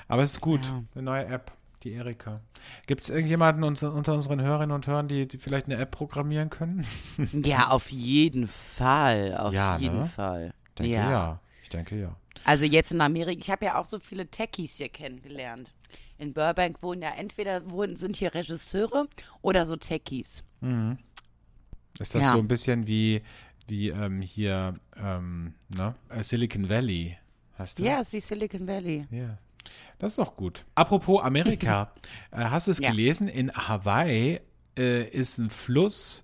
Aber 0.07 0.21
es 0.21 0.33
ist 0.33 0.41
gut, 0.41 0.67
Ja. 0.67 0.83
eine 0.93 1.03
neue 1.03 1.25
App, 1.25 1.51
die 1.83 1.93
Erika. 1.93 2.41
Gibt 2.85 3.01
es 3.01 3.09
irgendjemanden 3.09 3.63
unter, 3.63 3.91
unter 3.93 4.13
unseren 4.13 4.41
Hörerinnen 4.41 4.75
und 4.75 4.85
Hörern, 4.87 5.07
die, 5.07 5.27
die 5.27 5.37
vielleicht 5.39 5.65
eine 5.65 5.77
App 5.77 5.91
programmieren 5.91 6.49
können? 6.49 6.85
Ja, 7.33 7.69
auf 7.69 7.91
jeden 7.91 8.47
Fall. 8.47 9.35
Auf 9.37 9.53
Ja, 9.53 9.77
jeden 9.77 10.01
ne? 10.01 10.05
Fall. 10.07 10.53
Ich 10.69 10.75
denke 10.75 10.91
ja. 10.95 11.39
Ich 11.63 11.69
denke 11.69 11.99
ja. 11.99 12.15
Also 12.43 12.63
jetzt 12.65 12.91
in 12.91 13.01
Amerika, 13.01 13.39
ich 13.41 13.49
habe 13.49 13.65
ja 13.65 13.79
auch 13.79 13.85
so 13.85 13.97
viele 13.99 14.27
Techies 14.27 14.75
hier 14.75 14.89
kennengelernt. 14.89 15.71
In 16.19 16.31
Burbank 16.33 16.83
wohnen 16.83 17.01
ja 17.01 17.09
entweder 17.09 17.69
wohnen, 17.71 17.95
sind 17.95 18.15
hier 18.17 18.33
Regisseure 18.35 19.07
oder 19.41 19.65
so 19.65 19.75
Techies. 19.77 20.43
Ist 21.99 22.13
das 22.13 22.23
Ja. 22.23 22.31
so 22.33 22.37
ein 22.39 22.47
bisschen 22.47 22.87
wie, 22.87 23.21
wie 23.67 23.89
ähm, 23.89 24.21
hier 24.21 24.75
ähm, 25.01 25.53
ne? 25.75 25.95
Äh, 26.09 26.23
Silicon 26.23 26.69
Valley? 26.69 27.17
Hast 27.57 27.79
du? 27.79 27.83
Ja, 27.85 27.99
ist 28.01 28.13
wie 28.13 28.19
Silicon 28.19 28.67
Valley. 28.67 29.07
Ja. 29.11 29.37
Das 29.97 30.11
ist 30.13 30.17
doch 30.19 30.35
gut. 30.35 30.65
Apropos 30.75 31.21
Amerika. 31.23 31.91
äh, 32.31 32.37
hast 32.45 32.67
du 32.67 32.71
es 32.71 32.79
Ja. 32.79 32.89
gelesen? 32.91 33.27
In 33.27 33.51
Hawaii 33.51 34.39
äh, 34.77 35.07
ist 35.09 35.37
ein 35.37 35.49
Fluss 35.49 36.23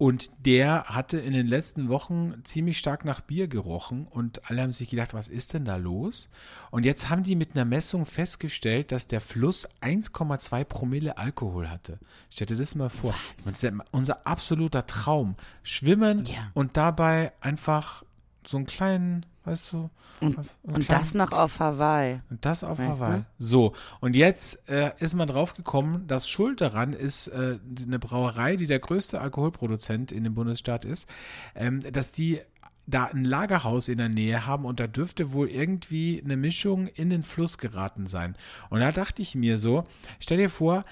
und 0.00 0.30
der 0.46 0.84
hatte 0.86 1.18
in 1.18 1.34
den 1.34 1.46
letzten 1.46 1.90
Wochen 1.90 2.40
ziemlich 2.42 2.78
stark 2.78 3.04
nach 3.04 3.20
Bier 3.20 3.48
gerochen 3.48 4.06
und 4.08 4.48
alle 4.50 4.62
haben 4.62 4.72
sich 4.72 4.88
gedacht, 4.88 5.12
was 5.12 5.28
ist 5.28 5.52
denn 5.52 5.66
da 5.66 5.76
los? 5.76 6.30
Und 6.70 6.86
jetzt 6.86 7.10
haben 7.10 7.22
die 7.22 7.36
mit 7.36 7.50
einer 7.54 7.66
Messung 7.66 8.06
festgestellt, 8.06 8.92
dass 8.92 9.08
der 9.08 9.20
Fluss 9.20 9.68
1,2 9.82 10.64
Promille 10.64 11.18
Alkohol 11.18 11.68
hatte. 11.68 11.98
Stell 12.32 12.46
dir 12.46 12.56
das 12.56 12.74
mal 12.74 12.88
vor. 12.88 13.14
Das 13.36 13.46
ist 13.48 13.62
ja 13.62 13.72
unser 13.90 14.26
absoluter 14.26 14.86
Traum. 14.86 15.36
Schwimmen 15.62 16.24
Ja. 16.24 16.50
und 16.54 16.78
dabei 16.78 17.34
einfach 17.42 18.02
so 18.46 18.56
einen 18.56 18.66
kleinen, 18.66 19.26
weißt 19.44 19.72
du, 19.72 19.90
Und, 20.20 20.36
und 20.62 20.90
das 20.90 21.14
noch 21.14 21.32
auf 21.32 21.58
Hawaii. 21.60 22.20
und 22.30 22.44
das 22.44 22.62
auf 22.64 22.78
Weißt 22.78 23.00
Hawaii. 23.00 23.18
du? 23.20 23.24
So, 23.38 23.72
und 24.00 24.14
jetzt 24.16 24.68
äh, 24.68 24.92
ist 24.98 25.14
man 25.14 25.28
draufgekommen, 25.28 26.06
dass 26.06 26.28
Schuld 26.28 26.60
daran 26.60 26.92
ist 26.92 27.28
äh, 27.28 27.58
eine 27.84 27.98
Brauerei, 27.98 28.56
die 28.56 28.66
der 28.66 28.78
größte 28.80 29.20
Alkoholproduzent 29.20 30.12
in 30.12 30.24
dem 30.24 30.34
Bundesstaat 30.34 30.84
ist, 30.84 31.08
ähm, 31.54 31.80
dass 31.92 32.12
die 32.12 32.40
da 32.86 33.04
ein 33.04 33.24
Lagerhaus 33.24 33.88
in 33.88 33.98
der 33.98 34.08
Nähe 34.08 34.46
haben 34.46 34.64
und 34.64 34.80
da 34.80 34.86
dürfte 34.88 35.32
wohl 35.32 35.48
irgendwie 35.48 36.20
eine 36.24 36.36
Mischung 36.36 36.88
in 36.88 37.08
den 37.08 37.22
Fluss 37.22 37.58
geraten 37.58 38.06
sein. 38.06 38.36
Und 38.68 38.80
da 38.80 38.90
dachte 38.90 39.22
ich 39.22 39.34
mir 39.34 39.58
so, 39.58 39.84
stell 40.18 40.38
dir 40.38 40.50
vor, 40.50 40.84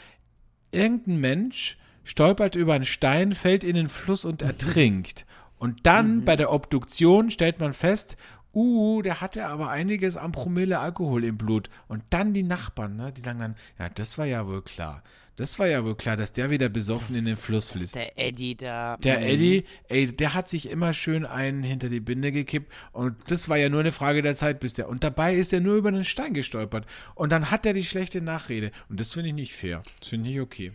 irgendein 0.70 1.18
Mensch 1.18 1.76
stolpert 2.04 2.54
über 2.54 2.74
einen 2.74 2.84
Stein, 2.84 3.32
fällt 3.32 3.64
in 3.64 3.74
den 3.74 3.88
Fluss 3.88 4.24
und 4.24 4.42
ertrinkt. 4.50 5.26
Und 5.58 5.86
dann 5.86 6.24
bei 6.24 6.36
der 6.36 6.52
Obduktion 6.52 7.30
stellt 7.30 7.60
man 7.60 7.72
fest, 7.74 8.16
uh, 8.54 9.02
der 9.02 9.20
hatte 9.20 9.46
aber 9.46 9.70
einiges 9.70 10.16
an 10.16 10.32
Promille 10.32 10.78
Alkohol 10.78 11.24
im 11.24 11.36
Blut. 11.36 11.68
Und 11.88 12.02
dann 12.10 12.32
die 12.34 12.42
Nachbarn, 12.42 12.96
ne, 12.96 13.12
die 13.12 13.20
sagen 13.20 13.40
dann, 13.40 13.56
ja, 13.78 13.88
das 13.88 14.18
war 14.18 14.26
ja 14.26 14.46
wohl 14.46 14.62
klar. 14.62 15.02
Das 15.36 15.60
war 15.60 15.68
ja 15.68 15.84
wohl 15.84 15.94
klar, 15.94 16.16
dass 16.16 16.32
der 16.32 16.50
wieder 16.50 16.68
besoffen 16.68 17.14
in 17.14 17.24
den 17.24 17.36
Fluss 17.36 17.70
fließt. 17.70 17.94
Der 17.94 18.18
Eddie 18.18 18.56
da. 18.56 18.96
Der 18.96 19.18
Mhm. 19.18 19.24
Eddie, 19.24 19.64
ey, 19.88 20.06
der 20.08 20.34
hat 20.34 20.48
sich 20.48 20.68
immer 20.68 20.92
schön 20.92 21.24
einen 21.24 21.62
hinter 21.62 21.88
die 21.88 22.00
Binde 22.00 22.32
gekippt 22.32 22.72
und 22.90 23.14
das 23.28 23.48
war 23.48 23.56
ja 23.56 23.68
nur 23.68 23.78
eine 23.78 23.92
Frage 23.92 24.20
der 24.22 24.34
Zeit, 24.34 24.58
bis 24.58 24.74
der. 24.74 24.88
Und 24.88 25.04
dabei 25.04 25.36
ist 25.36 25.52
er 25.52 25.60
nur 25.60 25.76
über 25.76 25.90
einen 25.90 26.04
Stein 26.04 26.34
gestolpert. 26.34 26.86
Und 27.14 27.30
dann 27.30 27.52
hat 27.52 27.64
er 27.66 27.72
die 27.72 27.84
schlechte 27.84 28.20
Nachrede. 28.20 28.72
Und 28.88 28.98
das 28.98 29.12
finde 29.12 29.28
ich 29.28 29.34
nicht 29.36 29.52
fair. 29.52 29.84
Das 30.00 30.08
finde 30.08 30.28
ich 30.28 30.34
nicht 30.34 30.42
okay. 30.42 30.72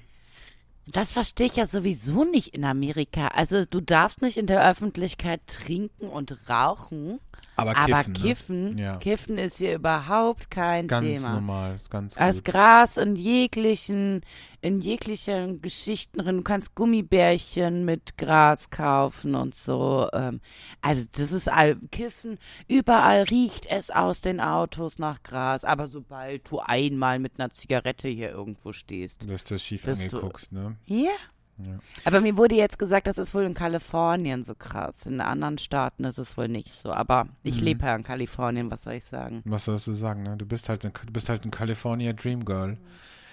Das 0.86 1.14
verstehe 1.14 1.48
ich 1.48 1.56
ja 1.56 1.66
sowieso 1.66 2.26
nicht 2.26 2.50
in 2.50 2.66
Amerika. 2.66 3.28
Also 3.30 3.66
du 3.66 3.80
darfst 3.80 4.22
nicht 4.22 4.38
in 4.38 4.48
der 4.48 4.70
Öffentlichkeit 4.70 5.42
trinken 5.48 6.10
und 6.10 6.38
rauchen. 6.50 7.20
Aber 7.56 7.78
Aber 7.78 7.86
Kiffen, 8.04 8.14
Kiffen, 8.14 8.76
ne? 8.76 8.82
Ja. 8.82 8.98
Kiffen 8.98 9.38
ist 9.38 9.58
hier 9.58 9.76
überhaupt 9.76 10.50
kein 10.50 10.88
ganz 10.88 11.22
Thema. 11.22 11.36
normal, 11.36 11.76
ist 11.76 11.92
ganz 11.92 12.16
Da 12.16 12.28
ist 12.30 12.44
gut. 12.44 12.54
Gras 12.54 12.98
in 12.98 13.16
jeglichen, 13.16 14.22
in 14.62 14.80
jeglichen 14.82 15.62
Geschichten 15.62 16.18
drin. 16.20 16.38
Du 16.38 16.44
kannst 16.44 16.74
Gummibärchen 16.74 17.86
mit 17.86 18.18
Gras 18.18 18.70
kaufen 18.72 19.36
und 19.36 19.54
so. 19.54 20.08
Ähm, 20.14 20.42
also 20.82 21.06
das 21.12 21.32
ist 21.32 21.48
all, 21.48 21.76
Kiffen. 21.92 22.40
Überall 22.68 23.24
riecht 23.24 23.68
es 23.68 23.92
aus 23.92 24.22
den 24.22 24.40
Autos 24.40 24.98
nach 24.98 25.22
Gras. 25.22 25.64
Aber 25.64 25.88
sobald 25.88 26.50
du 26.50 26.60
einmal 26.60 27.20
mit 27.20 27.40
einer 27.40 27.52
Zigarette 27.52 28.08
hier 28.08 28.32
irgendwo 28.32 28.74
stehst. 28.74 29.22
Du 29.22 29.32
hast 29.32 29.52
das 29.52 29.62
schief 29.64 29.86
Bist 29.86 30.02
du- 30.02 30.18
angeguckt, 30.18 30.52
ne? 30.52 30.76
Ja. 30.86 31.12
Ja. 31.58 31.80
Aber 32.06 32.20
mir 32.22 32.36
wurde 32.36 32.56
jetzt 32.56 32.80
gesagt, 32.80 33.06
das 33.08 33.18
ist 33.18 33.34
wohl 33.36 33.44
in 33.44 33.54
Kalifornien 33.54 34.44
so 34.44 34.56
krass. 34.56 35.06
In 35.06 35.22
anderen 35.22 35.58
Staaten 35.60 36.04
ist 36.04 36.18
es 36.18 36.36
wohl 36.36 36.48
nicht 36.48 36.70
so. 36.72 36.92
Aber 36.92 37.28
ich 37.44 37.58
Mhm. 37.58 37.64
lebe 37.64 37.86
ja 37.86 37.96
in 37.96 38.04
Kalifornien, 38.04 38.72
was 38.72 38.84
soll 38.84 38.94
ich 38.94 39.06
sagen? 39.06 39.42
Was 39.46 39.66
sollst 39.66 39.86
du 39.88 39.94
sagen, 39.94 40.24
ne? 40.24 40.36
Du 40.36 40.46
bist 40.46 40.68
halt, 40.70 40.84
ein- 40.86 40.94
du 41.06 41.14
bist 41.14 41.30
halt 41.30 41.46
ein 41.46 41.52
California 41.52 42.12
Dream 42.14 42.44
Girl. 42.44 42.78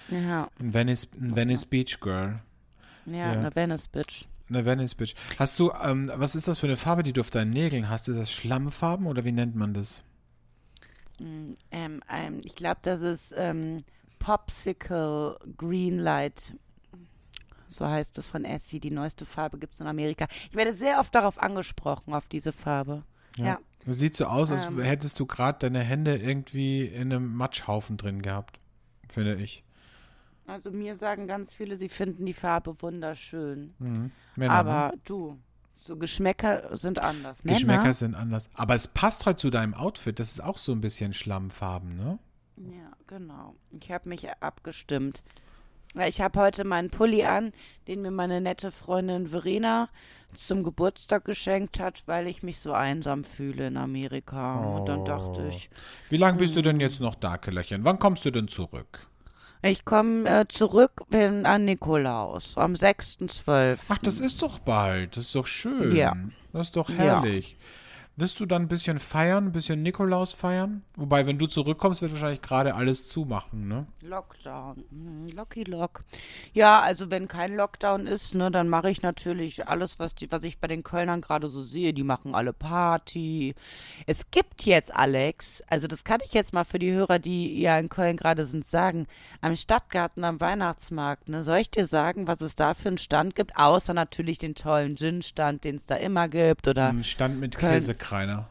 Ja, 0.09 0.49
Ein 0.59 0.73
Venice, 0.73 1.07
ein 1.19 1.35
Venice 1.35 1.65
Beach 1.65 1.99
Girl. 1.99 2.39
ja, 3.05 3.15
Ja. 3.15 3.31
eine 3.31 3.55
Venice 3.55 3.87
Bitch. 3.87 4.25
Eine 4.49 4.65
Venice 4.65 4.95
Beach. 4.95 5.15
Hast 5.39 5.57
du, 5.59 5.71
ähm, 5.83 6.11
was 6.15 6.35
ist 6.35 6.47
das 6.47 6.59
für 6.59 6.67
eine 6.67 6.75
Farbe, 6.77 7.03
die 7.03 7.13
du 7.13 7.21
auf 7.21 7.29
deinen 7.29 7.51
Nägeln 7.51 7.89
hast? 7.89 8.07
Ist 8.09 8.19
das 8.19 8.31
Schlammfarben 8.31 9.07
oder 9.07 9.23
wie 9.23 9.31
nennt 9.31 9.55
man 9.55 9.73
das? 9.73 10.03
Mm, 11.19 11.53
Ähm, 11.71 12.01
ähm, 12.11 12.41
ich 12.43 12.55
glaube, 12.55 12.79
das 12.83 13.01
ist 13.01 13.33
ähm, 13.37 13.83
Popsicle 14.19 15.37
Greenlight. 15.57 16.53
So 17.71 17.87
heißt 17.87 18.17
es 18.17 18.27
von 18.27 18.43
Essie. 18.43 18.79
Die 18.79 18.91
neueste 18.91 19.25
Farbe 19.25 19.57
gibt 19.57 19.73
es 19.73 19.79
in 19.79 19.87
Amerika. 19.87 20.27
Ich 20.49 20.55
werde 20.55 20.73
sehr 20.73 20.99
oft 20.99 21.15
darauf 21.15 21.41
angesprochen, 21.41 22.13
auf 22.13 22.27
diese 22.27 22.51
Farbe. 22.51 23.03
Ja. 23.37 23.59
Das 23.85 23.97
sieht 23.97 24.15
so 24.15 24.25
aus, 24.25 24.51
als 24.51 24.65
Ähm. 24.65 24.79
hättest 24.81 25.19
du 25.19 25.25
gerade 25.25 25.59
deine 25.59 25.79
Hände 25.79 26.17
irgendwie 26.17 26.85
in 26.85 27.13
einem 27.13 27.33
Matschhaufen 27.33 27.97
drin 27.97 28.21
gehabt, 28.21 28.59
finde 29.09 29.35
ich. 29.35 29.63
Also 30.45 30.69
mir 30.69 30.95
sagen 30.95 31.27
ganz 31.27 31.53
viele, 31.53 31.77
sie 31.77 31.87
finden 31.87 32.25
die 32.25 32.33
Farbe 32.33 32.81
wunderschön. 32.81 33.73
Mhm. 33.79 34.11
Männer, 34.35 34.53
ne? 34.53 34.59
Aber 34.59 34.93
du, 35.05 35.39
so 35.77 35.95
Geschmäcker 35.95 36.75
sind 36.75 36.99
anders. 36.99 37.37
Geschmäcker 37.43 37.81
Männer? 37.83 37.93
sind 37.93 38.15
anders. 38.15 38.49
Aber 38.53 38.75
es 38.75 38.89
passt 38.89 39.25
heute 39.25 39.37
zu 39.37 39.49
deinem 39.49 39.73
Outfit. 39.73 40.19
Das 40.19 40.29
ist 40.29 40.43
auch 40.43 40.57
so 40.57 40.73
ein 40.73 40.81
bisschen 40.81 41.13
Schlammfarben, 41.13 41.95
ne? 41.95 42.19
Ja, 42.57 42.91
genau. 43.07 43.55
Ich 43.79 43.89
habe 43.91 44.09
mich 44.09 44.29
abgestimmt. 44.41 45.23
Ja, 45.95 46.07
Ich 46.07 46.21
habe 46.21 46.39
heute 46.39 46.63
meinen 46.63 46.89
Pulli 46.89 47.23
an, 47.25 47.51
den 47.87 48.01
mir 48.01 48.11
meine 48.11 48.39
nette 48.41 48.71
Freundin 48.71 49.27
Verena 49.27 49.89
zum 50.33 50.63
Geburtstag 50.63 51.25
geschenkt 51.25 51.79
hat, 51.79 52.03
weil 52.05 52.27
ich 52.27 52.41
mich 52.43 52.59
so 52.59 52.71
einsam 52.71 53.23
fühle 53.25 53.67
in 53.67 53.75
Amerika. 53.77 54.61
Und 54.61 54.85
dann 54.87 55.03
dachte 55.03 55.41
Oh. 55.45 55.49
ich, 55.49 55.69
Wie 56.09 56.17
lange 56.17 56.37
bist 56.37 56.55
du 56.55 56.61
denn 56.61 56.75
Mhm. 56.77 56.81
jetzt 56.81 57.01
noch 57.01 57.15
da, 57.15 57.37
Kellerchen? 57.37 57.83
Wann 57.83 57.99
kommst 57.99 58.23
du 58.25 58.31
denn 58.31 58.47
zurück? 58.47 59.07
ich 59.63 59.85
komme 59.85 60.27
äh, 60.27 60.45
zurück 60.47 61.03
wenn, 61.09 61.45
an 61.45 61.65
Nikolaus 61.65 62.57
am 62.57 62.73
6.12. 62.73 63.77
Ach, 63.89 63.99
das 63.99 64.19
ist 64.19 64.41
doch 64.41 64.57
bald. 64.57 65.15
Das 65.17 65.25
ist 65.25 65.35
doch 65.35 65.45
schön. 65.45 65.95
Ja. 65.95 66.15
Das 66.53 66.67
ist 66.67 66.77
doch 66.77 66.89
Ja. 66.89 67.21
Wirst 68.17 68.39
du 68.41 68.45
dann 68.45 68.63
ein 68.63 68.67
bisschen 68.67 68.99
feiern, 68.99 69.45
ein 69.45 69.51
bisschen 69.53 69.81
Nikolaus 69.81 70.33
feiern? 70.33 70.83
Wobei, 70.95 71.25
wenn 71.25 71.37
du 71.39 71.47
zurückkommst, 71.47 72.01
wird 72.01 72.11
wahrscheinlich 72.11 72.41
gerade 72.41 72.75
alles 72.75 73.07
zumachen, 73.07 73.67
ne? 73.69 73.87
Lockdown. 74.01 74.83
Mhm, 74.91 75.27
Locky 75.33 75.63
Lock. 75.63 76.03
Ja, 76.53 76.81
also 76.81 77.09
wenn 77.09 77.29
kein 77.29 77.55
Lockdown 77.55 78.05
ist, 78.07 78.35
ne, 78.35 78.51
dann 78.51 78.67
mache 78.67 78.91
ich 78.91 79.01
natürlich 79.01 79.67
alles, 79.67 79.97
was, 79.97 80.13
die, 80.13 80.29
was 80.29 80.43
ich 80.43 80.59
bei 80.59 80.67
den 80.67 80.83
Kölnern 80.83 81.21
gerade 81.21 81.47
so 81.47 81.63
sehe. 81.63 81.93
Die 81.93 82.03
machen 82.03 82.35
alle 82.35 82.51
Party. 82.51 83.55
Es 84.05 84.29
gibt 84.29 84.65
jetzt, 84.65 84.93
Alex, 84.93 85.63
also 85.67 85.87
das 85.87 86.03
kann 86.03 86.19
ich 86.23 86.33
jetzt 86.33 86.53
mal 86.53 86.65
für 86.65 86.79
die 86.79 86.91
Hörer, 86.91 87.17
die 87.17 87.61
ja 87.61 87.79
in 87.79 87.87
Köln 87.89 88.17
gerade 88.17 88.45
sind, 88.45 88.67
sagen, 88.67 89.07
am 89.39 89.55
Stadtgarten, 89.55 90.25
am 90.25 90.41
Weihnachtsmarkt, 90.41 91.29
ne, 91.29 91.43
soll 91.43 91.59
ich 91.59 91.71
dir 91.71 91.87
sagen, 91.87 92.27
was 92.27 92.41
es 92.41 92.55
da 92.55 92.73
für 92.73 92.89
einen 92.89 92.97
Stand 92.97 93.35
gibt? 93.35 93.55
Außer 93.55 93.93
natürlich 93.93 94.37
den 94.37 94.53
tollen 94.53 94.95
Gin-Stand, 94.97 95.63
den 95.63 95.77
es 95.77 95.85
da 95.85 95.95
immer 95.95 96.27
gibt 96.27 96.67
oder 96.67 96.89
Ein 96.89 97.05
Stand 97.05 97.39
mit 97.39 97.57
Köln- 97.57 97.71
Käsekreiner. 98.01 98.49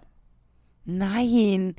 Nein, 0.85 1.77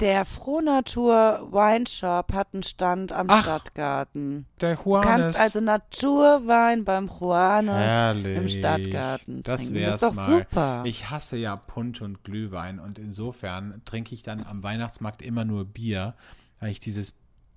der 0.00 0.24
Frohnatur 0.24 1.48
Wine 1.52 1.86
Shop 1.86 2.32
hat 2.32 2.48
einen 2.52 2.62
Stand 2.62 3.12
am 3.12 3.26
Ach, 3.30 3.42
Stadtgarten. 3.42 4.46
Der 4.60 4.74
Du 4.76 4.82
Juanes. 4.84 5.06
kannst 5.06 5.40
also 5.40 5.60
Naturwein 5.60 6.84
beim 6.84 7.06
Juanes 7.08 7.74
Herrlich. 7.74 8.36
im 8.36 8.48
Stadtgarten 8.48 9.42
Das 9.42 9.62
trinken. 9.62 9.74
wär's 9.76 10.00
das 10.00 10.10
ist 10.12 10.18
doch 10.18 10.28
mal. 10.28 10.38
super. 10.40 10.82
Ich 10.86 11.10
hasse 11.10 11.36
ja 11.36 11.56
Punsch 11.56 12.02
und 12.02 12.24
Glühwein 12.24 12.78
und 12.78 12.98
insofern 12.98 13.80
trinke 13.84 14.14
ich 14.14 14.22
dann 14.22 14.44
am 14.44 14.62
Weihnachtsmarkt 14.62 15.22
immer 15.22 15.44
nur 15.44 15.64
Bier, 15.64 16.14
weil 16.60 16.70
ich 16.70 16.80
dieses 16.80 17.12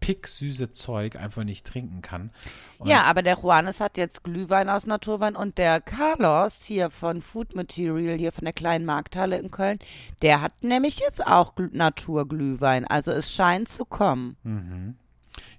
picksüße 0.05 0.71
Zeug 0.71 1.15
einfach 1.15 1.43
nicht 1.43 1.65
trinken 1.65 2.03
kann. 2.03 2.29
Und 2.77 2.87
ja, 2.87 3.03
aber 3.03 3.23
der 3.23 3.37
Juanes 3.37 3.79
hat 3.79 3.97
jetzt 3.97 4.23
Glühwein 4.23 4.69
aus 4.69 4.85
Naturwein 4.85 5.35
und 5.35 5.57
der 5.57 5.81
Carlos 5.81 6.61
hier 6.63 6.91
von 6.91 7.21
Food 7.23 7.55
Material, 7.55 8.15
hier 8.15 8.31
von 8.31 8.43
der 8.43 8.53
kleinen 8.53 8.85
Markthalle 8.85 9.39
in 9.39 9.49
Köln, 9.49 9.79
der 10.21 10.41
hat 10.41 10.63
nämlich 10.63 10.99
jetzt 10.99 11.25
auch 11.25 11.55
Gl 11.55 11.71
Naturglühwein. 11.73 12.85
Also 12.85 13.09
es 13.11 13.31
scheint 13.31 13.67
zu 13.67 13.83
kommen. 13.83 14.37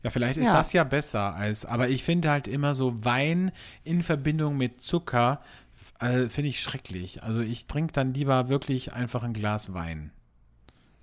Ja, 0.05 0.11
vielleicht 0.11 0.39
ist 0.39 0.47
Ja. 0.47 0.53
das 0.55 0.73
ja 0.73 0.85
besser 0.85 1.35
als, 1.35 1.65
aber 1.65 1.89
ich 1.89 2.05
finde 2.05 2.31
halt 2.31 2.47
immer 2.47 2.77
so 2.77 3.05
Wein 3.05 3.51
in 3.83 4.01
Verbindung 4.03 4.57
mit 4.57 4.81
Zucker, 4.81 5.41
äh, 5.99 6.29
finde 6.29 6.51
ich 6.51 6.61
schrecklich. 6.61 7.25
Also 7.25 7.41
ich 7.41 7.67
trinke 7.67 7.93
dann 7.93 8.15
lieber 8.15 8.49
wirklich 8.49 8.93
einfach 8.93 9.25
ein 9.25 9.33
Glas 9.33 9.75
Wein. 9.75 10.13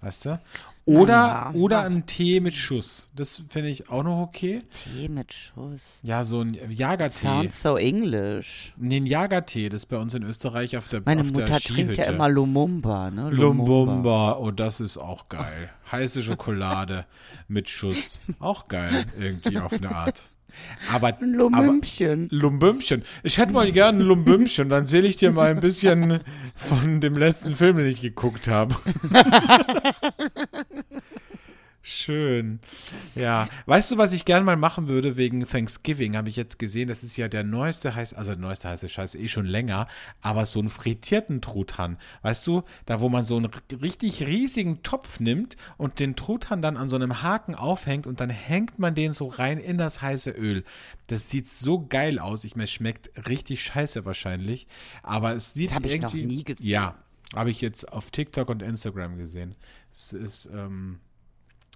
Weißt 0.04 0.26
du? 0.26 0.40
Oder, 0.86 1.14
ja. 1.14 1.52
oder 1.54 1.84
einen 1.84 2.06
Tee 2.06 2.42
mit 2.42 2.54
Schuss. 2.56 3.10
Das 3.16 3.44
finde 3.48 3.70
ich 3.70 3.90
auch 3.90 4.04
noch 4.04 4.20
okay. 4.20 4.64
Tee 4.70 5.08
mit 5.08 5.32
Schuss. 5.32 5.80
Ja, 6.02 6.26
so 6.26 6.42
ein 6.42 6.58
Jagertee. 6.70 7.26
Sounds 7.26 7.62
so 7.62 7.78
English. 7.78 8.74
Nee, 8.76 8.98
ein 8.98 9.06
Jagertee, 9.06 9.70
das 9.70 9.84
ist 9.84 9.86
bei 9.86 9.98
uns 9.98 10.14
in 10.14 10.24
Österreich 10.24 10.76
auf 10.76 10.90
der, 10.90 11.02
Meine 11.06 11.22
auf 11.22 11.32
der 11.32 11.44
Mutter 11.48 11.60
trinkt 11.62 11.98
ja 11.98 12.04
immer 12.06 12.28
Lumumba, 12.28 13.12
ne? 13.12 13.30
Lumbumba, 13.30 14.38
oh, 14.38 14.52
das 14.52 14.82
ist 14.82 14.98
auch 14.98 15.30
geil. 15.30 15.70
Heiße 15.90 16.22
Schokolade 16.22 17.06
mit 17.48 17.70
Schuss. 17.70 18.20
Auch 18.40 18.68
geil, 18.68 19.06
irgendwie 19.18 19.60
auf 19.60 19.72
eine 19.72 19.96
Art. 19.96 20.22
Aber, 20.92 21.10
aber 21.10 21.26
Lumümpchen. 21.26 22.28
Lumbümpchen. 22.32 23.04
Ich 23.24 23.38
hätte 23.38 23.54
mal 23.54 23.72
gerne 23.72 24.00
ein 24.00 24.02
Lumbümpchen, 24.02 24.70
dann 24.70 24.84
erzähle 24.84 25.08
ich 25.08 25.16
dir 25.16 25.32
mal 25.32 25.52
ein 25.52 25.60
bisschen 25.60 26.20
von 26.56 27.02
dem 27.02 27.18
letzten 27.18 27.56
Film, 27.56 27.78
den 27.78 27.88
ich 27.88 28.02
geguckt 28.02 28.48
habe. 28.48 28.76
Schön. 31.86 32.62
Ja. 33.14 33.50
Weißt 33.66 33.92
du, 33.92 33.98
was 33.98 34.14
ich 34.14 34.24
gerne 34.24 34.46
mal 34.46 34.56
machen 34.56 34.88
würde 34.88 35.18
wegen 35.18 35.46
Thanksgiving? 35.46 36.16
Habe 36.16 36.30
ich 36.30 36.38
jetzt 36.38 36.58
gesehen, 36.58 36.88
das 36.88 37.04
ist 37.04 37.18
ja 37.18 37.28
der 37.28 37.44
neueste 37.44 37.94
heißt, 37.94 38.16
also 38.16 38.32
der 38.32 38.40
neueste 38.40 38.70
heiße 38.70 38.88
Scheiß 38.88 39.16
eh 39.16 39.28
schon 39.28 39.46
länger, 39.46 39.90
aber 40.22 40.46
so 40.46 40.60
einen 40.60 40.70
frittierten 40.70 41.42
Truthahn. 41.42 41.98
Weißt 42.22 42.48
du, 42.48 42.64
da 42.86 43.02
wo 43.02 43.10
man 43.10 43.26
so 43.26 43.36
einen 43.36 43.50
richtig 43.82 44.26
riesigen 44.26 44.82
Topf 44.82 45.20
nimmt 45.20 45.58
und 45.76 46.00
den 46.00 46.16
Truthahn 46.16 46.62
dann 46.62 46.78
an 46.78 46.88
so 46.88 46.96
einem 46.96 47.22
Haken 47.22 47.54
aufhängt 47.54 48.08
und 48.08 48.22
dann 48.22 48.30
hängt 48.30 48.80
man 48.80 48.96
den 48.96 49.12
so 49.12 49.28
rein 49.28 49.60
in 49.60 49.78
das 49.78 50.02
heiße 50.02 50.32
Öl. 50.32 50.64
Das 51.08 51.30
sieht 51.30 51.50
so 51.50 51.86
geil 51.86 52.18
aus. 52.18 52.46
Ich 52.46 52.56
meine, 52.56 52.64
es 52.64 52.72
schmeckt 52.72 53.28
richtig 53.28 53.62
scheiße 53.62 54.06
wahrscheinlich, 54.06 54.68
aber 55.02 55.36
es 55.36 55.54
sieht 55.54 55.74
hab 55.74 55.86
ich 55.86 56.00
noch 56.00 56.14
irgendwie 56.14 56.38
nie 56.38 56.44
gesehen. 56.46 56.66
Ja, 56.66 56.96
habe 57.36 57.52
ich 57.52 57.60
jetzt 57.60 57.92
auf 57.92 58.10
TikTok 58.10 58.48
und 58.48 58.62
Instagram 58.62 59.18
gesehen. 59.18 59.56
Es 59.92 60.14
ist 60.14 60.46
ähm, 60.46 61.02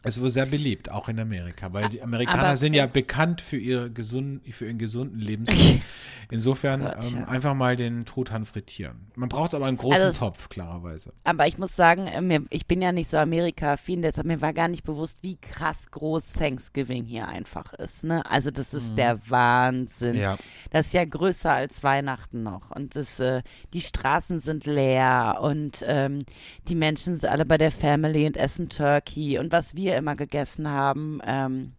es 0.08 0.22
wohl 0.22 0.30
sehr 0.30 0.46
beliebt, 0.46 0.91
auch 0.91 1.10
in 1.10 1.20
Amerika, 1.20 1.74
weil 1.74 1.89
die 1.89 2.02
Amerikaner 2.02 2.43
aber 2.43 2.58
sind 2.58 2.76
ja 2.76 2.86
bekannt 2.86 3.41
für, 3.41 3.58
ihre 3.58 3.91
gesunden, 3.91 4.41
für 4.52 4.65
ihren 4.65 4.78
gesunden 4.78 5.20
Lebensstil. 5.20 5.82
Insofern 6.30 6.82
Gott, 6.82 7.06
ähm, 7.06 7.20
ja. 7.20 7.28
einfach 7.28 7.54
mal 7.54 7.78
den 7.78 8.06
Truthahn 8.06 8.43
frittieren. 8.43 9.08
Man 9.15 9.30
braucht 9.30 9.54
aber 9.56 9.65
einen 9.65 9.78
großen 9.78 10.04
Also- 10.04 10.20
Topf, 10.20 10.50
klarerweise. 10.50 11.13
Aber 11.24 11.48
ich 11.48 11.58
muss 11.58 11.76
sagen, 11.76 12.08
äh, 12.08 12.41
ich 12.50 12.65
bin 12.65 12.82
ja 12.82 12.91
nicht 12.91 13.10
so 13.10 13.17
Amerika-affin, 13.17 14.02
deshalb 14.02 14.28
mir 14.28 14.41
war 14.41 14.54
gar 14.54 14.67
nicht 14.67 14.84
bewusst, 14.84 15.17
wie 15.22 15.38
krass 15.38 15.89
groß 15.91 16.34
Thanksgiving 16.34 17.06
hier 17.06 17.28
einfach 17.28 17.74
ist. 17.74 18.04
Ne? 18.04 18.26
Also 18.30 18.52
das 18.52 18.74
ist 18.74 18.98
der 18.98 19.20
Wahnsinn. 19.30 20.15
Mhm. 20.15 20.22
Ja. 20.22 20.38
Das 20.72 20.88
ist 20.88 20.93
ja 20.93 21.06
größer 21.06 21.52
als 21.52 21.84
Weihnachten 21.84 22.43
noch. 22.43 22.72
Und 22.72 22.96
das, 22.96 23.20
äh, 23.20 23.41
die 23.74 23.82
Straßen 23.82 24.41
sind 24.41 24.65
leer 24.65 25.39
und 25.41 25.84
ähm, 25.88 26.26
die 26.67 26.76
Menschen 26.76 27.15
sind 27.15 27.30
alle 27.30 27.46
bei 27.46 27.58
der 27.58 27.72
Family 27.72 28.26
und 28.26 28.38
essen 28.38 28.70
Turkey. 28.70 29.39
Und 29.39 29.52
was 29.52 29.76
wir 29.76 29.96
immer 29.97 30.15
gegessen 30.15 30.69
haben, 30.69 31.19
ähm, 31.25 31.73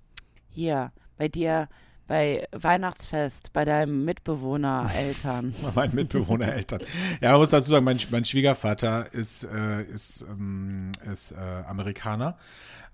hier 0.50 0.92
bei 1.16 1.28
dir 1.28 1.68
bei 2.08 2.48
Weihnachtsfest, 2.52 3.52
bei 3.52 3.64
deinem 3.64 4.04
Mitbewohner 4.04 4.90
Eltern. 4.96 5.54
Bei 5.62 5.70
meinen 5.72 5.94
Mitbewohner 5.94 6.52
Eltern. 6.52 6.80
Ja, 7.20 7.32
man 7.32 7.40
muss 7.40 7.50
dazu 7.50 7.70
sagen, 7.70 7.84
mein, 7.84 8.00
mein 8.10 8.24
Schwiegervater 8.24 9.12
ist, 9.12 9.44
äh, 9.44 9.82
ist, 9.84 10.22
ähm, 10.22 10.92
ist 11.04 11.32
äh, 11.32 11.36
Amerikaner 11.36 12.38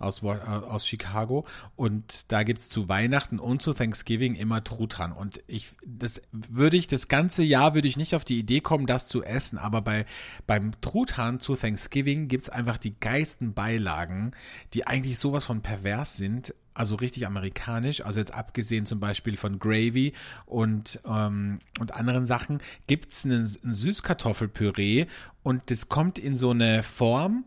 aus, 0.01 0.23
äh, 0.23 0.27
aus 0.27 0.87
Chicago 0.87 1.47
und 1.77 2.33
da 2.33 2.43
gibt's 2.43 2.69
zu 2.69 2.89
Weihnachten 2.89 3.39
und 3.39 3.63
zu 3.63 3.73
Thanksgiving 3.73 4.35
immer 4.35 4.65
Truthahn 4.65 5.13
und 5.13 5.43
ich, 5.47 5.71
das 5.87 6.21
würde 6.33 6.77
ich, 6.77 6.89
das 6.89 7.07
ganze 7.07 7.45
Jahr 7.45 7.75
würde 7.75 7.87
ich 7.87 7.97
nicht 7.97 8.17
auf 8.17 8.25
die 8.25 8.41
Idee 8.41 8.61
kommen, 8.61 8.87
das 8.87 9.07
zu 9.07 9.23
essen, 9.23 9.59
aber 9.59 9.81
bei, 9.81 10.07
beim 10.49 10.73
Truthahn 10.81 11.39
zu 11.39 11.55
Thanksgiving 11.55 12.27
gibt's 12.27 12.49
einfach 12.49 12.79
die 12.79 12.99
geilsten 12.99 13.55
Beilagen, 13.55 14.33
die 14.75 14.89
eigentlich 14.89 15.19
sowas 15.19 15.45
von 15.45 15.63
pervers 15.63 16.17
sind, 16.17 16.53
also 16.75 16.97
richtig 16.97 17.27
amerikanisch, 17.27 18.05
also 18.05 18.19
jetzt 18.19 18.35
abgesehen 18.35 18.87
zum 18.87 19.01
Beispiel 19.01 19.37
von 19.37 19.59
Gravy 19.59 20.13
und, 20.45 21.01
ähm, 21.07 21.61
und 21.81 21.95
anderen 21.95 22.27
Sachen, 22.27 22.59
gibt's 22.87 23.25
einen, 23.25 23.51
ein 23.65 23.75
Süßkartoffelpüree 23.75 25.07
und 25.43 25.71
das 25.71 25.89
kommt 25.89 26.19
in 26.19 26.37
so 26.37 26.51
eine 26.51 26.83
Form, 26.83 27.45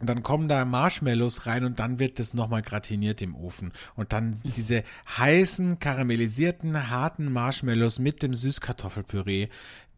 und 0.00 0.06
dann 0.06 0.22
kommen 0.22 0.48
da 0.48 0.64
Marshmallows 0.64 1.46
rein 1.46 1.64
und 1.64 1.80
dann 1.80 1.98
wird 1.98 2.20
das 2.20 2.32
nochmal 2.32 2.62
gratiniert 2.62 3.20
im 3.20 3.34
Ofen. 3.34 3.72
Und 3.96 4.12
dann 4.12 4.36
diese 4.44 4.84
heißen, 5.16 5.80
karamellisierten, 5.80 6.88
harten 6.88 7.32
Marshmallows 7.32 7.98
mit 7.98 8.22
dem 8.22 8.32
Süßkartoffelpüree, 8.32 9.48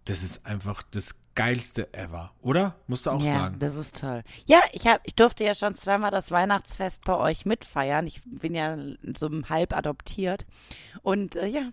das 0.06 0.22
ist 0.22 0.46
einfach 0.46 0.82
das 0.90 1.16
geilste 1.40 1.92
ever, 1.94 2.32
oder? 2.42 2.74
Musst 2.86 3.06
du 3.06 3.10
auch 3.10 3.22
ja, 3.22 3.30
sagen. 3.30 3.58
das 3.60 3.74
ist 3.76 4.00
toll. 4.00 4.22
Ja, 4.46 4.60
ich 4.72 4.86
hab, 4.86 5.00
ich 5.04 5.14
durfte 5.14 5.42
ja 5.44 5.54
schon 5.54 5.74
zweimal 5.74 6.10
das 6.10 6.30
Weihnachtsfest 6.30 7.04
bei 7.04 7.16
euch 7.16 7.46
mitfeiern. 7.46 8.06
Ich 8.06 8.20
bin 8.24 8.54
ja 8.54 8.76
so 9.16 9.30
halb 9.48 9.74
adoptiert. 9.74 10.44
Und 11.02 11.36
äh, 11.36 11.46
ja, 11.46 11.70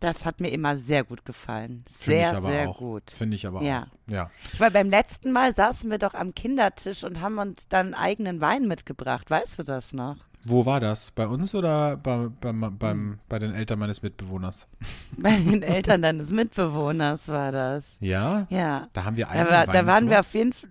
das 0.00 0.24
hat 0.24 0.40
mir 0.40 0.48
immer 0.48 0.76
sehr 0.78 1.04
gut 1.04 1.24
gefallen. 1.24 1.84
Finde 1.86 2.22
ich 2.22 2.26
Sehr, 2.28 2.36
aber 2.36 2.48
sehr 2.48 2.68
auch. 2.70 2.78
gut. 2.78 3.10
Finde 3.10 3.36
ich 3.36 3.46
aber 3.46 3.62
Ja. 3.62 3.82
auch. 4.08 4.10
Ja. 4.12 4.30
War 4.58 4.70
beim 4.70 4.88
letzten 4.90 5.30
Mal 5.30 5.54
saßen 5.54 5.90
wir 5.90 5.98
doch 5.98 6.14
am 6.14 6.34
Kindertisch 6.34 7.04
und 7.04 7.20
haben 7.20 7.38
uns 7.38 7.68
dann 7.68 7.94
eigenen 7.94 8.40
Wein 8.40 8.66
mitgebracht. 8.66 9.30
Weißt 9.30 9.58
du 9.58 9.62
das 9.62 9.92
noch? 9.92 10.16
Wo 10.44 10.66
war 10.66 10.80
das? 10.80 11.10
Bei 11.12 11.26
uns 11.26 11.54
oder 11.54 11.96
bei, 11.96 12.28
beim, 12.40 12.62
Hm. 12.62 12.78
beim, 12.78 13.18
bei 13.28 13.38
den 13.38 13.54
Eltern 13.54 13.78
meines 13.78 14.02
Mitbewohners? 14.02 14.66
Bei 15.16 15.36
den 15.36 15.62
Eltern 15.62 16.02
deines 16.02 16.30
Mitbewohners 16.30 17.28
war 17.28 17.52
das. 17.52 17.96
Ja? 18.00 18.46
Ja. 18.50 18.88
Da 18.92 19.04
haben 19.04 19.16
wir 19.16 19.26
Da, 19.26 19.30
einen 19.32 19.50
war, 19.50 19.66
Wein 19.66 19.72
da 19.72 19.86
waren 19.86 20.10
wir 20.10 20.20
auf 20.20 20.34
jeden 20.34 20.52
Fall. 20.52 20.70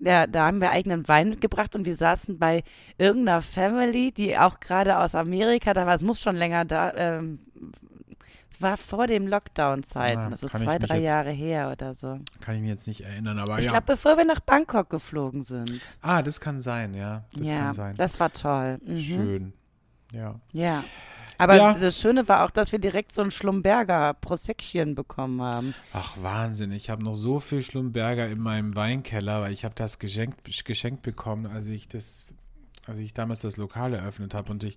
Ja, 0.00 0.26
da 0.26 0.46
haben 0.46 0.60
wir 0.60 0.70
eigenen 0.72 1.06
Wein 1.06 1.28
mitgebracht 1.28 1.76
und 1.76 1.86
wir 1.86 1.94
saßen 1.94 2.36
bei 2.36 2.64
irgendeiner 2.98 3.40
Family, 3.40 4.10
die 4.10 4.36
auch 4.36 4.58
gerade 4.58 4.98
aus 4.98 5.14
Amerika 5.14 5.74
da 5.74 5.86
war. 5.86 5.94
Es 5.94 6.02
muss 6.02 6.20
schon 6.20 6.34
länger 6.34 6.64
da. 6.64 6.92
Ähm, 6.96 7.38
war 8.62 8.76
vor 8.76 9.06
dem 9.06 9.26
Lockdown-Zeiten, 9.26 10.18
Ah, 10.18 10.28
also 10.28 10.46
ich 10.46 10.52
zwei, 10.52 10.78
drei 10.78 10.96
jetzt- 10.98 11.06
Jahre 11.06 11.30
her 11.30 11.70
oder 11.72 11.94
so. 11.94 12.18
Kann 12.40 12.54
ich 12.56 12.60
mich 12.62 12.70
jetzt 12.70 12.86
nicht 12.86 13.02
erinnern, 13.02 13.38
aber 13.38 13.58
Ich 13.58 13.64
ja. 13.66 13.72
glaube, 13.72 13.86
bevor 13.86 14.16
wir 14.16 14.24
nach 14.24 14.40
Bangkok 14.40 14.88
geflogen 14.90 15.42
sind. 15.42 15.80
ah, 16.00 16.22
das 16.22 16.40
kann 16.40 16.60
sein, 16.60 16.94
ja. 16.94 17.24
Das 17.34 17.50
ja, 17.50 17.58
kann 17.58 17.72
sein. 17.72 17.94
das 17.96 18.18
war 18.20 18.32
toll. 18.32 18.78
Mhm. 18.84 18.98
Schön. 18.98 19.52
Ja. 20.12 20.40
Ja. 20.52 20.84
Aber 21.38 21.56
Ja. 21.56 21.74
das 21.74 21.98
Schöne 21.98 22.28
war 22.28 22.44
auch, 22.44 22.50
dass 22.50 22.70
wir 22.70 22.78
direkt 22.78 23.12
so 23.12 23.22
ein 23.22 23.30
Schlumberger 23.32 24.14
Proseckchen 24.14 24.94
bekommen 24.94 25.40
haben. 25.42 25.74
Ach, 25.92 26.16
Wahnsinn. 26.22 26.70
Ich 26.70 26.88
habe 26.90 27.02
noch 27.02 27.14
so 27.16 27.40
viel 27.40 27.62
Schlumberger 27.62 28.28
in 28.28 28.38
meinem 28.40 28.76
Weinkeller, 28.76 29.40
weil 29.40 29.52
ich 29.52 29.64
habe 29.64 29.74
das 29.74 29.98
geschenkt, 29.98 30.44
geschenkt 30.64 31.02
bekommen, 31.02 31.46
als 31.46 31.66
ich 31.66 31.88
das, 31.88 32.34
als 32.86 32.98
ich 32.98 33.14
damals 33.14 33.40
das 33.40 33.56
Lokal 33.56 33.94
eröffnet 33.94 34.34
habe. 34.34 34.50
Und 34.50 34.64
ich 34.64 34.76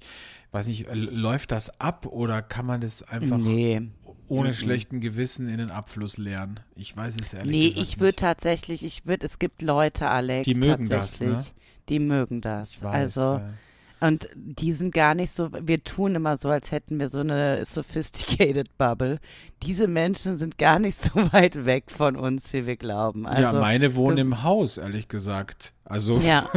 weiß 0.51 0.67
nicht, 0.67 0.87
läuft 0.93 1.51
das 1.51 1.79
ab 1.79 2.05
oder 2.05 2.41
kann 2.41 2.65
man 2.65 2.81
das 2.81 3.03
einfach 3.03 3.37
nee. 3.37 3.81
ohne 4.27 4.49
Mhm. 4.49 4.53
schlechten 4.53 4.99
Gewissen 5.01 5.47
in 5.47 5.57
den 5.57 5.71
Abfluss 5.71 6.17
leeren? 6.17 6.59
Ich 6.75 6.95
weiß 6.95 7.17
es 7.19 7.33
ehrlich 7.33 7.51
Nee, 7.51 7.69
gesagt 7.69 7.87
ich 7.87 7.99
würde 7.99 8.15
tatsächlich, 8.15 8.83
ich 8.85 9.05
würde, 9.05 9.25
es 9.25 9.39
gibt 9.39 9.61
Leute, 9.61 10.07
Alex, 10.09 10.45
Die 10.45 10.55
mögen 10.55 10.87
das, 10.89 11.19
ne? 11.21 11.43
die 11.89 11.99
mögen 11.99 12.41
das. 12.41 12.71
Ich 12.71 12.83
weiß, 12.83 13.17
also, 13.17 13.37
ja. 13.37 13.53
Und 14.01 14.27
die 14.35 14.73
sind 14.73 14.93
gar 14.93 15.15
nicht 15.15 15.31
so, 15.31 15.49
wir 15.51 15.83
tun 15.83 16.15
immer 16.15 16.37
so, 16.37 16.49
als 16.49 16.71
hätten 16.71 16.99
wir 16.99 17.09
so 17.09 17.19
eine 17.19 17.63
sophisticated 17.65 18.77
Bubble. 18.77 19.19
Diese 19.63 19.87
Menschen 19.87 20.37
sind 20.37 20.57
gar 20.57 20.79
nicht 20.79 20.97
so 20.97 21.11
weit 21.31 21.65
weg 21.65 21.85
von 21.89 22.15
uns, 22.15 22.51
wie 22.53 22.65
wir 22.65 22.75
glauben. 22.75 23.25
Also, 23.25 23.41
ja, 23.41 23.53
meine 23.53 23.95
wohnen 23.95 24.17
im 24.17 24.43
Haus, 24.43 24.77
ehrlich 24.77 25.07
gesagt. 25.07 25.73
Also 25.85 26.17
ja, 26.17 26.49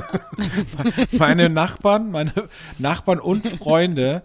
meine 1.18 1.49
Nachbarn, 1.49 2.11
meine 2.11 2.32
Nachbarn 2.78 3.20
und 3.20 3.47
Freunde, 3.47 4.22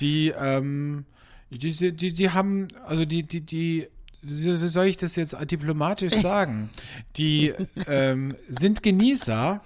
die, 0.00 0.34
ähm, 0.36 1.06
die, 1.50 1.72
die, 1.72 1.92
die, 1.92 2.12
die 2.12 2.30
haben, 2.30 2.68
also 2.84 3.04
die, 3.04 3.22
die, 3.22 3.40
die, 3.40 3.88
wie 4.22 4.68
soll 4.68 4.86
ich 4.86 4.96
das 4.96 5.16
jetzt 5.16 5.36
diplomatisch 5.50 6.14
sagen? 6.14 6.68
Die 7.16 7.54
ähm, 7.86 8.34
sind 8.48 8.82
Genießer, 8.82 9.62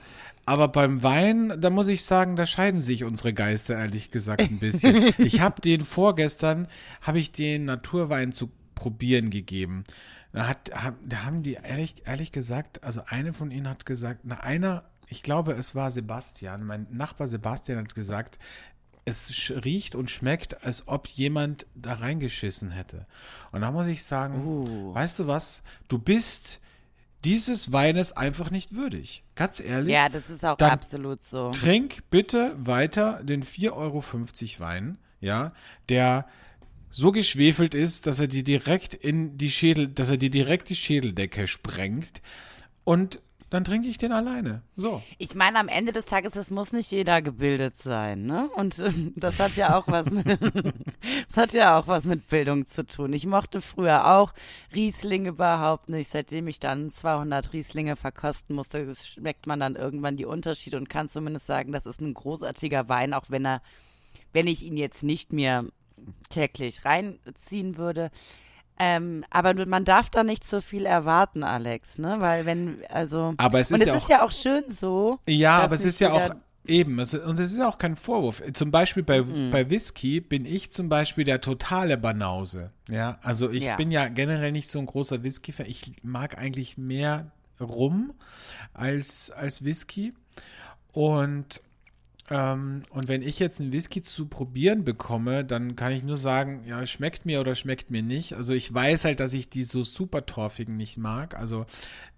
aber 0.46 0.68
beim 0.68 1.02
Wein, 1.02 1.60
da 1.60 1.70
muss 1.70 1.88
ich 1.88 2.04
sagen, 2.04 2.36
da 2.36 2.46
scheiden 2.46 2.80
sich 2.80 3.04
unsere 3.04 3.32
Geister 3.32 3.76
ehrlich 3.76 4.10
gesagt 4.10 4.42
ein 4.42 4.58
bisschen. 4.58 5.12
Ich 5.18 5.40
habe 5.40 5.60
den 5.60 5.84
vorgestern, 5.84 6.68
habe 7.00 7.18
ich 7.18 7.32
den 7.32 7.64
Naturwein 7.64 8.32
zu 8.32 8.50
probieren 8.74 9.30
gegeben. 9.30 9.84
Da, 10.32 10.48
hat, 10.48 10.70
da 11.04 11.24
haben 11.24 11.42
die 11.42 11.54
ehrlich, 11.54 11.94
ehrlich 12.04 12.32
gesagt, 12.32 12.82
also 12.82 13.02
eine 13.06 13.32
von 13.32 13.50
ihnen 13.50 13.68
hat 13.68 13.86
gesagt, 13.86 14.20
na 14.24 14.40
einer, 14.40 14.84
ich 15.08 15.22
glaube 15.22 15.52
es 15.52 15.74
war 15.74 15.90
Sebastian, 15.90 16.64
mein 16.64 16.86
Nachbar 16.90 17.28
Sebastian 17.28 17.78
hat 17.78 17.94
gesagt, 17.94 18.38
es 19.04 19.52
riecht 19.64 19.94
und 19.94 20.10
schmeckt, 20.10 20.64
als 20.64 20.88
ob 20.88 21.08
jemand 21.08 21.66
da 21.74 21.94
reingeschissen 21.94 22.70
hätte. 22.70 23.06
Und 23.52 23.60
da 23.60 23.70
muss 23.70 23.86
ich 23.86 24.02
sagen, 24.02 24.44
Uh. 24.44 24.94
weißt 24.94 25.20
du 25.20 25.26
was, 25.26 25.62
du 25.88 25.98
bist 25.98 26.60
dieses 27.24 27.72
Weines 27.72 28.12
einfach 28.12 28.50
nicht 28.50 28.74
würdig. 28.74 29.24
Ganz 29.34 29.60
ehrlich. 29.60 29.92
ja, 29.92 30.08
das 30.08 30.30
ist 30.30 30.44
auch 30.44 30.58
absolut 30.58 31.24
so. 31.24 31.50
Trink 31.50 32.10
bitte 32.10 32.54
weiter 32.58 33.22
den 33.22 33.42
4,50 33.42 33.72
Euro 33.72 34.02
Wein, 34.60 34.98
ja, 35.20 35.52
der 35.88 36.26
so 36.90 37.10
geschwefelt 37.10 37.74
ist, 37.74 38.06
dass 38.06 38.20
er 38.20 38.28
dir 38.28 38.44
direkt 38.44 38.94
in 38.94 39.36
die 39.36 39.50
Schädel, 39.50 39.88
dass 39.88 40.10
er 40.10 40.16
dir 40.16 40.30
direkt 40.30 40.68
die 40.68 40.76
Schädeldecke 40.76 41.48
sprengt. 41.48 42.22
Und 42.84 43.20
dann 43.54 43.62
trinke 43.62 43.86
ich 43.86 43.98
den 43.98 44.10
alleine. 44.10 44.62
So. 44.74 45.00
Ich 45.16 45.36
meine, 45.36 45.60
am 45.60 45.68
Ende 45.68 45.92
des 45.92 46.06
Tages, 46.06 46.34
es 46.34 46.50
muss 46.50 46.72
nicht 46.72 46.90
jeder 46.90 47.22
gebildet 47.22 47.76
sein, 47.78 48.26
ne? 48.26 48.50
Und 48.56 48.80
ähm, 48.80 49.12
das 49.14 49.38
hat 49.38 49.54
ja 49.54 49.78
auch 49.78 49.86
was 49.86 50.10
mit, 50.10 50.26
das 51.28 51.36
hat 51.36 51.52
ja 51.52 51.78
auch 51.78 51.86
was 51.86 52.04
mit 52.04 52.26
Bildung 52.26 52.66
zu 52.66 52.84
tun. 52.84 53.12
Ich 53.12 53.26
mochte 53.26 53.60
früher 53.60 54.16
auch 54.16 54.34
Riesling 54.74 55.26
überhaupt 55.26 55.88
nicht. 55.88 56.10
Seitdem 56.10 56.48
ich 56.48 56.58
dann 56.58 56.90
200 56.90 57.52
Rieslinge 57.52 57.94
verkosten 57.94 58.56
musste, 58.56 58.92
schmeckt 58.96 59.46
man 59.46 59.60
dann 59.60 59.76
irgendwann 59.76 60.16
die 60.16 60.26
Unterschiede 60.26 60.76
und 60.76 60.90
kann 60.90 61.08
zumindest 61.08 61.46
sagen, 61.46 61.70
das 61.70 61.86
ist 61.86 62.00
ein 62.00 62.12
großartiger 62.12 62.88
Wein, 62.88 63.14
auch 63.14 63.26
wenn 63.28 63.46
er, 63.46 63.62
wenn 64.32 64.48
ich 64.48 64.64
ihn 64.64 64.76
jetzt 64.76 65.04
nicht 65.04 65.32
mehr 65.32 65.64
täglich 66.28 66.84
reinziehen 66.84 67.76
würde. 67.76 68.10
Ähm, 68.78 69.24
aber 69.30 69.66
man 69.66 69.84
darf 69.84 70.10
da 70.10 70.24
nicht 70.24 70.44
so 70.44 70.60
viel 70.60 70.84
erwarten, 70.86 71.44
Alex, 71.44 71.98
ne? 71.98 72.16
Weil 72.18 72.44
wenn, 72.44 72.78
also. 72.88 73.34
Aber 73.36 73.60
es 73.60 73.70
und 73.70 73.76
ist 73.76 73.82
es 73.82 73.86
ja 73.86 73.94
ist 73.96 74.02
auch- 74.04 74.08
ja 74.10 74.22
auch 74.24 74.32
schön 74.32 74.64
so. 74.68 75.20
Ja, 75.28 75.58
aber 75.58 75.76
es 75.76 75.84
ist 75.84 76.00
ja 76.00 76.12
auch 76.12 76.30
eben, 76.66 76.98
es, 76.98 77.14
und 77.14 77.38
es 77.38 77.52
ist 77.52 77.60
auch 77.60 77.78
kein 77.78 77.94
Vorwurf. 77.94 78.42
Zum 78.52 78.70
Beispiel 78.72 79.02
bei, 79.04 79.22
Mhm. 79.22 79.50
bei 79.50 79.70
Whisky 79.70 80.20
bin 80.20 80.44
ich 80.44 80.72
zum 80.72 80.88
Beispiel 80.88 81.22
der 81.24 81.40
totale 81.40 81.96
Banause. 81.96 82.72
Ja, 82.88 83.18
also 83.22 83.48
ich 83.50 83.62
Ja. 83.64 83.76
bin 83.76 83.90
ja 83.92 84.08
generell 84.08 84.50
nicht 84.50 84.68
so 84.68 84.78
ein 84.80 84.86
großer 84.86 85.22
Whisky-Fan. 85.22 85.66
Ich 85.66 85.92
mag 86.02 86.36
eigentlich 86.38 86.76
mehr 86.76 87.30
Rum 87.60 88.12
als, 88.72 89.30
als 89.30 89.64
Whisky. 89.64 90.14
Und, 90.92 91.60
ähm, 92.30 92.84
und 92.90 93.08
wenn 93.08 93.22
ich 93.22 93.38
jetzt 93.38 93.60
einen 93.60 93.72
Whisky 93.72 94.00
zu 94.00 94.26
probieren 94.26 94.84
bekomme, 94.84 95.44
dann 95.44 95.76
kann 95.76 95.92
ich 95.92 96.02
nur 96.02 96.16
sagen, 96.16 96.64
ja, 96.66 96.84
schmeckt 96.86 97.26
mir 97.26 97.40
oder 97.40 97.54
schmeckt 97.54 97.90
mir 97.90 98.02
nicht. 98.02 98.32
Also 98.32 98.54
ich 98.54 98.72
weiß 98.72 99.04
halt, 99.04 99.20
dass 99.20 99.34
ich 99.34 99.50
die 99.50 99.64
so 99.64 99.84
super 99.84 100.24
torfigen 100.24 100.76
nicht 100.76 100.96
mag. 100.96 101.36
Also 101.36 101.66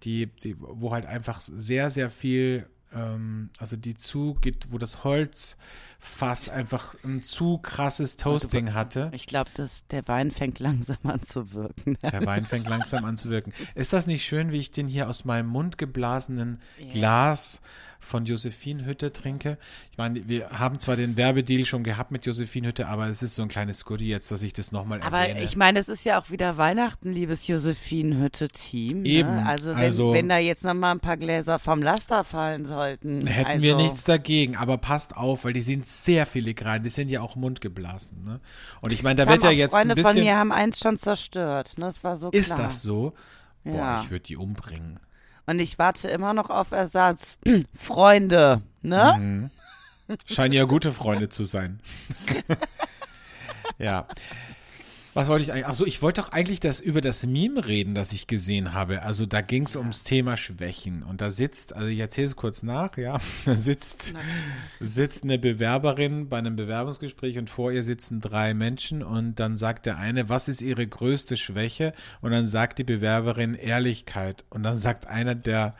die, 0.03 0.27
die 0.27 0.55
wo 0.59 0.93
halt 0.93 1.05
einfach 1.05 1.41
sehr, 1.41 1.89
sehr 1.89 2.09
viel, 2.09 2.67
ähm, 2.93 3.49
also 3.57 3.75
die 3.75 3.95
zu, 3.95 4.35
geht, 4.35 4.71
wo 4.71 4.77
das 4.77 5.03
Holzfass 5.03 6.47
einfach 6.47 6.95
ein 7.03 7.21
zu 7.21 7.57
krasses 7.57 8.15
Toasting 8.15 8.73
hatte. 8.73 9.11
Ich 9.13 9.25
glaube, 9.25 9.51
der 9.91 10.07
Wein 10.07 10.31
fängt 10.31 10.59
langsam 10.59 10.99
an 11.03 11.21
zu 11.21 11.51
wirken. 11.51 11.97
Der 12.01 12.25
Wein 12.25 12.45
fängt 12.45 12.69
langsam 12.69 13.03
an 13.03 13.17
zu 13.17 13.29
wirken. 13.29 13.51
Ist 13.75 13.91
das 13.91 14.07
nicht 14.07 14.25
schön, 14.25 14.53
wie 14.53 14.59
ich 14.59 14.71
den 14.71 14.87
hier 14.87 15.09
aus 15.09 15.25
meinem 15.25 15.49
Mund 15.49 15.77
geblasenen 15.77 16.61
Glas 16.87 17.59
von 17.99 18.25
Josephine 18.25 18.85
Hütte 18.85 19.11
trinke? 19.11 19.57
Ich 19.91 19.97
meine, 19.97 20.27
wir 20.27 20.49
haben 20.51 20.79
zwar 20.79 20.95
den 20.95 21.17
Werbedeal 21.17 21.65
schon 21.65 21.83
gehabt 21.83 22.11
mit 22.11 22.25
Josephine 22.25 22.67
Hütte, 22.69 22.87
aber 22.87 23.07
es 23.07 23.21
ist 23.21 23.35
so 23.35 23.41
ein 23.41 23.47
kleines 23.47 23.85
Goodie 23.85 24.07
jetzt, 24.09 24.31
dass 24.31 24.41
ich 24.43 24.53
das 24.53 24.71
nochmal 24.71 25.01
Aber 25.01 25.19
erwähne. 25.19 25.43
ich 25.43 25.55
meine, 25.55 25.79
es 25.79 25.89
ist 25.89 26.05
ja 26.05 26.19
auch 26.21 26.29
wieder 26.29 26.57
Weihnachten, 26.57 27.11
liebes 27.11 27.47
Josephine-Hütte-Team. 27.47 29.05
Eben, 29.05 29.35
Ne? 29.35 29.45
Also, 29.45 29.69
wenn, 29.71 29.77
also- 29.77 30.13
wenn 30.13 30.29
da 30.29 30.37
jetzt 30.37 30.63
nochmal 30.63 30.91
ein 30.91 30.99
paar 30.99 31.17
Gläser 31.17 31.59
vom 31.59 31.81
Laster 31.81 32.23
fallen 32.23 32.65
sollten. 32.65 33.27
Hätten 33.27 33.49
also, 33.49 33.61
wir 33.61 33.75
nichts 33.75 34.03
dagegen, 34.03 34.55
aber 34.55 34.77
passt 34.77 35.15
auf, 35.17 35.45
weil 35.45 35.53
die 35.53 35.61
sind 35.61 35.87
sehr 35.87 36.25
filigran, 36.25 36.83
die 36.83 36.89
sind 36.89 37.09
ja 37.09 37.21
auch 37.21 37.35
mundgeblasen. 37.35 38.23
Ne? 38.23 38.39
Und 38.81 38.91
ich 38.93 39.03
meine, 39.03 39.15
da 39.15 39.25
Das 39.25 39.33
wird 39.33 39.43
ja 39.43 39.51
jetzt 39.51 39.71
Freunde 39.71 39.93
ein 39.93 39.95
bisschen. 39.95 40.13
von 40.13 40.21
mir 40.23 40.35
haben 40.37 40.51
eins 40.51 40.79
schon 40.79 40.97
zerstört. 40.97 41.77
Ne? 41.77 41.85
Das 41.85 42.03
war 42.03 42.17
so 42.17 42.29
ist 42.31 42.47
klar. 42.53 42.59
das 42.67 42.81
so? 42.81 43.13
Boah, 43.63 43.75
Ja. 43.75 44.01
ich 44.03 44.11
würde 44.11 44.23
die 44.23 44.37
umbringen. 44.37 44.99
Und 45.47 45.59
ich 45.59 45.79
warte 45.79 46.09
immer 46.09 46.33
noch 46.33 46.49
auf 46.49 46.71
Ersatz. 46.71 47.37
Freunde, 47.73 48.61
ne? 48.81 49.15
Mhm. 49.17 49.49
Scheinen 50.25 50.53
ja 50.53 50.65
gute 50.65 50.91
Freunde 50.91 51.29
zu 51.29 51.45
sein. 51.45 51.79
ja. 53.77 54.07
Was 55.17 55.29
wollte 55.29 55.45
ich 55.45 55.51
eigentlich? 55.51 55.65
Achso, 55.65 55.83
ich 55.83 56.03
wollte 56.03 56.21
doch 56.21 56.29
eigentlich 56.31 56.59
das 56.59 56.79
über 56.79 57.01
das 57.01 57.25
Meme 57.25 57.65
reden, 57.65 57.95
das 57.95 58.13
ich 58.13 58.27
gesehen 58.27 58.73
habe. 58.75 59.01
Also 59.01 59.25
da 59.25 59.41
ging 59.41 59.63
es 59.63 59.75
ums 59.75 60.03
Thema 60.03 60.37
Schwächen. 60.37 61.01
Und 61.01 61.21
da 61.21 61.31
sitzt, 61.31 61.73
also 61.75 61.87
ich 61.87 61.97
erzähle 61.97 62.27
es 62.27 62.35
kurz 62.35 62.61
nach, 62.61 62.97
ja, 62.97 63.17
da 63.45 63.55
sitzt, 63.55 64.13
sitzt 64.79 65.23
eine 65.23 65.39
Bewerberin 65.39 66.29
bei 66.29 66.37
einem 66.37 66.55
Bewerbungsgespräch 66.55 67.39
und 67.39 67.49
vor 67.49 67.71
ihr 67.71 67.81
sitzen 67.81 68.21
drei 68.21 68.53
Menschen 68.53 69.01
und 69.01 69.39
dann 69.39 69.57
sagt 69.57 69.87
der 69.87 69.97
eine, 69.97 70.29
was 70.29 70.49
ist 70.49 70.61
ihre 70.61 70.85
größte 70.85 71.35
Schwäche? 71.35 71.93
Und 72.21 72.29
dann 72.29 72.45
sagt 72.45 72.77
die 72.77 72.83
Bewerberin 72.83 73.55
Ehrlichkeit. 73.55 74.45
Und 74.51 74.61
dann 74.61 74.77
sagt 74.77 75.07
einer 75.07 75.33
der, 75.33 75.73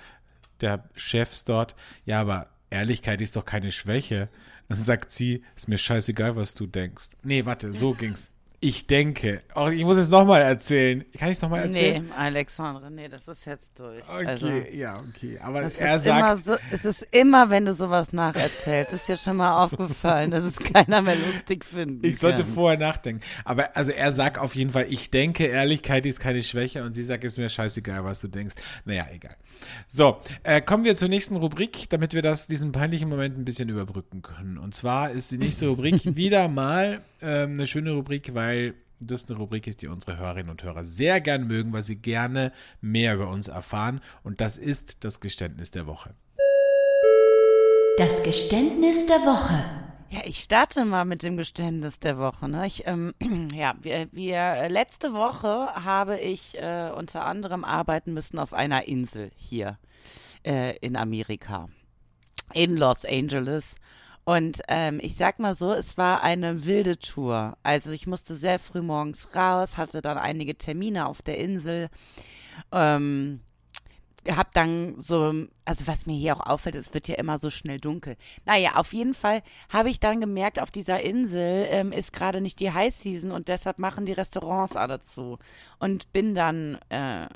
der 0.62 0.90
Chefs 0.96 1.44
dort, 1.44 1.76
ja, 2.06 2.22
aber 2.22 2.48
Ehrlichkeit 2.72 3.22
ist 3.22 3.36
doch 3.36 3.46
keine 3.46 3.72
Schwäche. 3.72 4.30
Dann 4.68 4.80
sagt 4.80 5.14
sie, 5.14 5.44
ist 5.56 5.68
mir 5.68 5.78
scheißegal, 5.78 6.36
was 6.36 6.56
du 6.56 6.66
denkst. 6.66 7.10
Nee, 7.22 7.46
warte, 7.46 7.72
so 7.72 7.94
ging's. 8.00 8.32
Ich 8.60 8.88
denke. 8.88 9.43
Oh, 9.53 9.68
ich 9.68 9.84
muss 9.84 9.97
es 9.97 10.10
nochmal 10.10 10.41
erzählen. 10.41 11.05
Kann 11.16 11.30
ich 11.30 11.36
es 11.36 11.41
nochmal 11.43 11.66
erzählen? 11.66 12.05
Nee, 12.08 12.12
Alexandre, 12.18 12.89
nee, 12.89 13.08
das 13.08 13.28
ist 13.28 13.45
jetzt 13.45 13.78
durch. 13.78 14.01
Okay, 14.10 14.26
Also, 14.26 14.47
ja, 14.47 14.99
okay. 14.99 15.38
Aber 15.39 15.62
er 15.62 15.99
sagt, 15.99 16.43
so, 16.43 16.55
es 16.72 16.84
ist 16.84 17.05
immer, 17.12 17.51
wenn 17.51 17.66
du 17.66 17.74
sowas 17.74 18.14
nacherzählst, 18.14 18.93
ist 18.93 19.08
dir 19.08 19.18
schon 19.18 19.38
mal 19.38 19.64
aufgefallen, 19.64 20.32
dass 20.32 20.43
es 20.43 20.55
keiner 20.58 21.03
mehr 21.03 21.16
lustig 21.18 21.66
finden 21.66 22.03
ich 22.03 22.18
sollte 22.18 22.41
kann. 22.41 22.51
vorher 22.51 22.80
nachdenken. 22.80 23.22
Aber 23.45 23.76
also 23.78 23.91
er 23.91 24.12
sagt 24.12 24.39
auf 24.39 24.55
jeden 24.55 24.72
Fall, 24.72 24.88
ich 24.89 25.12
denke, 25.12 25.45
Ehrlichkeit 25.45 26.08
ist 26.08 26.20
keine 26.20 26.41
Schwäche 26.41 26.84
und 26.84 26.95
sie 26.95 27.03
sagt, 27.03 27.24
ist 27.26 27.38
mir 27.38 27.49
scheißegal, 27.49 28.03
was 28.05 28.22
du 28.22 28.28
denkst. 28.28 28.55
Naja, 28.86 29.05
egal. 29.14 29.36
So, 29.86 30.18
äh, 30.41 30.62
kommen 30.62 30.84
wir 30.84 30.95
zur 30.95 31.10
nächsten 31.10 31.36
Rubrik, 31.36 31.89
damit 31.91 32.16
wir 32.16 32.24
das, 32.24 32.47
diesen 32.47 32.72
peinlichen 32.72 33.08
Moment 33.10 33.38
ein 33.38 33.45
bisschen 33.45 33.70
überbrücken 33.70 34.24
können. 34.24 34.58
Und 34.58 34.74
zwar 34.74 35.12
ist 35.12 35.32
die 35.32 35.38
nächste 35.38 35.68
Rubrik 35.68 36.01
wieder 36.16 36.47
mal 36.47 37.01
ähm, 37.22 37.53
eine 37.53 37.68
schöne 37.68 37.91
Rubrik, 37.91 38.34
weil 38.34 38.47
das 39.00 39.30
eine 39.30 39.38
Rubrik 39.38 39.68
ist, 39.68 39.82
die 39.82 39.88
unsere 39.88 40.18
Hörerinnen 40.18 40.50
und 40.50 40.64
Hörer 40.64 40.86
sehr 40.86 41.22
gern 41.22 41.48
mögen, 41.48 41.74
weil 41.74 41.84
sie 41.84 41.98
gerne 41.98 42.52
mehr 42.82 43.16
über 43.16 43.30
uns 43.30 43.48
erfahren. 43.48 44.02
Und 44.24 44.41
das 44.41 44.58
ist 44.58 45.04
das 45.04 45.20
Geständnis 45.20 45.72
der 45.72 45.88
Woche. 45.88 46.16
Das 47.98 48.24
Geständnis 48.24 49.06
der 49.08 49.18
Woche. 49.22 49.64
Ja, 50.10 50.22
ich 50.24 50.39
starte 50.39 50.86
mal 50.86 51.04
mit 51.04 51.24
dem 51.24 51.36
Geständnis 51.36 52.00
der 52.00 52.18
Woche. 52.18 52.48
Ne? 52.48 52.66
Ich, 52.66 52.88
ähm, 52.88 53.14
ja, 53.54 53.76
wir, 53.82 54.08
wir, 54.12 54.70
letzte 54.70 55.14
Woche 55.14 55.68
habe 55.74 56.18
ich 56.20 56.58
äh, 56.58 56.91
unter 56.95 57.26
anderem 57.26 57.66
arbeiten 57.66 58.14
müssen 58.14 58.39
auf 58.39 58.54
einer 58.54 58.88
Insel 58.88 59.32
hier 59.36 59.78
äh, 60.45 60.78
in 60.78 60.95
Amerika, 60.95 61.68
in 62.54 62.78
Los 62.78 63.04
Angeles. 63.04 63.76
Und 64.28 64.62
ähm, 64.68 65.00
ich 65.02 65.16
sag 65.16 65.40
mal 65.40 65.56
so, 65.56 65.72
es 65.72 65.98
war 65.98 66.22
eine 66.22 66.66
wilde 66.66 67.00
Tour. 67.00 67.58
Also 67.64 67.92
ich 67.92 68.08
musste 68.08 68.36
sehr 68.36 68.60
früh 68.60 68.82
morgens 68.82 69.34
raus, 69.34 69.78
hatte 69.78 70.02
dann 70.02 70.18
einige 70.18 70.58
Termine 70.58 71.08
auf 71.08 71.22
der 71.22 71.38
Insel. 71.38 71.88
Ähm, 72.74 73.40
hab 74.28 74.54
dann 74.54 75.00
so, 75.00 75.34
also 75.64 75.88
was 75.88 76.08
mir 76.08 76.18
hier 76.18 76.36
auch 76.36 76.46
auffällt, 76.46 76.76
es 76.76 76.94
wird 76.94 77.08
ja 77.08 77.16
immer 77.16 77.38
so 77.38 77.50
schnell 77.50 77.80
dunkel. 77.80 78.18
Naja, 78.44 78.76
auf 78.76 78.92
jeden 78.92 79.14
Fall 79.14 79.44
habe 79.70 79.90
ich 79.90 80.02
dann 80.02 80.20
gemerkt, 80.20 80.60
auf 80.60 80.72
dieser 80.72 81.00
Insel 81.00 81.66
ähm, 81.70 81.94
ist 81.94 82.12
gerade 82.12 82.42
nicht 82.42 82.60
die 82.60 82.74
High 82.74 82.94
Season 82.94 83.32
und 83.32 83.48
deshalb 83.48 83.80
machen 83.80 84.06
die 84.06 84.12
Restaurants 84.12 84.76
alle 84.76 85.00
zu. 85.00 85.40
Und 85.80 86.12
bin 86.12 86.36
dann 86.36 86.80
äh, 86.90 87.28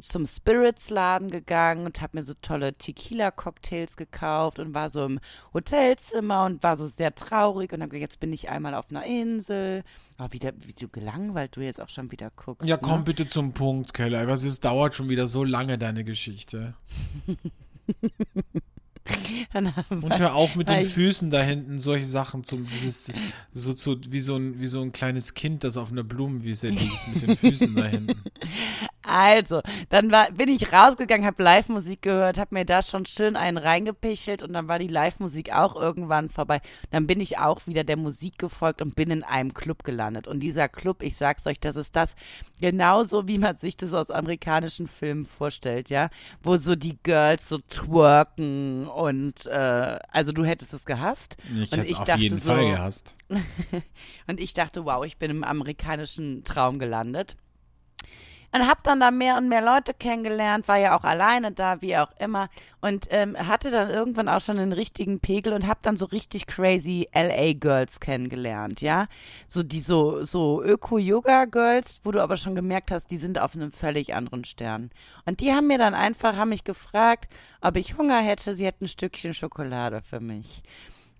zum 0.00 0.26
Spirits-Laden 0.26 1.30
gegangen 1.30 1.86
und 1.86 2.00
habe 2.00 2.16
mir 2.16 2.22
so 2.22 2.34
tolle 2.40 2.74
Tequila-Cocktails 2.74 3.96
gekauft 3.96 4.58
und 4.58 4.74
war 4.74 4.90
so 4.90 5.04
im 5.04 5.20
Hotelzimmer 5.54 6.44
und 6.44 6.62
war 6.62 6.76
so 6.76 6.86
sehr 6.86 7.14
traurig 7.14 7.72
und 7.72 7.82
habe 7.82 7.90
gesagt, 7.90 8.12
jetzt 8.12 8.20
bin 8.20 8.32
ich 8.32 8.48
einmal 8.48 8.74
auf 8.74 8.90
einer 8.90 9.04
Insel. 9.04 9.84
Aber 10.16 10.32
wieder, 10.32 10.52
wie 10.60 10.72
du 10.72 10.88
gelangweilt 10.88 11.56
du 11.56 11.60
jetzt 11.60 11.80
auch 11.80 11.88
schon 11.88 12.10
wieder 12.10 12.30
guckst. 12.34 12.68
Ja, 12.68 12.76
komm 12.76 13.00
ne? 13.00 13.04
bitte 13.04 13.26
zum 13.26 13.52
Punkt, 13.52 13.94
Keller. 13.94 14.26
Was 14.26 14.42
ist, 14.42 14.64
dauert 14.64 14.94
schon 14.94 15.08
wieder 15.08 15.28
so 15.28 15.44
lange, 15.44 15.78
deine 15.78 16.04
Geschichte. 16.04 16.74
Und 19.88 20.18
hör 20.18 20.34
auf 20.34 20.56
mit 20.56 20.68
den 20.68 20.82
Füßen 20.82 21.30
da 21.30 21.40
hinten, 21.40 21.80
solche 21.80 22.06
Sachen 22.06 22.44
zum, 22.44 22.66
dieses, 22.68 23.10
so 23.52 23.72
zu, 23.72 23.98
wie 24.10 24.20
so 24.20 24.36
ein, 24.36 24.60
wie 24.60 24.66
so 24.66 24.82
ein 24.82 24.92
kleines 24.92 25.34
Kind, 25.34 25.64
das 25.64 25.76
auf 25.76 25.90
einer 25.90 26.04
Blumenwiese 26.04 26.68
liegt, 26.68 27.08
mit 27.08 27.22
den 27.22 27.36
Füßen 27.36 27.74
da 27.74 27.86
hinten. 27.86 28.22
Also, 29.08 29.62
dann 29.88 30.12
war, 30.12 30.30
bin 30.32 30.50
ich 30.50 30.70
rausgegangen, 30.70 31.24
habe 31.24 31.42
Live-Musik 31.42 32.02
gehört, 32.02 32.36
habe 32.36 32.54
mir 32.54 32.66
da 32.66 32.82
schon 32.82 33.06
schön 33.06 33.36
einen 33.36 33.56
reingepichelt 33.56 34.42
und 34.42 34.52
dann 34.52 34.68
war 34.68 34.78
die 34.78 34.86
Live-Musik 34.86 35.50
auch 35.50 35.76
irgendwann 35.76 36.28
vorbei. 36.28 36.60
Dann 36.90 37.06
bin 37.06 37.18
ich 37.18 37.38
auch 37.38 37.66
wieder 37.66 37.84
der 37.84 37.96
Musik 37.96 38.36
gefolgt 38.38 38.82
und 38.82 38.96
bin 38.96 39.10
in 39.10 39.24
einem 39.24 39.54
Club 39.54 39.82
gelandet. 39.82 40.28
Und 40.28 40.40
dieser 40.40 40.68
Club, 40.68 41.02
ich 41.02 41.16
sag's 41.16 41.46
euch, 41.46 41.58
das 41.58 41.76
ist 41.76 41.96
das 41.96 42.16
genauso, 42.60 43.26
wie 43.26 43.38
man 43.38 43.56
sich 43.56 43.78
das 43.78 43.94
aus 43.94 44.10
amerikanischen 44.10 44.86
Filmen 44.86 45.24
vorstellt, 45.24 45.88
ja, 45.88 46.10
wo 46.42 46.56
so 46.56 46.76
die 46.76 46.98
Girls 47.02 47.48
so 47.48 47.58
twerken 47.58 48.88
und 48.88 49.46
äh, 49.46 49.98
also 50.10 50.32
du 50.32 50.44
hättest 50.44 50.74
es 50.74 50.84
gehasst. 50.84 51.38
Ich 51.54 51.72
hätte 51.72 51.86
es 51.86 51.98
auf 51.98 52.16
jeden 52.16 52.40
so, 52.40 52.52
Fall 52.52 52.68
gehasst. 52.68 53.14
und 54.26 54.38
ich 54.38 54.52
dachte, 54.52 54.84
wow, 54.84 55.02
ich 55.04 55.16
bin 55.16 55.30
im 55.30 55.44
amerikanischen 55.44 56.44
Traum 56.44 56.78
gelandet. 56.78 57.36
Und 58.50 58.66
hab 58.66 58.82
dann 58.82 58.98
da 58.98 59.10
mehr 59.10 59.36
und 59.36 59.48
mehr 59.50 59.60
Leute 59.60 59.92
kennengelernt, 59.92 60.68
war 60.68 60.78
ja 60.78 60.96
auch 60.96 61.04
alleine 61.04 61.52
da, 61.52 61.82
wie 61.82 61.98
auch 61.98 62.10
immer. 62.18 62.48
Und 62.80 63.06
ähm, 63.10 63.36
hatte 63.36 63.70
dann 63.70 63.90
irgendwann 63.90 64.26
auch 64.28 64.40
schon 64.40 64.58
einen 64.58 64.72
richtigen 64.72 65.20
Pegel 65.20 65.52
und 65.52 65.66
hab 65.66 65.82
dann 65.82 65.98
so 65.98 66.06
richtig 66.06 66.46
crazy 66.46 67.06
LA-Girls 67.12 68.00
kennengelernt, 68.00 68.80
ja. 68.80 69.06
So 69.48 69.62
die 69.62 69.80
so, 69.80 70.24
so 70.24 70.62
Öko-Yoga-Girls, 70.62 72.00
wo 72.04 72.10
du 72.10 72.22
aber 72.22 72.36
schon 72.38 72.54
gemerkt 72.54 72.90
hast, 72.90 73.10
die 73.10 73.18
sind 73.18 73.38
auf 73.38 73.54
einem 73.54 73.70
völlig 73.70 74.14
anderen 74.14 74.44
Stern. 74.44 74.90
Und 75.26 75.40
die 75.40 75.52
haben 75.52 75.66
mir 75.66 75.78
dann 75.78 75.94
einfach, 75.94 76.36
haben 76.36 76.48
mich 76.48 76.64
gefragt, 76.64 77.28
ob 77.60 77.76
ich 77.76 77.98
Hunger 77.98 78.20
hätte, 78.20 78.54
sie 78.54 78.64
hätten 78.64 78.84
ein 78.86 78.88
Stückchen 78.88 79.34
Schokolade 79.34 80.00
für 80.00 80.20
mich. 80.20 80.62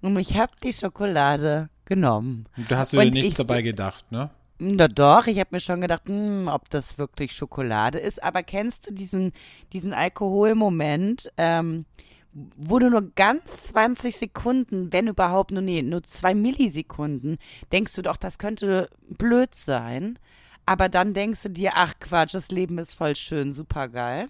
Und 0.00 0.16
ich 0.18 0.38
hab 0.38 0.58
die 0.60 0.72
Schokolade 0.72 1.68
genommen. 1.84 2.46
Da 2.68 2.78
hast 2.78 2.92
du 2.92 2.98
dir 3.00 3.10
nichts 3.10 3.32
ich- 3.32 3.34
dabei 3.36 3.62
gedacht, 3.62 4.10
ne? 4.12 4.30
Na 4.60 4.88
doch, 4.88 5.26
ich 5.28 5.38
habe 5.38 5.50
mir 5.52 5.60
schon 5.60 5.80
gedacht, 5.80 6.02
hm, 6.08 6.48
ob 6.48 6.68
das 6.70 6.98
wirklich 6.98 7.32
Schokolade 7.32 7.98
ist. 7.98 8.22
Aber 8.22 8.42
kennst 8.42 8.88
du 8.88 8.92
diesen, 8.94 9.32
diesen 9.72 9.92
Alkoholmoment, 9.92 11.30
ähm, 11.36 11.84
wo 12.32 12.78
du 12.78 12.90
nur 12.90 13.10
ganz 13.14 13.62
20 13.64 14.16
Sekunden, 14.16 14.92
wenn 14.92 15.06
überhaupt, 15.08 15.50
nur, 15.50 15.62
nee, 15.62 15.82
nur 15.82 16.02
zwei 16.02 16.34
Millisekunden, 16.34 17.38
denkst 17.72 17.94
du 17.94 18.02
doch, 18.02 18.16
das 18.16 18.38
könnte 18.38 18.88
blöd 19.08 19.54
sein. 19.54 20.18
Aber 20.66 20.88
dann 20.88 21.14
denkst 21.14 21.42
du 21.44 21.50
dir, 21.50 21.72
ach 21.74 21.94
Quatsch, 22.00 22.34
das 22.34 22.50
Leben 22.50 22.78
ist 22.78 22.94
voll 22.94 23.16
schön, 23.16 23.52
super 23.52 23.88
geil. 23.88 24.28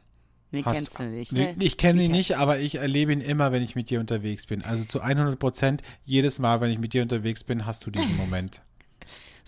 Nee, 0.50 0.62
Hast- 0.64 0.74
kennst 0.76 0.98
du 0.98 1.02
nicht, 1.04 1.32
ne? 1.32 1.54
Ich 1.58 1.76
kenne 1.76 2.00
ihn 2.00 2.06
Ich- 2.10 2.16
nicht, 2.16 2.36
aber 2.38 2.58
ich 2.58 2.76
erlebe 2.76 3.12
ihn 3.12 3.20
immer, 3.20 3.50
wenn 3.52 3.62
ich 3.62 3.74
mit 3.74 3.90
dir 3.90 4.00
unterwegs 4.00 4.46
bin. 4.46 4.62
Also 4.62 4.84
zu 4.84 5.02
100 5.02 5.38
Prozent, 5.38 5.82
jedes 6.04 6.38
Mal, 6.38 6.60
wenn 6.60 6.70
ich 6.70 6.78
mit 6.78 6.94
dir 6.94 7.02
unterwegs 7.02 7.44
bin, 7.44 7.66
hast 7.66 7.84
du 7.84 7.90
diesen 7.90 8.16
Moment. 8.16 8.62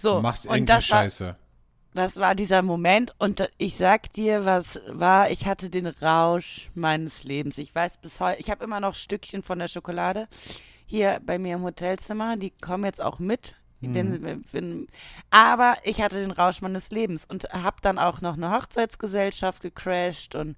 So, 0.01 0.17
Du 0.17 0.23
machst 0.23 0.47
irgendeine 0.47 0.79
das 0.79 0.91
war, 0.91 0.99
Scheiße. 0.99 1.37
Das 1.93 2.17
war 2.17 2.35
dieser 2.35 2.63
Moment 2.63 3.15
und 3.19 3.41
äh, 3.41 3.49
ich 3.59 3.77
sag 3.77 4.13
dir, 4.13 4.45
was 4.45 4.81
war, 4.89 5.31
ich 5.31 5.47
hatte 5.47 5.71
den 5.71 5.87
Rausch 5.87 6.71
meines 6.75 7.25
Lebens. 7.25 7.59
Ich 7.59 7.75
weiß 7.75 7.99
bis 7.99 8.21
heute, 8.21 8.41
ich 8.41 8.51
habe 8.51 8.65
immer 8.65 8.81
noch 8.81 8.95
Stückchen 8.95 9.43
von 9.43 9.59
der 9.59 9.69
Schokolade 9.69 10.29
hier 10.87 11.21
bei 11.25 11.39
mir 11.39 11.55
im 11.57 11.63
Hotelzimmer, 11.63 12.37
die 12.37 12.51
kommen 12.51 12.85
jetzt 12.85 13.03
auch 13.03 13.19
mit. 13.19 13.57
Mhm. 13.81 13.95
Wenn, 13.95 14.45
wenn, 14.53 14.89
aber 15.31 15.77
ich 15.85 16.01
hatte 16.03 16.17
den 16.17 16.31
Rausch 16.31 16.61
meines 16.61 16.91
Lebens 16.91 17.25
und 17.25 17.45
habe 17.53 17.77
dann 17.83 17.99
auch 17.99 18.21
noch 18.21 18.37
eine 18.37 18.51
Hochzeitsgesellschaft 18.53 19.63
gecrashed 19.63 20.35
und 20.35 20.57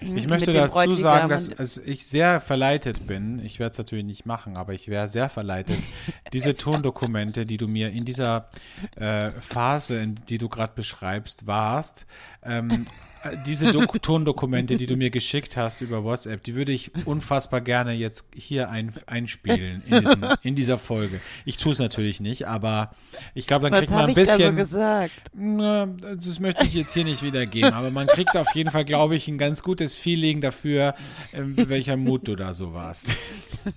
Ich 0.00 0.08
mit 0.08 0.30
möchte 0.30 0.52
dazu 0.52 0.90
sagen, 0.92 1.28
dass 1.28 1.78
ich 1.78 2.06
sehr 2.06 2.40
verleitet 2.40 3.06
bin. 3.06 3.38
Ich 3.44 3.58
werde 3.58 3.72
es 3.72 3.78
natürlich 3.78 4.04
nicht 4.04 4.26
machen, 4.26 4.56
aber 4.56 4.72
ich 4.72 4.88
wäre 4.88 5.08
sehr 5.08 5.30
verleitet, 5.30 5.78
diese 6.32 6.56
Tondokumente, 6.56 7.46
die 7.46 7.56
du 7.56 7.68
mir 7.68 7.90
in 7.90 8.04
dieser 8.04 8.50
äh, 8.96 9.30
Phase, 9.32 10.00
in 10.00 10.14
die 10.28 10.38
du 10.38 10.48
gerade 10.48 10.72
beschreibst, 10.74 11.46
warst, 11.46 12.06
ähm, 12.42 12.86
äh, 13.22 13.36
diese 13.46 13.70
Dok 13.70 14.02
Tondokumente, 14.02 14.76
die 14.76 14.86
du 14.86 14.96
mir 14.96 15.10
geschickt 15.10 15.56
hast 15.56 15.82
über 15.82 16.02
WhatsApp, 16.02 16.42
die 16.42 16.54
würde 16.54 16.72
ich 16.72 16.92
unfassbar 17.04 17.60
gerne 17.60 17.92
jetzt 17.92 18.24
hier 18.34 18.70
ein 18.70 18.92
einspielen 19.06 19.82
in, 19.86 20.00
diesem, 20.00 20.24
in 20.42 20.54
dieser 20.54 20.78
Folge. 20.78 21.20
Ich 21.44 21.58
tue 21.58 21.72
es 21.72 21.78
natürlich 21.78 22.20
nicht, 22.20 22.46
aber 22.46 22.94
ich 23.34 23.46
glaube, 23.46 23.64
dann 23.64 23.72
was 23.72 23.80
kriegt 23.80 23.92
man 23.92 24.00
habe 24.02 24.12
ein 24.12 24.18
ich 24.18 24.26
da 24.26 24.32
so 24.32 24.38
bisschen. 24.38 24.56
gesagt? 24.56 25.12
Na, 25.34 25.86
das 25.86 26.40
möchte 26.40 26.64
ich 26.64 26.74
jetzt 26.74 26.94
hier 26.94 27.04
nicht 27.04 27.22
wiedergeben, 27.22 27.74
aber 27.74 27.90
man 27.90 28.06
kriegt 28.06 28.36
auf 28.36 28.54
jeden 28.54 28.70
Fall, 28.70 28.86
glaube 28.86 29.16
ich, 29.16 29.28
ein 29.28 29.36
ganz 29.36 29.60
ganz 29.60 29.89
gutes 29.90 29.96
Feeling 29.96 30.40
dafür, 30.40 30.94
in 31.32 31.68
welcher 31.68 31.96
Mut 31.96 32.28
du 32.28 32.36
da 32.36 32.54
so 32.54 32.72
warst. 32.74 33.16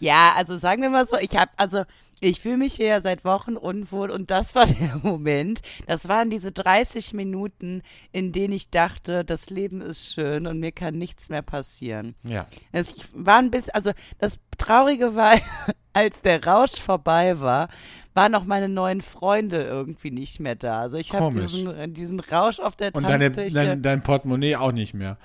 Ja, 0.00 0.34
also 0.36 0.58
sagen 0.58 0.82
wir 0.82 0.90
mal 0.90 1.06
so, 1.06 1.16
ich 1.16 1.34
habe, 1.36 1.50
also 1.56 1.84
ich 2.24 2.40
fühle 2.40 2.56
mich 2.56 2.74
hier 2.74 2.86
ja 2.86 3.00
seit 3.00 3.24
Wochen 3.24 3.56
unwohl 3.56 4.10
und 4.10 4.30
das 4.30 4.54
war 4.54 4.66
der 4.80 5.00
Moment. 5.02 5.60
Das 5.86 6.08
waren 6.08 6.30
diese 6.30 6.52
30 6.52 7.12
Minuten, 7.12 7.82
in 8.12 8.32
denen 8.32 8.52
ich 8.54 8.70
dachte, 8.70 9.24
das 9.24 9.50
Leben 9.50 9.80
ist 9.80 10.12
schön 10.12 10.46
und 10.46 10.58
mir 10.58 10.72
kann 10.72 10.96
nichts 10.96 11.28
mehr 11.28 11.42
passieren. 11.42 12.14
Ja. 12.22 12.46
Es 12.72 12.94
war 13.12 13.38
ein 13.38 13.50
bisschen, 13.50 13.74
also 13.74 13.92
das 14.18 14.38
Traurige 14.58 15.14
war, 15.14 15.34
als 15.92 16.22
der 16.22 16.44
Rausch 16.44 16.80
vorbei 16.80 17.40
war, 17.40 17.68
waren 18.14 18.34
auch 18.34 18.44
meine 18.44 18.68
neuen 18.68 19.00
Freunde 19.00 19.62
irgendwie 19.62 20.10
nicht 20.10 20.40
mehr 20.40 20.54
da. 20.54 20.80
Also 20.80 20.96
ich 20.96 21.12
habe 21.12 21.40
diesen, 21.40 21.94
diesen 21.94 22.20
Rausch 22.20 22.58
auf 22.58 22.76
der 22.76 22.94
Und 22.94 23.04
deine, 23.04 23.32
Tanzfläche. 23.32 23.54
dein, 23.54 23.82
dein 23.82 24.02
Portemonnaie 24.02 24.56
auch 24.56 24.72
nicht 24.72 24.94
mehr. 24.94 25.18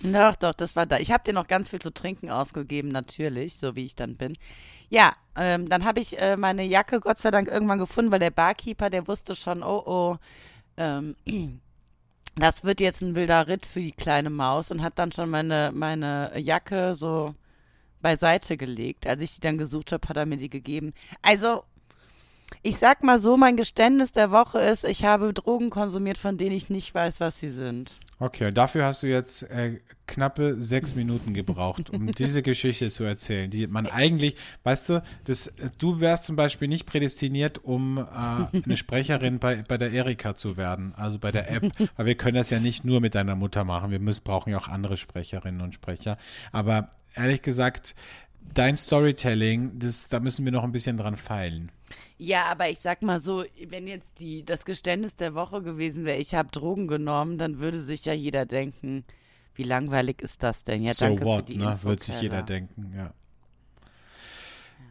Doch, 0.00 0.36
doch, 0.36 0.54
das 0.54 0.76
war 0.76 0.86
da. 0.86 0.98
Ich 0.98 1.10
habe 1.10 1.24
dir 1.24 1.32
noch 1.32 1.48
ganz 1.48 1.70
viel 1.70 1.80
zu 1.80 1.92
trinken 1.92 2.30
ausgegeben, 2.30 2.88
natürlich, 2.88 3.56
so 3.56 3.74
wie 3.74 3.84
ich 3.84 3.96
dann 3.96 4.16
bin. 4.16 4.36
Ja, 4.90 5.16
ähm, 5.36 5.68
dann 5.68 5.84
habe 5.84 6.00
ich 6.00 6.18
äh, 6.20 6.36
meine 6.36 6.62
Jacke 6.62 7.00
Gott 7.00 7.18
sei 7.18 7.30
Dank 7.30 7.48
irgendwann 7.48 7.78
gefunden, 7.78 8.12
weil 8.12 8.20
der 8.20 8.30
Barkeeper, 8.30 8.90
der 8.90 9.08
wusste 9.08 9.34
schon, 9.34 9.62
oh, 9.62 9.82
oh, 9.84 10.16
ähm, 10.76 11.16
das 12.36 12.62
wird 12.64 12.80
jetzt 12.80 13.02
ein 13.02 13.16
wilder 13.16 13.48
Ritt 13.48 13.66
für 13.66 13.80
die 13.80 13.92
kleine 13.92 14.30
Maus 14.30 14.70
und 14.70 14.82
hat 14.82 14.98
dann 14.98 15.10
schon 15.10 15.30
meine, 15.30 15.72
meine 15.74 16.38
Jacke 16.38 16.94
so 16.94 17.34
beiseite 18.00 18.56
gelegt. 18.56 19.06
Als 19.06 19.20
ich 19.20 19.34
die 19.34 19.40
dann 19.40 19.58
gesucht 19.58 19.90
habe, 19.90 20.08
hat 20.08 20.16
er 20.16 20.26
mir 20.26 20.36
die 20.36 20.50
gegeben. 20.50 20.94
Also, 21.22 21.64
ich 22.62 22.78
sag 22.78 23.02
mal 23.02 23.18
so, 23.18 23.36
mein 23.36 23.56
Geständnis 23.56 24.12
der 24.12 24.30
Woche 24.30 24.60
ist, 24.60 24.84
ich 24.84 25.04
habe 25.04 25.34
Drogen 25.34 25.70
konsumiert, 25.70 26.18
von 26.18 26.38
denen 26.38 26.56
ich 26.56 26.70
nicht 26.70 26.94
weiß, 26.94 27.20
was 27.20 27.38
sie 27.38 27.50
sind. 27.50 27.92
Okay, 28.20 28.50
dafür 28.52 28.84
hast 28.84 29.04
du 29.04 29.06
jetzt 29.06 29.44
äh, 29.44 29.78
knappe 30.08 30.60
sechs 30.60 30.96
Minuten 30.96 31.34
gebraucht, 31.34 31.90
um 31.90 32.12
diese 32.12 32.42
Geschichte 32.42 32.90
zu 32.90 33.04
erzählen, 33.04 33.48
die 33.48 33.68
man 33.68 33.86
eigentlich, 33.86 34.34
weißt 34.64 34.88
du, 34.88 35.02
das, 35.24 35.52
du 35.78 36.00
wärst 36.00 36.24
zum 36.24 36.34
Beispiel 36.34 36.66
nicht 36.66 36.84
prädestiniert, 36.84 37.62
um 37.62 37.98
äh, 37.98 38.02
eine 38.10 38.76
Sprecherin 38.76 39.38
bei, 39.38 39.62
bei 39.62 39.78
der 39.78 39.92
Erika 39.92 40.34
zu 40.34 40.56
werden, 40.56 40.94
also 40.96 41.20
bei 41.20 41.30
der 41.30 41.48
App, 41.50 41.70
weil 41.96 42.06
wir 42.06 42.16
können 42.16 42.36
das 42.36 42.50
ja 42.50 42.58
nicht 42.58 42.84
nur 42.84 43.00
mit 43.00 43.14
deiner 43.14 43.36
Mutter 43.36 43.62
machen, 43.62 43.92
wir 43.92 44.00
müssen, 44.00 44.24
brauchen 44.24 44.50
ja 44.50 44.58
auch 44.58 44.68
andere 44.68 44.96
Sprecherinnen 44.96 45.60
und 45.60 45.74
Sprecher, 45.74 46.18
aber 46.50 46.90
ehrlich 47.14 47.42
gesagt, 47.42 47.94
dein 48.52 48.76
Storytelling, 48.76 49.78
das, 49.78 50.08
da 50.08 50.18
müssen 50.18 50.44
wir 50.44 50.52
noch 50.52 50.64
ein 50.64 50.72
bisschen 50.72 50.96
dran 50.96 51.16
feilen. 51.16 51.70
Ja, 52.16 52.44
aber 52.46 52.68
ich 52.68 52.80
sag 52.80 53.02
mal 53.02 53.20
so, 53.20 53.44
wenn 53.68 53.86
jetzt 53.86 54.20
die, 54.20 54.44
das 54.44 54.64
Geständnis 54.64 55.16
der 55.16 55.34
Woche 55.34 55.62
gewesen 55.62 56.04
wäre, 56.04 56.18
ich 56.18 56.34
habe 56.34 56.50
Drogen 56.50 56.88
genommen, 56.88 57.38
dann 57.38 57.58
würde 57.58 57.80
sich 57.80 58.04
ja 58.04 58.12
jeder 58.12 58.46
denken, 58.46 59.04
wie 59.54 59.62
langweilig 59.62 60.22
ist 60.22 60.42
das 60.42 60.64
denn? 60.64 60.82
Ja, 60.82 60.94
so 60.94 61.06
danke 61.06 61.24
what, 61.24 61.46
für 61.46 61.52
die 61.52 61.58
ne? 61.58 61.72
Info, 61.72 61.88
Wird 61.88 62.02
sich 62.02 62.20
jeder 62.20 62.42
denken, 62.42 62.92
ja. 62.96 63.12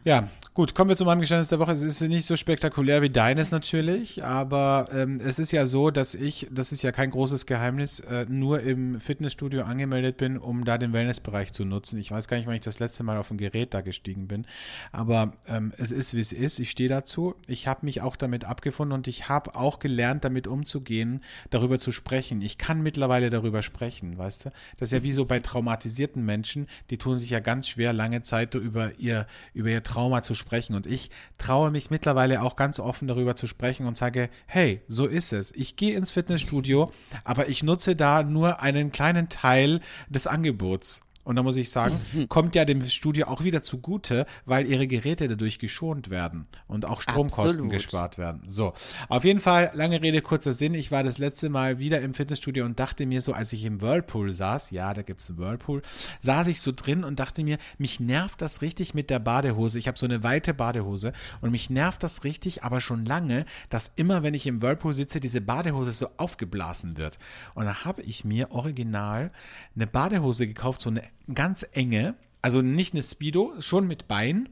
Ja, 0.04 0.28
gut, 0.54 0.76
kommen 0.76 0.90
wir 0.90 0.96
zu 0.96 1.04
meinem 1.04 1.20
Geständnis 1.20 1.48
der 1.48 1.58
Woche. 1.58 1.72
Es 1.72 1.82
ist 1.82 2.00
nicht 2.02 2.24
so 2.24 2.36
spektakulär 2.36 3.02
wie 3.02 3.10
deines 3.10 3.50
natürlich, 3.50 4.22
aber 4.22 4.88
ähm, 4.92 5.20
es 5.20 5.40
ist 5.40 5.50
ja 5.50 5.66
so, 5.66 5.90
dass 5.90 6.14
ich, 6.14 6.46
das 6.52 6.70
ist 6.70 6.82
ja 6.82 6.92
kein 6.92 7.10
großes 7.10 7.46
Geheimnis, 7.46 7.98
äh, 8.00 8.24
nur 8.28 8.60
im 8.60 9.00
Fitnessstudio 9.00 9.62
angemeldet 9.62 10.16
bin, 10.16 10.38
um 10.38 10.64
da 10.64 10.78
den 10.78 10.92
Wellnessbereich 10.92 11.52
zu 11.52 11.64
nutzen. 11.64 11.98
Ich 11.98 12.12
weiß 12.12 12.28
gar 12.28 12.36
nicht, 12.36 12.46
wann 12.46 12.54
ich 12.54 12.60
das 12.60 12.78
letzte 12.78 13.02
Mal 13.02 13.18
auf 13.18 13.32
ein 13.32 13.38
Gerät 13.38 13.74
da 13.74 13.80
gestiegen 13.80 14.28
bin, 14.28 14.46
aber 14.92 15.32
ähm, 15.48 15.72
es 15.78 15.90
ist, 15.90 16.14
wie 16.14 16.20
es 16.20 16.32
ist. 16.32 16.60
Ich 16.60 16.70
stehe 16.70 16.88
dazu. 16.88 17.34
Ich 17.48 17.66
habe 17.66 17.84
mich 17.84 18.00
auch 18.00 18.14
damit 18.14 18.44
abgefunden 18.44 18.94
und 18.94 19.08
ich 19.08 19.28
habe 19.28 19.56
auch 19.56 19.80
gelernt, 19.80 20.24
damit 20.24 20.46
umzugehen, 20.46 21.22
darüber 21.50 21.80
zu 21.80 21.90
sprechen. 21.90 22.40
Ich 22.40 22.56
kann 22.56 22.82
mittlerweile 22.82 23.30
darüber 23.30 23.62
sprechen, 23.62 24.16
weißt 24.16 24.46
du? 24.46 24.50
Das 24.76 24.90
ist 24.90 24.92
ja 24.92 25.02
wie 25.02 25.12
so 25.12 25.24
bei 25.24 25.40
traumatisierten 25.40 26.24
Menschen, 26.24 26.68
die 26.90 26.98
tun 26.98 27.16
sich 27.16 27.30
ja 27.30 27.40
ganz 27.40 27.68
schwer, 27.68 27.92
lange 27.92 28.22
Zeit 28.22 28.54
über 28.54 28.92
ihr, 28.98 29.26
über 29.54 29.70
ihr 29.70 29.82
Trauma 29.88 30.22
zu 30.22 30.34
sprechen. 30.34 30.74
Und 30.74 30.86
ich 30.86 31.10
traue 31.38 31.70
mich 31.70 31.90
mittlerweile 31.90 32.42
auch 32.42 32.56
ganz 32.56 32.78
offen 32.78 33.08
darüber 33.08 33.34
zu 33.34 33.46
sprechen 33.46 33.86
und 33.86 33.96
sage, 33.96 34.28
hey, 34.46 34.82
so 34.86 35.06
ist 35.06 35.32
es. 35.32 35.52
Ich 35.52 35.76
gehe 35.76 35.96
ins 35.96 36.10
Fitnessstudio, 36.10 36.92
aber 37.24 37.48
ich 37.48 37.62
nutze 37.62 37.96
da 37.96 38.22
nur 38.22 38.60
einen 38.60 38.92
kleinen 38.92 39.28
Teil 39.28 39.80
des 40.08 40.26
Angebots. 40.26 41.02
Und 41.28 41.36
da 41.36 41.42
muss 41.42 41.56
ich 41.56 41.68
sagen, 41.68 42.00
kommt 42.30 42.54
ja 42.54 42.64
dem 42.64 42.82
Studio 42.88 43.26
auch 43.26 43.44
wieder 43.44 43.60
zugute, 43.60 44.24
weil 44.46 44.64
ihre 44.64 44.86
Geräte 44.86 45.28
dadurch 45.28 45.58
geschont 45.58 46.08
werden 46.08 46.46
und 46.66 46.86
auch 46.86 47.02
Stromkosten 47.02 47.66
Absolut. 47.66 47.70
gespart 47.70 48.16
werden. 48.16 48.40
So, 48.46 48.72
auf 49.10 49.24
jeden 49.26 49.40
Fall, 49.40 49.70
lange 49.74 50.00
Rede, 50.00 50.22
kurzer 50.22 50.54
Sinn. 50.54 50.72
Ich 50.72 50.90
war 50.90 51.02
das 51.02 51.18
letzte 51.18 51.50
Mal 51.50 51.80
wieder 51.80 52.00
im 52.00 52.14
Fitnessstudio 52.14 52.64
und 52.64 52.80
dachte 52.80 53.04
mir 53.04 53.20
so, 53.20 53.34
als 53.34 53.52
ich 53.52 53.66
im 53.66 53.82
Whirlpool 53.82 54.32
saß, 54.32 54.70
ja, 54.70 54.94
da 54.94 55.02
gibt's 55.02 55.28
einen 55.28 55.38
Whirlpool, 55.38 55.82
saß 56.20 56.46
ich 56.46 56.62
so 56.62 56.72
drin 56.74 57.04
und 57.04 57.20
dachte 57.20 57.44
mir, 57.44 57.58
mich 57.76 58.00
nervt 58.00 58.40
das 58.40 58.62
richtig 58.62 58.94
mit 58.94 59.10
der 59.10 59.18
Badehose. 59.18 59.78
Ich 59.78 59.86
habe 59.86 59.98
so 59.98 60.06
eine 60.06 60.22
weite 60.22 60.54
Badehose 60.54 61.12
und 61.42 61.50
mich 61.50 61.68
nervt 61.68 62.02
das 62.02 62.24
richtig, 62.24 62.64
aber 62.64 62.80
schon 62.80 63.04
lange, 63.04 63.44
dass 63.68 63.92
immer, 63.96 64.22
wenn 64.22 64.32
ich 64.32 64.46
im 64.46 64.62
Whirlpool 64.62 64.94
sitze, 64.94 65.20
diese 65.20 65.42
Badehose 65.42 65.92
so 65.92 66.08
aufgeblasen 66.16 66.96
wird. 66.96 67.18
Und 67.52 67.66
da 67.66 67.84
habe 67.84 68.00
ich 68.00 68.24
mir 68.24 68.50
original 68.50 69.30
eine 69.76 69.86
Badehose 69.86 70.46
gekauft, 70.46 70.80
so 70.80 70.88
eine 70.88 71.02
ganz 71.34 71.66
enge, 71.72 72.14
also 72.42 72.62
nicht 72.62 72.94
eine 72.94 73.02
Speedo, 73.02 73.54
schon 73.60 73.86
mit 73.86 74.08
Bein, 74.08 74.48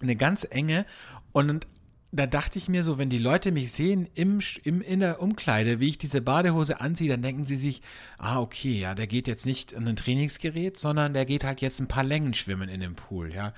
eine 0.00 0.16
ganz 0.16 0.46
enge 0.48 0.86
und 1.32 1.66
da 2.10 2.26
dachte 2.26 2.58
ich 2.58 2.68
mir 2.68 2.82
so, 2.84 2.96
wenn 2.96 3.10
die 3.10 3.18
Leute 3.18 3.52
mich 3.52 3.70
sehen 3.70 4.08
im, 4.14 4.40
im, 4.64 4.80
in 4.80 5.00
der 5.00 5.20
Umkleide, 5.20 5.78
wie 5.78 5.90
ich 5.90 5.98
diese 5.98 6.22
Badehose 6.22 6.80
anziehe, 6.80 7.10
dann 7.10 7.20
denken 7.20 7.44
sie 7.44 7.56
sich, 7.56 7.82
ah, 8.16 8.40
okay, 8.40 8.80
ja, 8.80 8.94
der 8.94 9.06
geht 9.06 9.28
jetzt 9.28 9.44
nicht 9.44 9.72
in 9.72 9.86
ein 9.86 9.96
Trainingsgerät, 9.96 10.78
sondern 10.78 11.12
der 11.12 11.26
geht 11.26 11.44
halt 11.44 11.60
jetzt 11.60 11.80
ein 11.80 11.88
paar 11.88 12.04
Längen 12.04 12.32
schwimmen 12.32 12.70
in 12.70 12.80
dem 12.80 12.94
Pool, 12.94 13.34
ja. 13.34 13.52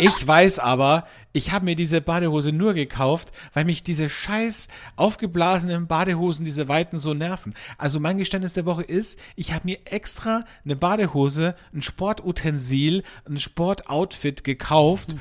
Ich 0.00 0.26
weiß 0.26 0.58
aber, 0.58 1.06
ich 1.32 1.52
habe 1.52 1.64
mir 1.66 1.76
diese 1.76 2.00
Badehose 2.00 2.52
nur 2.52 2.74
gekauft, 2.74 3.30
weil 3.54 3.64
mich 3.64 3.82
diese 3.84 4.08
scheiß 4.08 4.66
aufgeblasenen 4.96 5.86
Badehosen, 5.86 6.44
diese 6.44 6.66
weiten 6.68 6.98
so 6.98 7.14
nerven. 7.14 7.54
Also 7.78 8.00
mein 8.00 8.18
Geständnis 8.18 8.54
der 8.54 8.66
Woche 8.66 8.82
ist, 8.82 9.18
ich 9.36 9.52
habe 9.52 9.66
mir 9.66 9.78
extra 9.84 10.44
eine 10.64 10.74
Badehose, 10.76 11.54
ein 11.72 11.82
Sportutensil, 11.82 13.02
ein 13.28 13.38
Sportoutfit 13.38 14.42
gekauft, 14.44 15.14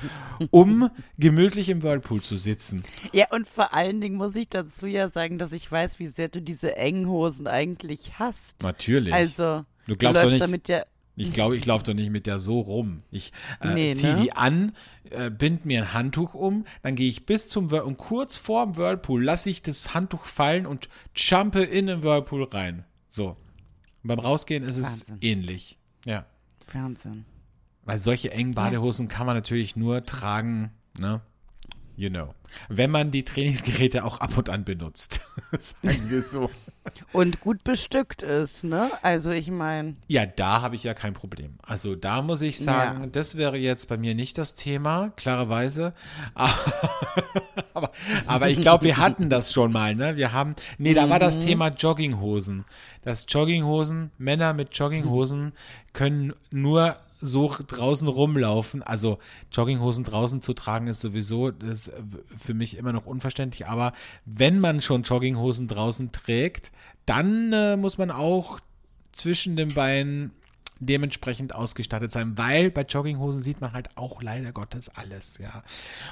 um 0.51 0.89
gemütlich 1.17 1.69
im 1.69 1.83
Whirlpool 1.83 2.21
zu 2.21 2.37
sitzen. 2.37 2.83
Ja, 3.13 3.27
und 3.31 3.47
vor 3.47 3.73
allen 3.73 4.01
Dingen 4.01 4.15
muss 4.15 4.35
ich 4.35 4.49
dazu 4.49 4.87
ja 4.87 5.09
sagen, 5.09 5.37
dass 5.37 5.51
ich 5.51 5.71
weiß, 5.71 5.99
wie 5.99 6.07
sehr 6.07 6.29
du 6.29 6.41
diese 6.41 6.75
engen 6.75 7.07
Hosen 7.07 7.47
eigentlich 7.47 8.13
hast. 8.17 8.61
Natürlich. 8.63 9.13
Also, 9.13 9.65
Du 9.87 9.95
glaubst 9.95 10.23
doch 10.23 10.29
läufst 10.29 10.33
nicht- 10.33 10.43
damit 10.43 10.69
ja. 10.69 10.83
Ich 11.19 11.31
glaube, 11.31 11.57
ich 11.57 11.65
laufe 11.65 11.83
doch 11.83 11.93
nicht 11.93 12.11
mit 12.11 12.27
der 12.27 12.39
so 12.39 12.59
rum. 12.61 13.03
Ich 13.11 13.33
äh, 13.61 13.73
Nee, 13.73 13.93
ziehe 13.93 14.13
ne? 14.13 14.21
die 14.21 14.31
an, 14.33 14.71
äh, 15.09 15.29
bind 15.29 15.65
mir 15.65 15.81
ein 15.83 15.93
Handtuch 15.93 16.33
um, 16.33 16.65
dann 16.81 16.95
gehe 16.95 17.09
ich 17.09 17.25
bis 17.25 17.49
zum 17.49 17.71
Whirlpool 17.71 17.87
und 17.89 17.97
kurz 17.97 18.37
vorm 18.37 18.77
Whirlpool 18.77 19.23
lasse 19.23 19.49
ich 19.49 19.61
das 19.61 19.93
Handtuch 19.93 20.25
fallen 20.25 20.65
und 20.65 20.87
jumpe 21.15 21.61
in 21.61 21.87
den 21.87 22.03
Whirlpool 22.03 22.43
rein. 22.43 22.85
So. 23.09 23.29
Und 24.01 24.07
beim 24.07 24.19
Rausgehen 24.19 24.63
ist 24.63 24.77
es 24.77 25.09
Wahnsinn. 25.09 25.17
ähnlich. 25.21 25.77
Ja. 26.05 26.25
Wahnsinn. 26.71 27.25
Weil 27.83 27.97
solche 27.97 28.31
engen 28.31 28.53
Badehosen 28.53 29.07
kann 29.07 29.25
man 29.25 29.35
natürlich 29.35 29.75
nur 29.75 30.05
tragen, 30.05 30.71
ne? 30.99 31.21
You 31.97 32.09
know. 32.09 32.33
Wenn 32.69 32.91
man 32.91 33.11
die 33.11 33.25
Trainingsgeräte 33.25 34.05
auch 34.05 34.19
ab 34.21 34.37
und 34.37 34.49
an 34.49 34.63
benutzt. 34.63 35.19
Sagen 35.59 36.09
wir 36.09 36.21
so. 36.21 36.49
Und 37.13 37.41
gut 37.41 37.63
bestückt 37.63 38.21
ist, 38.21 38.63
ne? 38.63 38.91
Also, 39.01 39.31
ich 39.31 39.49
meine. 39.51 39.95
Ja, 40.07 40.25
da 40.25 40.61
habe 40.61 40.75
ich 40.75 40.83
ja 40.83 40.93
kein 40.93 41.13
Problem. 41.13 41.55
Also 41.61 41.95
da 41.95 42.21
muss 42.21 42.41
ich 42.41 42.59
sagen, 42.59 43.01
Ja. 43.03 43.07
das 43.07 43.35
wäre 43.37 43.57
jetzt 43.57 43.87
bei 43.89 43.97
mir 43.97 44.15
nicht 44.15 44.37
das 44.37 44.55
Thema, 44.55 45.11
klarerweise. 45.15 45.93
Aber, 46.33 46.53
aber, 47.73 47.91
aber 48.25 48.49
ich 48.49 48.61
glaube, 48.61 48.85
wir 48.85 48.97
hatten 48.97 49.29
das 49.29 49.51
schon 49.53 49.71
mal, 49.71 49.95
ne? 49.95 50.15
Wir 50.17 50.33
haben, 50.33 50.55
nee, 50.77 50.93
da 50.93 51.09
war 51.09 51.19
das 51.19 51.39
Thema 51.39 51.69
Jogginghosen. 51.69 52.65
Das 53.01 53.25
Jogginghosen, 53.29 54.11
Männer 54.17 54.53
mit 54.53 54.77
Jogginghosen 54.77 55.53
können 55.93 56.33
nur 56.51 56.95
so 57.19 57.53
draußen 57.67 58.07
rumlaufen. 58.07 58.83
Also 58.83 59.19
Jogginghosen 59.51 60.03
draußen 60.03 60.41
zu 60.41 60.53
tragen 60.53 60.87
ist 60.87 61.01
sowieso 61.01 61.49
ist 61.49 61.91
für 62.37 62.53
mich 62.53 62.77
immer 62.77 62.93
noch 62.93 63.05
unverständlich. 63.05 63.67
Aber 63.67 63.93
wenn 64.25 64.59
man 64.59 64.81
schon 64.81 65.03
Jogginghosen 65.03 65.67
draußen 65.67 66.11
trägt, 66.11 66.71
dann 67.05 67.53
äh, 67.53 67.77
muss 67.77 67.97
man 67.97 68.11
auch 68.11 68.59
zwischen 69.11 69.55
den 69.55 69.73
Beinen 69.73 70.31
dementsprechend 70.79 71.53
ausgestattet 71.53 72.11
sein, 72.11 72.37
weil 72.37 72.71
bei 72.71 72.81
Jogginghosen 72.81 73.41
sieht 73.41 73.61
man 73.61 73.73
halt 73.73 73.89
auch 73.95 74.21
leider 74.21 74.51
Gottes 74.51 74.89
alles, 74.89 75.37
ja. 75.37 75.63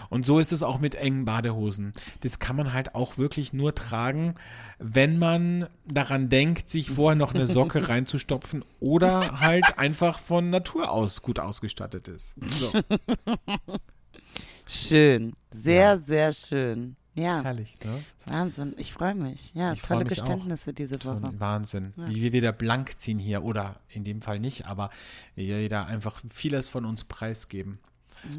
Und 0.09 0.25
so 0.25 0.39
ist 0.39 0.51
es 0.51 0.63
auch 0.63 0.79
mit 0.79 0.95
engen 0.95 1.25
Badehosen. 1.25 1.93
Das 2.21 2.39
kann 2.39 2.55
man 2.55 2.73
halt 2.73 2.95
auch 2.95 3.17
wirklich 3.17 3.53
nur 3.53 3.73
tragen, 3.75 4.35
wenn 4.79 5.17
man 5.17 5.67
daran 5.85 6.29
denkt, 6.29 6.69
sich 6.69 6.91
vorher 6.91 7.15
noch 7.15 7.33
eine 7.33 7.47
Socke 7.47 7.89
reinzustopfen 7.89 8.63
oder 8.79 9.39
halt 9.39 9.77
einfach 9.77 10.19
von 10.19 10.49
Natur 10.49 10.91
aus 10.91 11.21
gut 11.21 11.39
ausgestattet 11.39 12.07
ist. 12.07 12.35
So. 12.51 12.71
Schön. 14.67 15.33
Sehr, 15.51 15.97
sehr 15.97 16.33
schön. 16.33 16.97
Ja, 17.17 17.41
Herrlich, 17.43 17.77
ne? 17.83 18.03
Wahnsinn. 18.25 18.75
Ich 18.77 18.93
freue 18.93 19.15
mich. 19.15 19.51
Ja, 19.55 19.73
Ich 19.73 19.81
tolle 19.81 20.05
mich 20.05 20.21
auch. 20.21 20.25
Geständnisse 20.25 20.73
diese 20.73 20.99
So 21.01 21.21
Woche. 21.21 21.33
Wahnsinn. 21.39 21.93
Ja. 21.97 22.07
Wie 22.09 22.21
wir 22.21 22.33
wieder 22.33 22.51
blank 22.51 22.97
ziehen 22.97 23.17
hier. 23.17 23.43
Oder 23.43 23.79
in 23.89 24.03
dem 24.03 24.21
Fall 24.21 24.39
nicht, 24.39 24.65
aber 24.67 24.91
jeder 25.35 25.87
einfach 25.87 26.21
vieles 26.29 26.69
von 26.69 26.85
uns 26.85 27.03
preisgeben. 27.03 27.79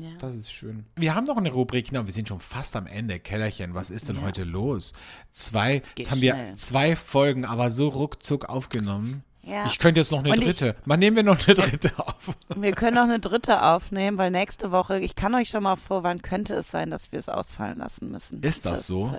Ja. 0.00 0.10
Das 0.18 0.34
ist 0.34 0.52
schön. 0.52 0.84
Wir 0.96 1.14
haben 1.14 1.24
noch 1.24 1.36
eine 1.36 1.50
Rubrik, 1.52 1.90
na, 1.92 2.04
wir 2.04 2.12
sind 2.12 2.28
schon 2.28 2.40
fast 2.40 2.76
am 2.76 2.86
Ende. 2.86 3.18
Kellerchen, 3.20 3.74
was 3.74 3.90
ist 3.90 4.08
denn 4.08 4.16
Ja. 4.16 4.22
heute 4.22 4.44
los? 4.44 4.92
Zwei, 5.30 5.82
jetzt 5.96 6.10
haben 6.10 6.20
wir 6.20 6.34
schnell. 6.34 6.54
zwei 6.56 6.96
Folgen, 6.96 7.44
aber 7.44 7.70
so 7.70 7.88
ruckzuck 7.88 8.46
aufgenommen. 8.48 9.22
Ja. 9.48 9.66
Ich 9.66 9.78
könnte 9.78 10.00
jetzt 10.00 10.10
noch 10.12 10.18
eine 10.20 10.30
Und 10.30 10.38
ich- 10.40 10.44
dritte. 10.56 10.76
Mal 10.84 10.96
nehmen 10.96 11.16
wir 11.16 11.22
noch 11.22 11.38
eine 11.46 11.54
dritte 11.54 11.92
auf. 11.98 12.36
Wir 12.56 12.72
können 12.72 12.96
noch 12.96 13.04
eine 13.04 13.20
dritte 13.20 13.62
aufnehmen, 13.62 14.18
weil 14.18 14.30
nächste 14.30 14.70
Woche, 14.72 14.98
ich 14.98 15.14
kann 15.14 15.34
euch 15.34 15.48
schon 15.50 15.62
mal 15.62 15.76
vorwarnen, 15.76 16.22
könnte 16.22 16.54
es 16.54 16.70
sein, 16.70 16.90
dass 16.90 17.12
wir 17.12 17.18
es 17.18 17.28
ausfallen 17.28 17.78
lassen 17.78 18.10
müssen. 18.10 18.42
Ist 18.42 18.66
das 18.66 18.86
so? 18.86 19.12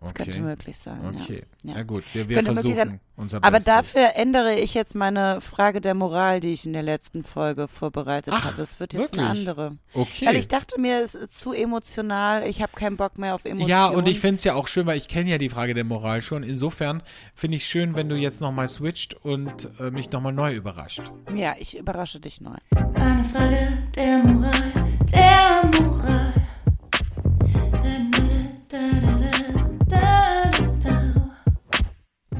Das 0.00 0.10
Okay. 0.10 0.24
könnte 0.24 0.40
möglich 0.40 0.76
sein. 0.76 0.98
Okay, 1.18 1.44
Ja. 1.62 1.76
ja, 1.76 1.82
gut, 1.82 2.04
wir, 2.12 2.28
wir 2.28 2.42
versuchen 2.42 2.74
sein. 2.74 3.00
unser 3.16 3.38
Aber 3.38 3.52
Bestes. 3.52 3.64
dafür 3.64 4.16
ändere 4.16 4.58
ich 4.58 4.74
jetzt 4.74 4.94
meine 4.94 5.40
Frage 5.40 5.80
der 5.80 5.94
Moral, 5.94 6.40
die 6.40 6.52
ich 6.52 6.66
in 6.66 6.72
der 6.74 6.82
letzten 6.82 7.24
Folge 7.24 7.68
vorbereitet 7.68 8.34
Ach, 8.36 8.44
habe. 8.44 8.54
Das 8.58 8.78
wird 8.80 8.92
jetzt 8.92 9.14
eine 9.18 9.28
wirklich? 9.28 9.48
andere. 9.48 9.76
Okay. 9.94 10.26
Weil 10.26 10.36
ich 10.36 10.48
dachte 10.48 10.78
mir, 10.80 11.02
es 11.02 11.14
ist 11.14 11.40
zu 11.40 11.52
emotional. 11.54 12.46
Ich 12.46 12.60
habe 12.60 12.72
keinen 12.74 12.96
Bock 12.96 13.16
mehr 13.18 13.34
auf 13.34 13.44
Emotionen. 13.44 13.70
Ja, 13.70 13.86
und 13.86 14.08
ich 14.08 14.20
finde 14.20 14.34
es 14.36 14.44
ja 14.44 14.54
auch 14.54 14.68
schön, 14.68 14.84
weil 14.86 14.98
ich 14.98 15.08
kenne 15.08 15.30
ja 15.30 15.38
die 15.38 15.48
Frage 15.48 15.72
der 15.74 15.84
Moral 15.84 16.20
schon. 16.22 16.42
Insofern 16.42 17.02
finde 17.34 17.56
ich 17.56 17.62
es 17.62 17.68
schön, 17.68 17.94
wenn 17.96 18.08
du 18.08 18.16
jetzt 18.16 18.40
nochmal 18.42 18.68
switcht 18.68 19.14
und 19.14 19.53
äh, 19.80 19.90
mich 19.90 20.10
nochmal 20.10 20.32
neu 20.32 20.54
überrascht. 20.54 21.02
Ja, 21.34 21.54
ich 21.58 21.76
überrasche 21.78 22.20
dich 22.20 22.40
neu. 22.40 22.56
Eine 22.94 23.24
Frage 23.24 23.68
der 23.94 24.18
Moral, 24.18 24.72
der 25.12 25.70
Moral. 25.80 26.30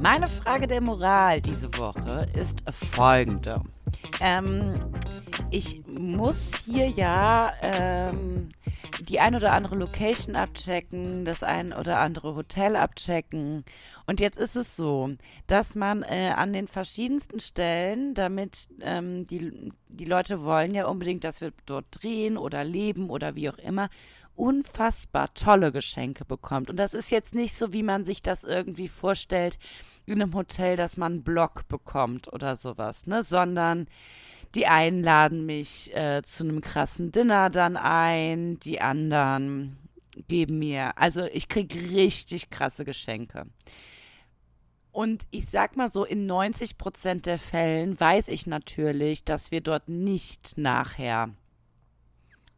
Meine 0.05 0.29
Frage 0.29 0.67
der 0.67 0.83
Moral 0.83 1.41
diese 1.41 1.67
Woche 1.79 2.29
ist 2.35 2.63
folgende. 2.71 3.63
Ähm, 4.21 4.71
ich 5.51 5.83
muss 5.99 6.65
hier 6.65 6.89
ja 6.89 7.53
ähm, 7.63 8.51
die 9.01 9.21
ein 9.21 9.35
oder 9.35 9.53
andere 9.53 9.77
Location 9.77 10.37
abchecken, 10.37 11.25
das 11.25 11.43
ein 11.43 11.73
oder 11.73 12.01
andere 12.01 12.35
Hotel 12.35 12.77
abchecken. 12.77 13.65
Und 14.07 14.21
jetzt 14.21 14.39
ist 14.39 14.57
es 14.57 14.77
so, 14.77 15.11
dass 15.47 15.75
man 15.75 16.03
äh, 16.03 16.33
an 16.37 16.53
den 16.53 16.69
verschiedensten 16.69 17.41
Stellen, 17.41 18.15
damit 18.15 18.69
ähm, 18.81 19.27
die, 19.27 19.73
die 19.89 20.05
Leute 20.05 20.43
wollen 20.43 20.75
ja 20.75 20.87
unbedingt, 20.87 21.25
dass 21.25 21.41
wir 21.41 21.53
dort 21.67 21.87
drehen 21.91 22.37
oder 22.37 22.65
leben 22.65 23.11
oder 23.11 23.35
wie 23.35 23.49
auch 23.49 23.59
immer, 23.59 23.89
unfassbar 24.37 25.33
tolle 25.35 25.73
Geschenke 25.73 26.25
bekommt. 26.25 26.71
Und 26.71 26.77
das 26.77 26.95
ist 26.95 27.11
jetzt 27.11 27.35
nicht 27.35 27.55
so, 27.55 27.73
wie 27.73 27.83
man 27.83 28.05
sich 28.05 28.23
das 28.23 28.45
irgendwie 28.45 28.89
vorstellt 28.89 29.59
in 30.07 30.21
einem 30.21 30.35
Hotel, 30.35 30.77
dass 30.77 30.97
man 30.97 31.13
einen 31.13 31.25
Block 31.25 31.69
bekommt 31.69 32.33
oder 32.33 32.57
sowas, 32.57 33.07
ne? 33.07 33.23
Sondern 33.23 33.87
die 34.55 34.67
einen 34.67 35.03
laden 35.03 35.47
mich 35.47 35.95
äh, 35.95 36.23
zu 36.23 36.45
einem 36.45 36.61
krassen 36.61 37.13
Dinner 37.13 37.51
dann 37.51 37.77
ein, 37.77 38.59
die 38.61 38.81
anderen 38.81 39.79
geben 40.29 40.59
mir, 40.61 40.97
also 40.97 41.25
ich 41.25 41.49
kriege 41.49 41.75
richtig 41.91 42.51
krasse 42.51 42.85
Geschenke. 42.85 43.47
Und 44.93 45.27
ich 45.33 45.47
sag 45.47 45.77
mal 45.77 45.89
so, 45.89 46.05
in 46.05 46.27
90 46.27 46.79
Prozent 46.79 47.27
der 47.27 47.39
Fällen 47.39 47.99
weiß 47.99 48.29
ich 48.29 48.47
natürlich, 48.47 49.25
dass 49.25 49.51
wir 49.51 49.61
dort 49.61 49.89
nicht 49.89 50.57
nachher 50.57 51.31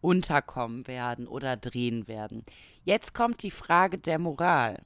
unterkommen 0.07 0.87
werden 0.87 1.27
oder 1.27 1.57
drehen 1.57 2.07
werden. 2.07 2.45
Jetzt 2.85 3.13
kommt 3.13 3.43
die 3.43 3.51
Frage 3.51 3.99
der 3.99 4.21
Moral. 4.21 4.81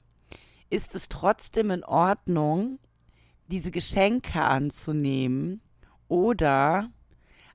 Ist 0.71 0.95
es 0.95 1.09
trotzdem 1.09 1.69
in 1.69 1.83
Ordnung, 1.83 2.79
diese 3.45 3.69
Geschenke 3.69 4.41
anzunehmen 4.41 5.61
oder, 6.07 6.89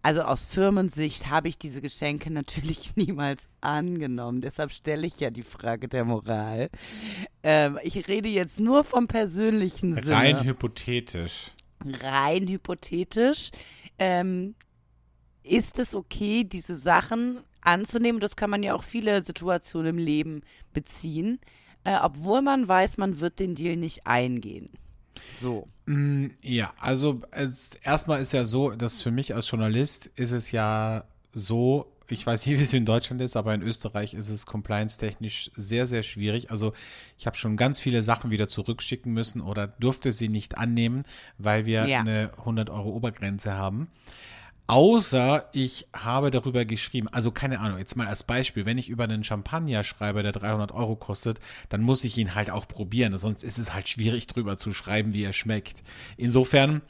also 0.00 0.22
aus 0.22 0.44
Firmensicht 0.44 1.28
habe 1.28 1.48
ich 1.48 1.58
diese 1.58 1.82
Geschenke 1.82 2.30
natürlich 2.32 2.94
niemals 2.94 3.42
angenommen, 3.60 4.42
deshalb 4.42 4.70
stelle 4.70 5.04
ich 5.04 5.18
ja 5.18 5.30
die 5.30 5.42
Frage 5.42 5.88
der 5.88 6.04
Moral. 6.04 6.70
Ähm, 7.42 7.80
ich 7.82 8.06
rede 8.06 8.28
jetzt 8.28 8.60
nur 8.60 8.84
vom 8.84 9.08
persönlichen 9.08 9.96
Sinne 9.96 10.14
Rein 10.14 10.44
hypothetisch. 10.44 11.50
rein 11.84 12.46
hypothetisch, 12.46 13.50
ähm, 13.98 14.54
ist 15.42 15.80
es 15.80 15.96
okay, 15.96 16.44
diese 16.44 16.76
Sachen 16.76 17.40
anzunehmen? 17.66 18.20
Das 18.20 18.36
kann 18.36 18.50
man 18.50 18.62
ja 18.62 18.74
auch 18.74 18.82
viele 18.84 19.20
Situationen 19.22 19.90
im 19.90 19.98
Leben 19.98 20.42
beziehen, 20.72 21.40
äh, 21.84 21.96
obwohl 22.02 22.42
man 22.42 22.66
weiß, 22.68 22.96
man 22.98 23.20
wird 23.20 23.38
den 23.38 23.54
Deal 23.54 23.76
nicht 23.76 24.06
eingehen. 24.06 24.70
So. 25.40 25.68
Mm, 25.86 26.28
Ja, 26.42 26.72
also 26.78 27.20
es, 27.30 27.70
erstmal 27.82 28.20
ist 28.20 28.32
ja 28.32 28.44
so, 28.44 28.70
dass 28.70 29.00
für 29.02 29.10
mich 29.10 29.34
als 29.34 29.50
Journalist 29.50 30.06
ist 30.16 30.32
es 30.32 30.50
ja 30.52 31.04
so, 31.32 31.92
ich 32.08 32.26
weiß 32.26 32.46
nicht, 32.46 32.58
wie 32.58 32.62
es 32.62 32.72
in 32.72 32.84
Deutschland 32.86 33.20
ist, 33.22 33.36
aber 33.36 33.54
in 33.54 33.62
Österreich 33.62 34.14
ist 34.14 34.28
es 34.28 34.46
compliance-technisch 34.46 35.50
sehr, 35.56 35.86
sehr 35.86 36.02
schwierig. 36.02 36.50
Also 36.50 36.72
ich 37.18 37.26
habe 37.26 37.36
schon 37.36 37.56
ganz 37.56 37.80
viele 37.80 38.02
Sachen 38.02 38.30
wieder 38.30 38.48
zurückschicken 38.48 39.12
müssen 39.12 39.40
oder 39.40 39.66
durfte 39.66 40.12
sie 40.12 40.28
nicht 40.28 40.58
annehmen, 40.58 41.04
weil 41.38 41.66
wir 41.66 41.86
Ja. 41.88 42.00
eine 42.00 42.30
100 42.38 42.68
Euro 42.70 42.90
Obergrenze 42.90 43.54
haben. 43.54 43.88
Außer 44.68 45.48
ich 45.52 45.86
habe 45.92 46.30
darüber 46.30 46.64
geschrieben, 46.64 47.08
also 47.08 47.30
keine 47.30 47.60
Ahnung, 47.60 47.78
jetzt 47.78 47.96
mal 47.96 48.08
als 48.08 48.24
Beispiel, 48.24 48.66
wenn 48.66 48.78
ich 48.78 48.88
über 48.88 49.04
einen 49.04 49.22
Champagner 49.22 49.84
schreibe, 49.84 50.24
der 50.24 50.32
300 50.32 50.72
Euro 50.72 50.96
kostet, 50.96 51.38
dann 51.68 51.82
muss 51.82 52.02
ich 52.02 52.18
ihn 52.18 52.34
halt 52.34 52.50
auch 52.50 52.66
probieren, 52.66 53.16
sonst 53.16 53.44
ist 53.44 53.58
es 53.58 53.74
halt 53.74 53.88
schwierig 53.88 54.26
drüber 54.26 54.56
zu 54.56 54.72
schreiben, 54.72 55.14
wie 55.14 55.22
er 55.22 55.32
schmeckt. 55.32 55.84
Insofern, 56.16 56.82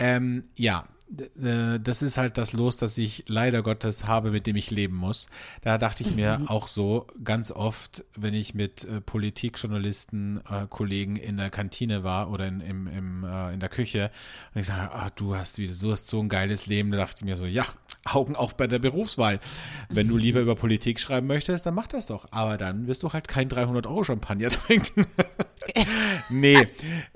ähm, 0.00 0.44
ja, 0.56 0.88
das 1.14 2.02
ist 2.02 2.16
halt 2.16 2.38
das 2.38 2.52
Los, 2.52 2.76
das 2.76 2.96
ich 2.96 3.24
leider 3.26 3.62
Gottes 3.62 4.06
habe, 4.06 4.30
mit 4.30 4.46
dem 4.46 4.56
ich 4.56 4.70
leben 4.70 4.96
muss. 4.96 5.28
Da 5.60 5.76
dachte 5.76 6.02
ich 6.02 6.14
mir 6.14 6.42
auch 6.46 6.66
so 6.66 7.06
ganz 7.22 7.50
oft, 7.50 8.04
wenn 8.16 8.34
ich 8.34 8.54
mit 8.54 8.84
äh, 8.84 9.00
Politikjournalisten, 9.00 10.40
äh, 10.48 10.66
Kollegen 10.68 11.16
in 11.16 11.36
der 11.36 11.50
Kantine 11.50 12.02
war 12.02 12.30
oder 12.30 12.46
in, 12.46 12.60
im, 12.60 12.86
im, 12.86 13.24
äh, 13.24 13.52
in 13.52 13.60
der 13.60 13.68
Küche 13.68 14.10
und 14.54 14.60
ich 14.62 14.66
sage, 14.66 14.90
ah, 14.92 15.10
du 15.14 15.34
hast 15.34 15.58
wieder, 15.58 15.74
du 15.74 15.92
hast 15.92 16.06
so 16.06 16.20
ein 16.20 16.28
geiles 16.28 16.66
Leben, 16.66 16.90
da 16.90 16.98
dachte 16.98 17.16
ich 17.18 17.24
mir 17.24 17.36
so, 17.36 17.44
ja, 17.44 17.66
Augen 18.04 18.34
auf 18.34 18.56
bei 18.56 18.66
der 18.66 18.78
Berufswahl. 18.78 19.40
Wenn 19.88 20.08
du 20.08 20.16
lieber 20.16 20.40
über 20.40 20.56
Politik 20.56 20.98
schreiben 20.98 21.26
möchtest, 21.26 21.66
dann 21.66 21.74
mach 21.74 21.86
das 21.86 22.06
doch. 22.06 22.26
Aber 22.30 22.56
dann 22.56 22.86
wirst 22.86 23.02
du 23.02 23.12
halt 23.12 23.28
kein 23.28 23.48
300 23.48 23.86
Euro 23.86 24.04
Champagner 24.04 24.48
trinken. 24.50 25.06
nee, 26.30 26.68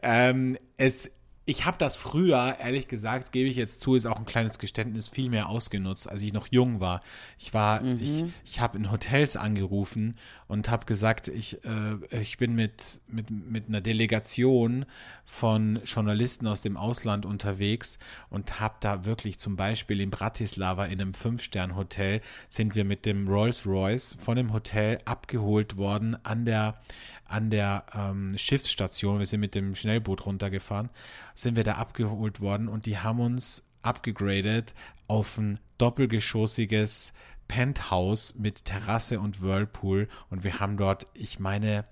ähm, 0.03 0.57
es, 0.77 1.11
ich 1.49 1.65
habe 1.65 1.79
das 1.79 1.97
früher, 1.97 2.57
ehrlich 2.59 2.89
gesagt, 2.89 3.31
gebe 3.31 3.49
ich 3.49 3.55
jetzt 3.55 3.81
zu, 3.81 3.95
ist 3.95 4.05
auch 4.05 4.19
ein 4.19 4.27
kleines 4.27 4.59
Geständnis, 4.59 5.07
viel 5.07 5.31
mehr 5.31 5.49
ausgenutzt, 5.49 6.11
als 6.11 6.21
ich 6.23 6.33
noch 6.33 6.49
jung 6.51 6.81
war. 6.81 7.03
Ich 7.39 7.55
war, 7.55 7.85
ich, 7.85 8.25
ich 8.45 8.61
habe 8.61 8.77
in 8.77 8.91
Hotels 8.91 9.37
angerufen 9.37 10.17
und 10.49 10.69
habe 10.69 10.87
gesagt, 10.87 11.29
ich, 11.29 11.65
äh, 11.65 12.21
ich 12.21 12.39
bin 12.39 12.57
mit, 12.57 13.01
mit, 13.07 13.31
mit 13.31 13.69
einer 13.69 13.81
Delegation 13.81 14.87
von 15.25 15.81
Journalisten 15.85 16.49
aus 16.49 16.63
dem 16.63 16.77
Ausland 16.77 17.25
unterwegs 17.25 18.01
und 18.29 18.59
habe 18.59 18.75
da 18.81 19.05
wirklich 19.05 19.39
zum 19.39 19.55
Beispiel 19.55 20.01
in 20.01 20.11
Bratislava 20.11 20.87
in 20.87 21.01
einem 21.01 21.15
Fünf-Stern-Hotel 21.15 22.23
sind 22.49 22.75
wir 22.75 22.85
mit 22.85 23.07
dem 23.07 23.29
Rolls-Royce 23.29 24.17
von 24.19 24.37
dem 24.37 24.53
Hotel 24.53 24.99
abgeholt 25.05 25.77
worden 25.77 26.17
an 26.25 26.45
der 26.45 26.81
an 27.29 27.51
der 27.51 27.85
ähm, 27.95 28.37
Schiffsstation, 28.39 29.19
wir 29.19 29.27
sind 29.27 29.41
mit 29.41 29.55
dem 29.55 29.75
Schnellboot 29.75 30.27
runtergefahren, 30.27 30.91
sind 31.35 31.57
wir 31.57 31.65
da 31.65 31.75
abgeholt 31.75 32.41
worden 32.41 32.69
und 32.69 32.87
die 32.87 32.99
haben 32.99 33.21
uns 33.21 33.67
abgegradet 33.83 34.75
auf 35.09 35.39
ein 35.39 35.59
doppelgeschossiges 35.79 37.13
Penthouse 37.49 38.35
mit 38.37 38.65
Terrasse 38.65 39.21
und 39.21 39.41
Whirlpool 39.41 40.09
und 40.31 40.45
wir 40.45 40.59
haben 40.61 40.77
dort, 40.77 41.07
ich 41.15 41.39
meine, 41.39 41.85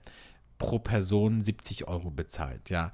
pro 0.58 0.78
Person 0.78 1.42
70 1.42 1.86
Euro 1.88 2.10
bezahlt, 2.10 2.70
ja. 2.70 2.92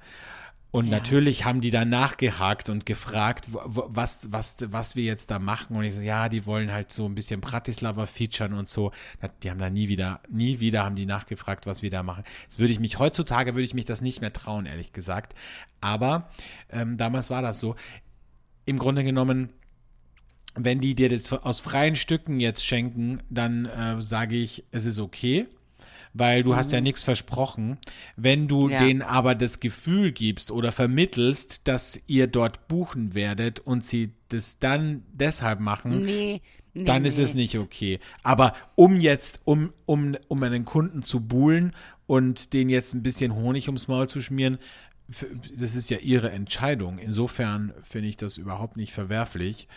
Und 0.73 0.85
Ja. 0.85 0.91
natürlich 0.91 1.43
haben 1.43 1.59
die 1.59 1.69
dann 1.69 1.89
nachgehakt 1.89 2.69
und 2.69 2.85
gefragt, 2.85 3.47
was, 3.51 4.31
was, 4.31 4.57
was 4.67 4.95
wir 4.95 5.03
jetzt 5.03 5.29
da 5.29 5.37
machen. 5.37 5.75
Und 5.75 5.83
ich 5.83 5.95
so, 5.95 6.01
ja, 6.01 6.29
die 6.29 6.45
wollen 6.45 6.71
halt 6.71 6.93
so 6.93 7.05
ein 7.05 7.13
bisschen 7.13 7.41
Bratislava 7.41 8.05
featuren 8.05 8.53
und 8.53 8.69
so. 8.69 8.93
Die 9.43 9.49
haben 9.49 9.59
da 9.59 9.69
nie 9.69 9.89
wieder, 9.89 10.21
nie 10.29 10.61
wieder 10.61 10.85
haben 10.85 10.95
die 10.95 11.05
nachgefragt, 11.05 11.65
was 11.65 11.81
wir 11.81 11.89
da 11.89 12.03
machen. 12.03 12.23
Jetzt 12.43 12.59
würde 12.59 12.71
ich 12.71 12.79
mich, 12.79 12.99
heutzutage 12.99 13.53
würde 13.53 13.63
ich 13.65 13.73
mich 13.73 13.83
das 13.83 14.01
nicht 14.01 14.21
mehr 14.21 14.31
trauen, 14.31 14.65
ehrlich 14.65 14.93
gesagt. 14.93 15.35
Aber 15.81 16.29
ähm, 16.69 16.97
damals 16.97 17.29
war 17.29 17.41
das 17.41 17.59
so. 17.59 17.75
Im 18.65 18.79
Grunde 18.79 19.03
genommen, 19.03 19.49
wenn 20.55 20.79
die 20.79 20.95
dir 20.95 21.09
das 21.09 21.33
aus 21.33 21.59
freien 21.59 21.97
Stücken 21.97 22.39
jetzt 22.39 22.65
schenken, 22.65 23.19
dann 23.29 23.65
äh, 23.65 24.01
sage 24.01 24.35
ich, 24.35 24.63
es 24.71 24.85
ist 24.85 24.99
okay, 24.99 25.47
weil 26.13 26.43
du 26.43 26.55
hast 26.55 26.71
ja 26.71 26.81
nichts 26.81 27.03
versprochen. 27.03 27.77
Wenn 28.15 28.47
du 28.47 28.69
Ja. 28.69 28.79
denen 28.79 29.01
aber 29.01 29.35
das 29.35 29.59
Gefühl 29.59 30.11
gibst 30.11 30.51
oder 30.51 30.71
vermittelst, 30.71 31.67
dass 31.67 32.01
ihr 32.07 32.27
dort 32.27 32.67
buchen 32.67 33.13
werdet 33.13 33.59
und 33.59 33.85
sie 33.85 34.13
das 34.29 34.59
dann 34.59 35.03
deshalb 35.13 35.59
machen, 35.59 36.01
Nee, 36.01 36.41
nee 36.73 36.83
dann 36.83 37.05
ist 37.05 37.17
nee. 37.17 37.23
es 37.23 37.33
nicht 37.33 37.57
okay. 37.57 37.99
Aber 38.23 38.53
um 38.75 38.99
jetzt, 38.99 39.41
um, 39.45 39.73
um, 39.85 40.17
um 40.27 40.43
einen 40.43 40.65
Kunden 40.65 41.03
zu 41.03 41.21
buhlen 41.21 41.73
und 42.07 42.53
den 42.53 42.69
jetzt 42.69 42.93
ein 42.93 43.03
bisschen 43.03 43.33
Honig 43.35 43.67
ums 43.67 43.87
Maul 43.87 44.07
zu 44.09 44.21
schmieren, 44.21 44.57
das 45.57 45.75
ist 45.75 45.89
ja 45.89 45.97
ihre 45.97 46.31
Entscheidung. 46.31 46.97
Insofern 46.97 47.73
finde 47.83 48.07
ich 48.09 48.17
das 48.17 48.37
überhaupt 48.37 48.77
nicht 48.77 48.93
verwerflich. 48.93 49.67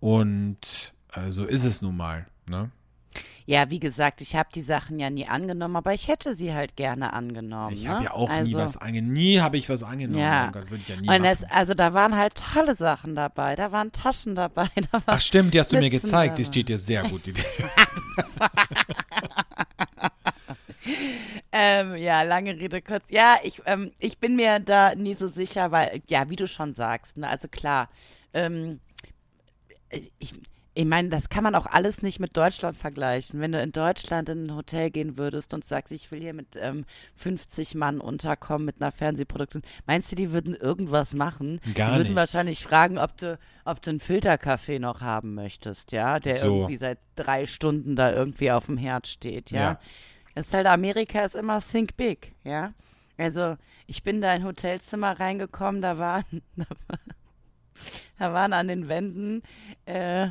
Und 0.00 0.92
äh, 1.14 1.30
so 1.30 1.44
ist 1.44 1.64
es 1.64 1.80
nun 1.80 1.96
mal. 1.96 2.26
Ne? 2.50 2.70
Ja, 3.46 3.70
wie 3.70 3.80
gesagt, 3.80 4.20
ich 4.20 4.36
habe 4.36 4.48
die 4.54 4.62
Sachen 4.62 4.98
ja 4.98 5.10
nie 5.10 5.26
angenommen, 5.26 5.76
aber 5.76 5.92
ich 5.94 6.08
hätte 6.08 6.34
sie 6.34 6.52
halt 6.54 6.76
gerne 6.76 7.12
angenommen. 7.12 7.74
Ich 7.74 7.84
ne? 7.84 7.90
habe 7.90 8.04
ja 8.04 8.12
auch 8.12 8.28
nie 8.28 8.34
Also- 8.54 8.58
was 8.58 8.76
angenommen. 8.76 9.12
Nie 9.12 9.40
habe 9.40 9.56
ich 9.56 9.68
was 9.68 9.82
angenommen. 9.82 10.22
Ja. 10.22 10.44
Mein 10.44 10.52
Gott, 10.52 10.70
würde 10.70 10.82
ich 10.82 10.88
ja 10.88 10.96
nie 10.96 11.08
Und 11.08 11.24
es, 11.24 11.42
also 11.44 11.74
da 11.74 11.92
waren 11.94 12.16
halt 12.16 12.34
tolle 12.54 12.74
Sachen 12.74 13.14
dabei. 13.14 13.56
Da 13.56 13.72
waren 13.72 13.92
Taschen 13.92 14.34
dabei. 14.34 14.68
Da 14.92 15.00
Ach 15.06 15.20
stimmt, 15.20 15.54
die 15.54 15.60
hast 15.60 15.72
du 15.72 15.78
mir 15.78 15.90
gezeigt. 15.90 16.38
Die 16.38 16.42
dabei. 16.42 16.52
steht 16.52 16.68
dir 16.68 16.78
sehr 16.78 17.02
gut. 17.08 17.26
Die, 17.26 17.34
Ähm, 21.54 21.96
ja, 21.96 22.22
lange 22.22 22.58
Rede, 22.58 22.80
kurz. 22.80 23.04
Ja, 23.10 23.36
ich, 23.42 23.60
ähm, 23.66 23.92
ich 23.98 24.18
bin 24.18 24.36
mir 24.36 24.58
da 24.58 24.94
nie 24.94 25.12
so 25.14 25.28
sicher, 25.28 25.70
weil, 25.70 26.02
ja, 26.08 26.28
wie 26.30 26.36
du 26.36 26.46
schon 26.46 26.72
sagst, 26.72 27.18
ne, 27.18 27.28
also 27.28 27.46
klar, 27.48 27.90
ähm, 28.32 28.80
ich, 30.18 30.34
ich 30.74 30.86
meine, 30.86 31.10
das 31.10 31.28
kann 31.28 31.44
man 31.44 31.54
auch 31.54 31.66
alles 31.66 32.02
nicht 32.02 32.18
mit 32.18 32.34
Deutschland 32.34 32.78
vergleichen. 32.78 33.40
Wenn 33.40 33.52
du 33.52 33.60
in 33.60 33.72
Deutschland 33.72 34.30
in 34.30 34.46
ein 34.46 34.56
Hotel 34.56 34.90
gehen 34.90 35.18
würdest 35.18 35.52
und 35.52 35.64
sagst, 35.64 35.92
ich 35.92 36.10
will 36.10 36.20
hier 36.20 36.32
mit 36.32 36.56
ähm, 36.56 36.86
50 37.16 37.74
Mann 37.74 38.00
unterkommen 38.00 38.64
mit 38.64 38.80
einer 38.80 38.90
Fernsehproduktion, 38.90 39.62
meinst 39.86 40.10
du, 40.10 40.16
die 40.16 40.32
würden 40.32 40.54
irgendwas 40.54 41.12
machen? 41.12 41.60
Gar 41.74 41.90
die 41.90 41.96
würden 41.98 42.14
nichts. 42.14 42.16
wahrscheinlich 42.16 42.62
fragen, 42.62 42.96
ob 42.96 43.18
du, 43.18 43.38
ob 43.66 43.82
du 43.82 43.90
einen 43.90 44.00
Filterkaffee 44.00 44.78
noch 44.78 45.02
haben 45.02 45.34
möchtest, 45.34 45.92
ja, 45.92 46.18
der 46.18 46.34
So. 46.34 46.46
irgendwie 46.46 46.78
seit 46.78 46.98
drei 47.16 47.44
Stunden 47.44 47.94
da 47.94 48.10
irgendwie 48.10 48.50
auf 48.50 48.66
dem 48.66 48.78
Herd 48.78 49.06
steht, 49.06 49.50
ja. 49.50 49.60
Ja. 49.60 49.80
Es 50.34 50.46
ist 50.46 50.54
halt, 50.54 50.66
Amerika 50.66 51.22
ist 51.22 51.34
immer 51.34 51.60
think 51.60 51.98
big, 51.98 52.34
ja. 52.44 52.72
Also, 53.18 53.56
ich 53.86 54.02
bin 54.02 54.22
da 54.22 54.32
in 54.34 54.40
ein 54.40 54.46
Hotelzimmer 54.46 55.20
reingekommen, 55.20 55.82
da 55.82 55.98
waren, 55.98 56.24
da, 56.56 56.64
war, 56.88 56.98
da 58.18 58.32
waren 58.32 58.54
an 58.54 58.68
den 58.68 58.88
Wänden 58.88 59.42
äh, 59.84 60.28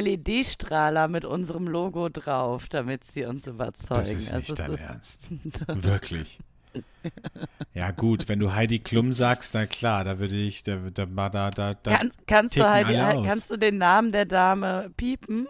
LED-Strahler 0.00 1.08
mit 1.08 1.24
unserem 1.24 1.68
Logo 1.68 2.08
drauf, 2.08 2.68
damit 2.68 3.04
sie 3.04 3.24
uns 3.24 3.46
überzeugen. 3.46 4.00
das 4.00 4.12
ist 4.12 4.32
nicht 4.34 4.50
also, 4.50 4.54
dein 4.54 4.72
es 4.72 4.80
Ernst. 4.80 5.28
Wirklich. 5.68 6.38
Ja 7.72 7.90
gut, 7.92 8.28
wenn 8.28 8.40
du 8.40 8.52
Heidi 8.54 8.80
Klum 8.80 9.12
sagst, 9.12 9.54
na 9.54 9.66
klar, 9.66 10.04
da 10.04 10.18
würde 10.18 10.34
ich, 10.34 10.62
da, 10.64 10.76
da, 10.76 11.06
da, 11.06 11.50
da, 11.50 11.74
da 11.74 11.96
Kann, 11.96 12.10
kannst, 12.26 12.56
du 12.56 12.66
aus. 12.66 13.26
kannst 13.26 13.50
du 13.50 13.56
den 13.56 13.78
Namen 13.78 14.10
der 14.10 14.24
Dame 14.24 14.90
piepen? 14.96 15.46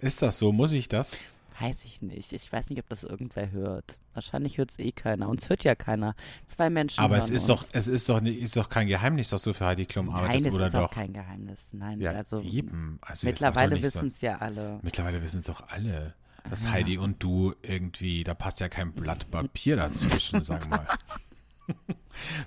ist 0.00 0.22
das 0.22 0.38
so? 0.38 0.52
Muss 0.52 0.72
ich 0.72 0.88
das? 0.88 1.16
Weiß 1.58 1.84
ich 1.84 2.00
nicht. 2.00 2.32
Ich 2.32 2.50
weiß 2.50 2.70
nicht, 2.70 2.78
ob 2.78 2.88
das 2.88 3.04
irgendwer 3.04 3.50
hört. 3.50 3.98
Wahrscheinlich 4.12 4.58
hört 4.58 4.70
es 4.70 4.78
eh 4.78 4.92
keiner. 4.92 5.28
Uns 5.28 5.48
hört 5.48 5.64
ja 5.64 5.74
keiner. 5.74 6.14
Zwei 6.46 6.68
Menschen. 6.68 7.00
Aber 7.00 7.16
es 7.16 7.30
ist 7.30 7.48
uns. 7.48 7.60
doch, 7.60 7.68
es 7.72 7.86
ist 7.86 8.08
doch, 8.08 8.20
ist 8.22 8.56
doch 8.56 8.68
kein 8.68 8.88
Geheimnis, 8.88 9.30
dass 9.30 9.42
du 9.42 9.52
für 9.52 9.66
Heidi 9.66 9.86
Klum 9.86 10.06
Nein, 10.06 10.16
arbeitest, 10.16 10.46
das 10.46 10.54
oder 10.54 10.66
ist 10.66 10.74
doch? 10.74 10.84
auch 10.84 10.90
kein 10.90 11.12
Geheimnis. 11.12 11.58
Nein, 11.72 12.00
ja, 12.00 12.10
also 12.12 12.40
eben. 12.40 12.98
Also 13.02 13.26
mittlerweile 13.26 13.80
wissen 13.80 14.00
so. 14.00 14.06
es 14.06 14.20
ja 14.20 14.38
alle. 14.38 14.80
Mittlerweile 14.82 15.22
wissen 15.22 15.38
es 15.38 15.44
doch 15.44 15.68
alle, 15.68 16.14
dass 16.48 16.68
Heidi 16.68 16.98
und 16.98 17.22
du 17.22 17.54
irgendwie, 17.62 18.24
da 18.24 18.34
passt 18.34 18.60
ja 18.60 18.68
kein 18.68 18.92
Blatt 18.92 19.30
Papier 19.30 19.76
dazwischen, 19.76 20.42
sag 20.42 20.68
mal. 20.68 20.86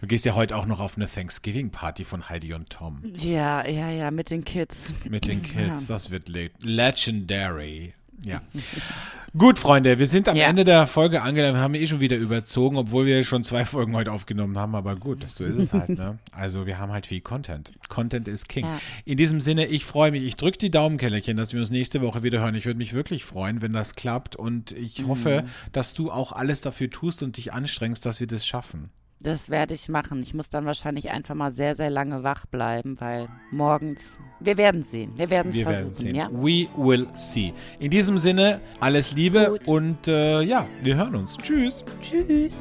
Du 0.02 0.08
gehst 0.08 0.26
ja 0.26 0.36
heute 0.36 0.58
auch 0.58 0.66
noch 0.66 0.82
auf 0.82 0.98
eine 0.98 1.08
Thanksgiving-Party 1.08 2.04
von 2.04 2.28
Heidi 2.28 2.54
und 2.54 2.70
Tom. 2.70 3.02
Ja, 3.16 3.66
ja, 3.66 3.90
ja, 3.90 4.12
mit 4.12 4.30
den 4.30 4.44
Kids. 4.44 4.94
Mit 5.08 5.28
den 5.28 5.42
Kids, 5.42 5.88
das 5.88 6.12
wird 6.12 6.28
le 6.28 6.52
legendary. 6.60 7.94
Ja. 8.26 8.42
Gut, 9.36 9.58
Freunde, 9.58 9.98
wir 9.98 10.06
sind 10.06 10.30
am 10.30 10.36
Ja. 10.36 10.46
Ende 10.46 10.64
der 10.64 10.86
Folge 10.86 11.24
angelangt. 11.24 11.56
Wir 11.56 11.62
haben 11.62 11.74
eh 11.74 11.88
schon 11.88 12.00
wieder 12.00 12.18
überzogen, 12.18 12.78
obwohl 12.78 13.08
wir 13.08 13.24
schon 13.24 13.44
zwei 13.44 13.66
Folgen 13.66 13.96
heute 13.96 14.12
aufgenommen 14.12 14.60
haben. 14.60 14.76
Aber 14.76 14.96
gut, 14.96 15.26
so 15.28 15.44
ist 15.44 15.58
es 15.58 15.74
halt. 15.74 15.90
Ne? 15.90 16.20
Also 16.32 16.68
wir 16.68 16.78
haben 16.78 16.92
halt 16.92 17.08
viel 17.08 17.20
Content. 17.22 17.72
Content 17.90 18.28
ist 18.28 18.48
King. 18.48 18.66
Ja. 18.66 18.80
In 19.06 19.18
diesem 19.18 19.42
Sinne, 19.42 19.66
ich 19.66 19.86
freue 19.86 20.12
mich. 20.12 20.24
Ich 20.24 20.36
drücke 20.36 20.60
die 20.60 20.70
Daumenkellerchen, 20.70 21.36
dass 21.36 21.52
wir 21.52 21.60
uns 21.60 21.72
nächste 21.72 22.02
Woche 22.04 22.22
wieder 22.22 22.42
hören. 22.42 22.54
Ich 22.54 22.68
würde 22.68 22.78
mich 22.78 22.94
wirklich 22.94 23.24
freuen, 23.26 23.64
wenn 23.64 23.74
das 23.74 23.96
klappt. 23.96 24.36
Und 24.36 24.72
ich 24.74 25.04
hoffe, 25.08 25.46
dass 25.72 25.96
du 25.96 26.12
auch 26.12 26.32
alles 26.32 26.62
dafür 26.62 26.92
tust 26.92 27.24
und 27.24 27.38
dich 27.38 27.54
anstrengst, 27.54 28.06
dass 28.06 28.20
wir 28.20 28.28
das 28.28 28.46
schaffen. 28.46 28.92
Das 29.24 29.50
werde 29.50 29.74
ich 29.74 29.88
machen. 29.88 30.22
Ich 30.22 30.34
muss 30.34 30.50
dann 30.50 30.66
wahrscheinlich 30.66 31.10
einfach 31.10 31.34
mal 31.34 31.50
sehr, 31.52 31.76
sehr 31.76 31.90
lange 31.90 32.24
wach 32.24 32.46
bleiben, 32.46 33.00
weil 33.00 33.30
morgens. 33.52 34.20
Wir 34.42 34.58
werden 34.58 34.84
sehen. 34.84 35.14
Wir 35.16 35.30
werden 35.30 35.50
es 35.52 35.56
Wir 35.56 35.64
versuchen, 35.64 35.84
werden 35.86 35.94
sehen. 35.94 36.16
ja? 36.16 36.30
We 36.32 36.68
will 36.76 37.08
see. 37.16 37.54
In 37.80 37.90
diesem 37.90 38.18
Sinne, 38.18 38.60
alles 38.82 39.14
Liebe 39.14 39.48
Gut. 39.52 39.68
und 39.68 40.08
äh, 40.10 40.42
ja, 40.42 40.68
wir 40.82 40.96
hören 40.98 41.16
uns. 41.16 41.38
Tschüss. 41.38 41.86
Tschüss. 42.02 42.54